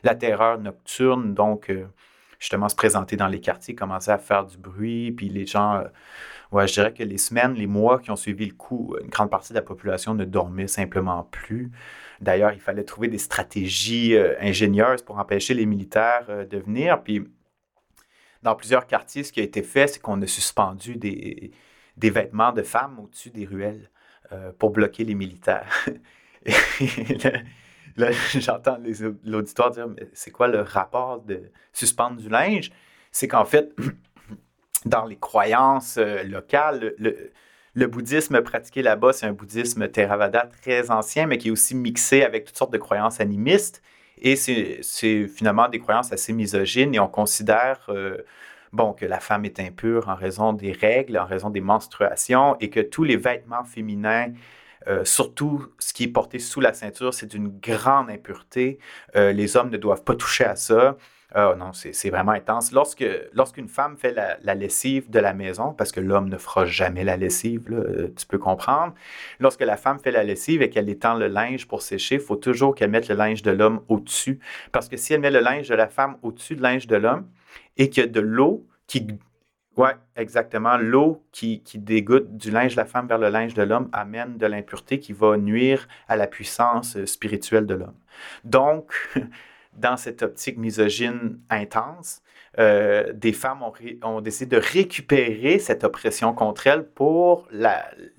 [0.03, 1.87] la terreur nocturne, donc euh,
[2.39, 5.83] justement se présenter dans les quartiers, commencer à faire du bruit, puis les gens, euh,
[6.51, 9.29] ouais, je dirais que les semaines, les mois qui ont suivi le coup, une grande
[9.29, 11.71] partie de la population ne dormait simplement plus.
[12.21, 17.03] D'ailleurs, il fallait trouver des stratégies euh, ingénieuses pour empêcher les militaires de venir.
[17.03, 17.27] Puis,
[18.43, 21.51] dans plusieurs quartiers, ce qui a été fait, c'est qu'on a suspendu des,
[21.97, 23.89] des vêtements de femmes au-dessus des ruelles
[24.59, 25.69] pour bloquer les militaires.
[27.97, 28.77] Là, j'entends
[29.23, 32.71] l'auditoire dire c'est quoi le rapport de suspendre du linge?
[33.11, 33.75] C'est qu'en fait,
[34.85, 41.27] dans les croyances euh, locales, le, bouddhisme pratiqué là-bas, c'est un bouddhisme Theravada très ancien,
[41.27, 43.83] mais qui est aussi mixé avec toutes sortes de croyances animistes.
[44.19, 48.17] Et c'est finalement des croyances assez misogynes et on considère euh,
[48.73, 52.71] bon, que la femme est impure en raison des règles, en raison des menstruations et
[52.71, 54.33] que tous les vêtements féminins
[54.87, 58.79] euh, surtout, ce qui est porté sous la ceinture, c'est d'une grande impureté.
[59.13, 60.97] Les hommes ne doivent pas toucher à ça.
[61.35, 62.71] Oh non, c'est vraiment intense.
[62.71, 67.03] Lorsque, lorsqu'une femme fait la, lessive de la maison, parce que l'homme ne fera jamais
[67.03, 68.93] la lessive, euh, tu peux comprendre,
[69.39, 72.37] lorsque la femme fait la lessive et qu'elle étend le linge pour sécher, il faut
[72.37, 74.39] toujours qu'elle mette le linge de l'homme au-dessus.
[74.71, 77.27] Parce que si elle met le linge de la femme au-dessus du linge de l'homme
[77.75, 79.05] et qu'il y a de l'eau qui
[79.75, 80.75] oui, exactement.
[80.77, 84.39] L'eau qui, qui, dégoûte du linge de la femme vers le linge de l'homme amène
[84.39, 87.93] de l'impureté qui va nuire à la puissance euh, spirituelle de l'homme.
[88.43, 88.91] Donc,
[89.77, 92.21] dans cette optique misogyne intense,
[92.59, 93.63] euh, des femmes
[94.03, 97.47] ont, décidé de récupérer cette oppression contre elles pour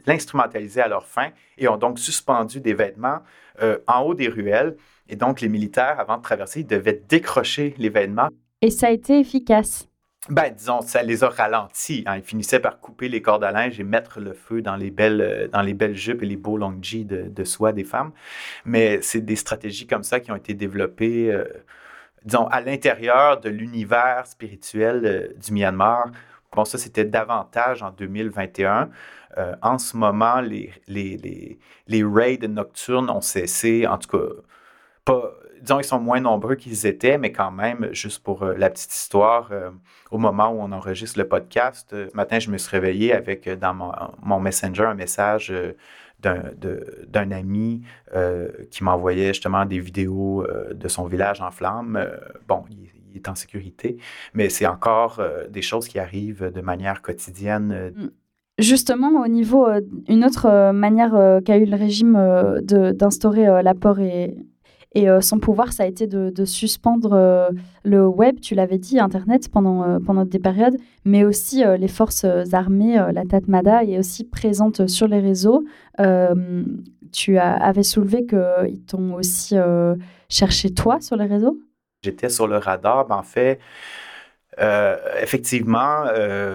[0.06, 3.18] l'instrumentaliser à leur fin et ont donc suspendu des vêtements
[3.62, 4.76] euh, en haut des ruelles.
[5.08, 8.28] Et donc, les militaires, avant de traverser, devaient décrocher les vêtements.
[8.62, 9.88] Et ça a été efficace.
[10.30, 12.04] Ben, disons, ça les a ralentis.
[12.06, 12.16] Hein.
[12.16, 15.22] Ils finissaient par couper les cordes à linge et mettre le feu dans les belles,
[15.22, 18.12] euh, dans les belles jupes et les beaux longs jeans de, soie des femmes.
[18.66, 21.44] Mais c'est des stratégies comme ça qui ont été développées, euh,
[22.24, 26.10] disons, à l'intérieur de l'univers spirituel euh, du Myanmar.
[26.52, 28.90] Bon, ça, c'était davantage en 2021.
[29.62, 34.34] en ce moment, les, les, les, les raids nocturnes ont cessé, en tout cas,
[35.04, 38.70] pas disons, ils sont moins nombreux qu'ils étaient, mais quand même, juste pour euh, la
[38.70, 39.70] petite histoire, euh,
[40.10, 43.48] au moment où on enregistre le podcast, euh, ce matin, je me suis réveillé avec
[43.48, 43.74] dans
[44.22, 45.52] mon, Messenger un message
[46.20, 47.82] d'un ami
[48.70, 52.08] qui m'envoyait justement des vidéos de son village en flammes.
[52.46, 53.96] bon, il, est en sécurité,
[54.32, 55.20] mais c'est encore
[55.50, 57.92] des choses qui arrivent de manière quotidienne.
[57.96, 58.10] Mm.
[58.58, 59.66] Justement, au niveau,
[60.08, 64.36] une autre manière qu'a eu le régime d'instaurer l'apport et
[64.94, 67.50] et euh, son pouvoir, ça a été de, suspendre euh,
[67.84, 72.24] le web, tu l'avais dit, Internet pendant, euh, pendant des périodes, mais aussi les forces
[72.52, 75.64] armées, la Tatmada est aussi présente sur les réseaux.
[77.12, 79.56] tu avais soulevé qu'ils t'ont aussi
[80.28, 81.58] cherché toi sur les réseaux?
[82.02, 83.58] J'étais sur le radar, ben, en fait.
[85.22, 86.04] effectivement,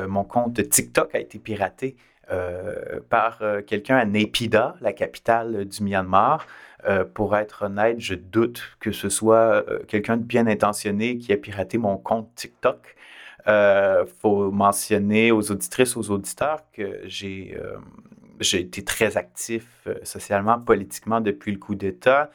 [0.07, 1.95] mon compte TikTok a été piraté
[3.09, 6.45] par quelqu'un à Naypyidaw, la capitale du Myanmar.
[6.85, 11.31] Euh, pour être honnête, je doute que ce soit euh, quelqu'un de bien intentionné qui
[11.31, 12.95] a piraté mon compte TikTok.
[13.45, 17.57] Il euh, faut mentionner aux auditrices, aux auditeurs que j'ai
[18.53, 22.31] été très actif socialement, politiquement depuis le coup d'État.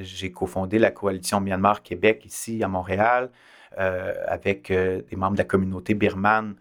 [0.00, 3.30] j'ai cofondé la coalition Myanmar Québec ici à Montréal
[3.76, 6.54] avec des membres de la communauté birmane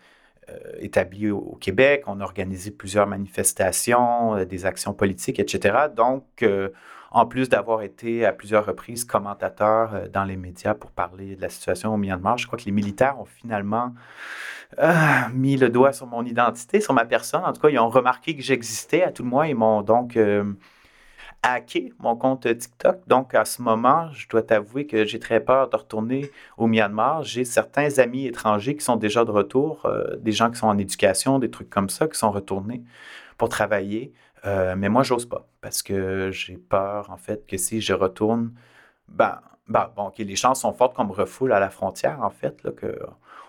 [0.80, 2.04] établis au, Québec.
[2.08, 5.88] On a organisé plusieurs manifestations, des actions politiques, etc.
[5.96, 6.44] Donc,
[7.12, 11.42] en plus d'avoir été à plusieurs reprises commentateur euh, dans les médias pour parler de
[11.42, 13.94] la situation au Myanmar, je crois que les militaires ont finalement
[14.80, 14.94] euh,
[15.34, 17.44] mis le doigt sur mon identité, sur ma personne.
[17.44, 20.18] En tout cas, ils ont remarqué que j'existais, à tout le moins, ils m'ont donc
[20.18, 20.44] euh,
[21.44, 23.08] hacké mon compte TikTok.
[23.08, 27.24] Donc, à ce moment, je dois t'avouer que j'ai très peur de retourner au Myanmar.
[27.24, 29.90] J'ai certains amis étrangers qui sont déjà de retour,
[30.20, 32.84] des gens qui sont en éducation, des trucs comme ça, qui sont retournés
[33.38, 34.14] pour travailler.
[34.46, 38.54] Euh, mais moi, j'ose pas parce que j'ai peur, en fait, que si je retourne,
[39.08, 42.64] ben, ben bon, les chances sont fortes qu'on me refoule à la frontière, en fait,
[42.64, 42.98] là, que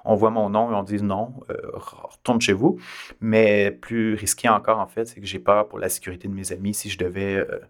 [0.05, 2.79] on voit mon nom et on dit non, euh, retourne chez vous.
[3.21, 6.53] Mais plus risqué encore, en fait, c'est que j'ai peur pour la sécurité de mes
[6.53, 7.37] amis si je devais.
[7.37, 7.61] Euh,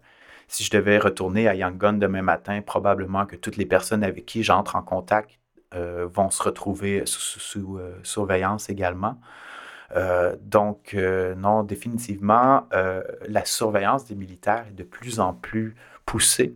[0.51, 4.43] si je devais retourner à Yangon demain matin, probablement que toutes les personnes avec qui
[4.43, 5.39] j'entre en contact
[5.73, 9.17] vont se retrouver sous surveillance également.
[9.95, 15.75] Euh, donc, euh, non, définitivement, euh, la surveillance des militaires est de plus en plus
[16.05, 16.55] poussée.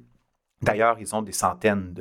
[0.62, 1.94] D'ailleurs, ils ont des centaines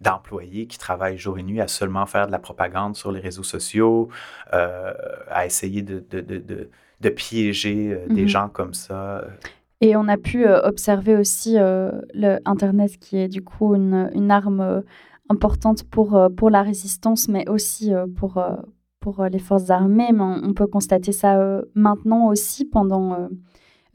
[0.00, 3.42] d'employés qui travaillent jour et nuit à seulement faire de la propagande sur les réseaux
[3.42, 4.08] sociaux,
[4.50, 8.28] à essayer de, de, piéger des mhm.
[8.28, 9.24] gens comme ça.
[9.80, 14.82] Et on a pu observer aussi le Internet qui est du coup une, arme
[15.28, 18.42] importante pour, pour la résistance, mais aussi pour,
[19.00, 23.28] pour euh, les forces armées, on, peut constater ça euh, maintenant aussi pendant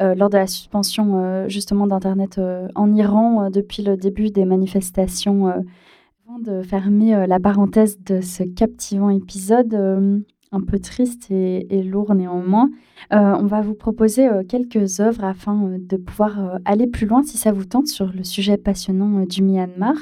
[0.01, 2.41] euh, lors de la suspension justement d'Internet
[2.75, 5.47] en Iran depuis le début des manifestations.
[5.47, 12.69] avant de fermer la parenthèse de ce captivant épisode, un peu triste et, lourd néanmoins.
[13.11, 17.23] Euh, on va vous proposer euh, quelques œuvres afin euh, de pouvoir aller plus loin
[17.23, 19.95] si ça vous tente sur le sujet passionnant du Myanmar.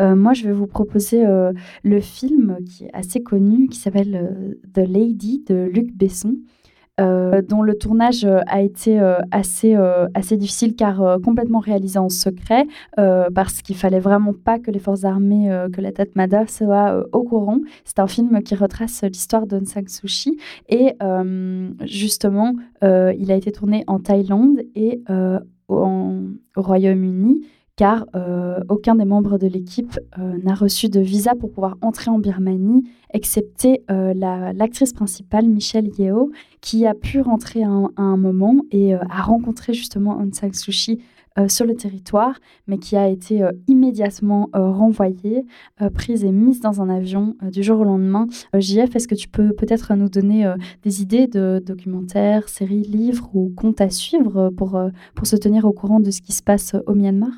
[0.00, 1.24] moi, je vais vous proposer
[1.82, 6.36] le film qui est assez connu, qui s'appelle The Lady de Luc Besson.
[7.02, 9.76] Euh, dont le tournage euh, a été euh, assez,
[10.14, 12.66] assez difficile car complètement réalisé en secret
[12.96, 17.22] parce qu'il fallait vraiment pas que les forces armées, que la tête Mada soient au
[17.22, 17.58] courant.
[17.84, 19.84] C'est un film qui retrace l'histoire d'Aung San
[20.68, 20.94] et
[21.84, 25.02] justement il a été tourné en Thaïlande et
[25.68, 26.16] au
[26.56, 27.42] Royaume-Uni
[27.82, 32.12] car euh, aucun des membres de l'équipe euh, n'a reçu de visa pour pouvoir entrer
[32.12, 36.30] en Birmanie, excepté euh, l'actrice principale, Michelle Yeo,
[36.60, 40.98] qui a pu rentrer à un, moment et a rencontré justement Aung San Suu Kyi
[41.48, 42.38] sur le territoire,
[42.68, 45.44] mais qui a été immédiatement renvoyée,
[45.94, 48.28] prise et mise dans un avion du jour au lendemain.
[48.54, 50.52] JF, est-ce que tu peux peut-être nous donner
[50.84, 54.80] des idées de documentaires, séries, livres ou comptes à suivre pour,
[55.14, 57.32] pour se tenir au courant de ce qui se passe au Myanmar?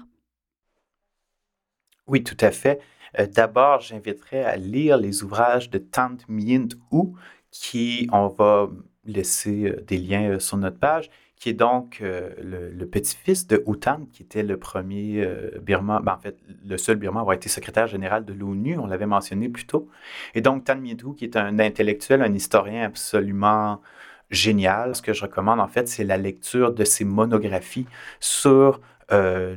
[2.07, 2.81] Oui, tout à fait.
[3.19, 7.17] Euh, d'abord, j'inviterai à lire les ouvrages de Tant Myint Ou,
[7.51, 8.69] qui, on va
[9.05, 14.07] laisser euh, des liens euh, sur notre page, qui est donc le, petit-fils de Tan,
[14.13, 15.29] qui était le premier
[15.61, 18.87] Birman, ben, en fait, le seul Birman à avoir été secrétaire général de l'ONU, on
[18.87, 19.91] l'avait mentionné plus tôt.
[20.35, 23.83] Et donc, Tan Myint Ou, qui est un intellectuel, un historien absolument
[24.31, 24.95] génial.
[24.95, 27.87] Ce que je recommande, en fait, c'est la lecture de ses monographies
[28.21, 28.81] sur
[29.13, 29.55] euh,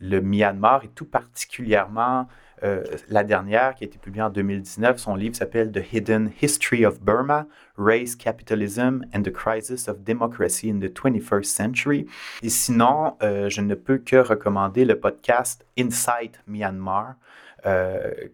[0.00, 2.28] le, Myanmar et tout particulièrement
[2.62, 4.98] euh, la dernière qui a été publiée en 2019.
[4.98, 7.46] Son livre s'appelle The Hidden History of Burma,
[7.76, 12.06] Race, Capitalism and the Crisis of Democracy in the 21st Century.
[12.42, 17.14] Et sinon, euh, je ne peux que recommander le podcast Inside Myanmar.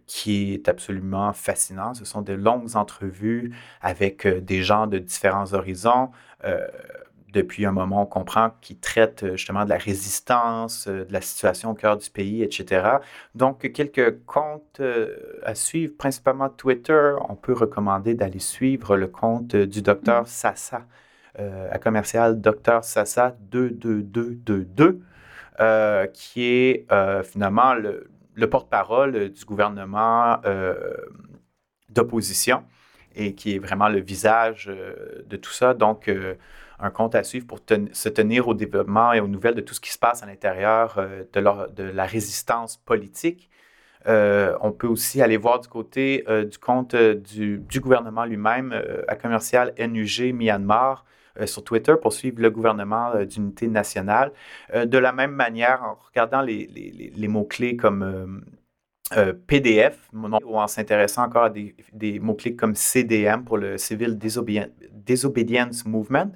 [0.06, 1.94] qui est absolument fascinant.
[1.94, 3.50] Ce sont de longues entrevues
[3.80, 6.10] avec des gens de différents horizons
[7.32, 11.20] depuis un moment, on comprend qu'il traite euh, justement de la résistance, euh, de la
[11.20, 12.98] situation au cœur du pays, etc.
[13.34, 17.14] Donc, quelques comptes euh, à suivre, principalement Twitter.
[17.28, 20.26] On peut recommander d'aller suivre le compte du docteur.
[20.26, 20.86] Sassa,
[21.38, 25.00] à commercial docteur Sassa 22222,
[26.12, 26.86] qui est
[27.24, 30.40] finalement le, le porte-parole du gouvernement
[31.88, 32.64] d'opposition
[33.14, 35.74] et qui est vraiment le visage de tout ça.
[35.74, 36.10] Donc,
[36.82, 37.60] un compte à suivre pour
[37.92, 40.96] se tenir au développement et aux nouvelles de tout ce qui se passe à l'intérieur
[40.98, 43.48] euh, de, la résistance politique.
[44.08, 48.74] Euh, on peut aussi aller voir du côté euh, du compte du, gouvernement lui-même
[49.06, 51.04] à commercial NUG Myanmar
[51.46, 54.32] sur Twitter pour suivre le gouvernement d'unité nationale.
[54.74, 58.44] de la même manière, en regardant les mots-clés comme
[59.46, 65.86] PDF, ou en s'intéressant encore à des, des mots-clés comme CDM pour le Civil Disobedience
[65.86, 66.32] Movement,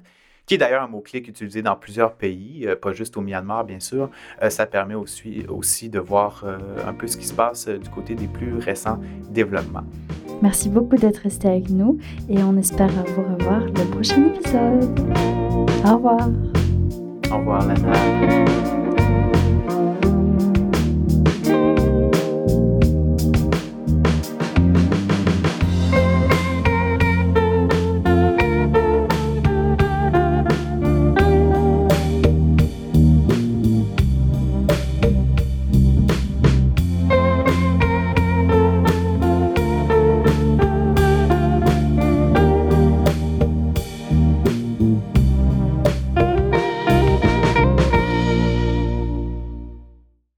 [0.47, 4.09] qui est d'ailleurs un mot-clé utilisé dans plusieurs pays, pas juste au Myanmar, bien sûr.
[4.49, 6.43] ça permet aussi, aussi de voir
[6.85, 8.99] un peu ce qui se passe du côté des plus récents
[9.29, 9.83] développements.
[10.41, 11.97] Merci beaucoup d'être resté avec nous
[12.29, 14.99] et on espère vous revoir le prochain épisode.
[15.85, 16.29] Au revoir.
[17.31, 18.65] Au revoir, Lana.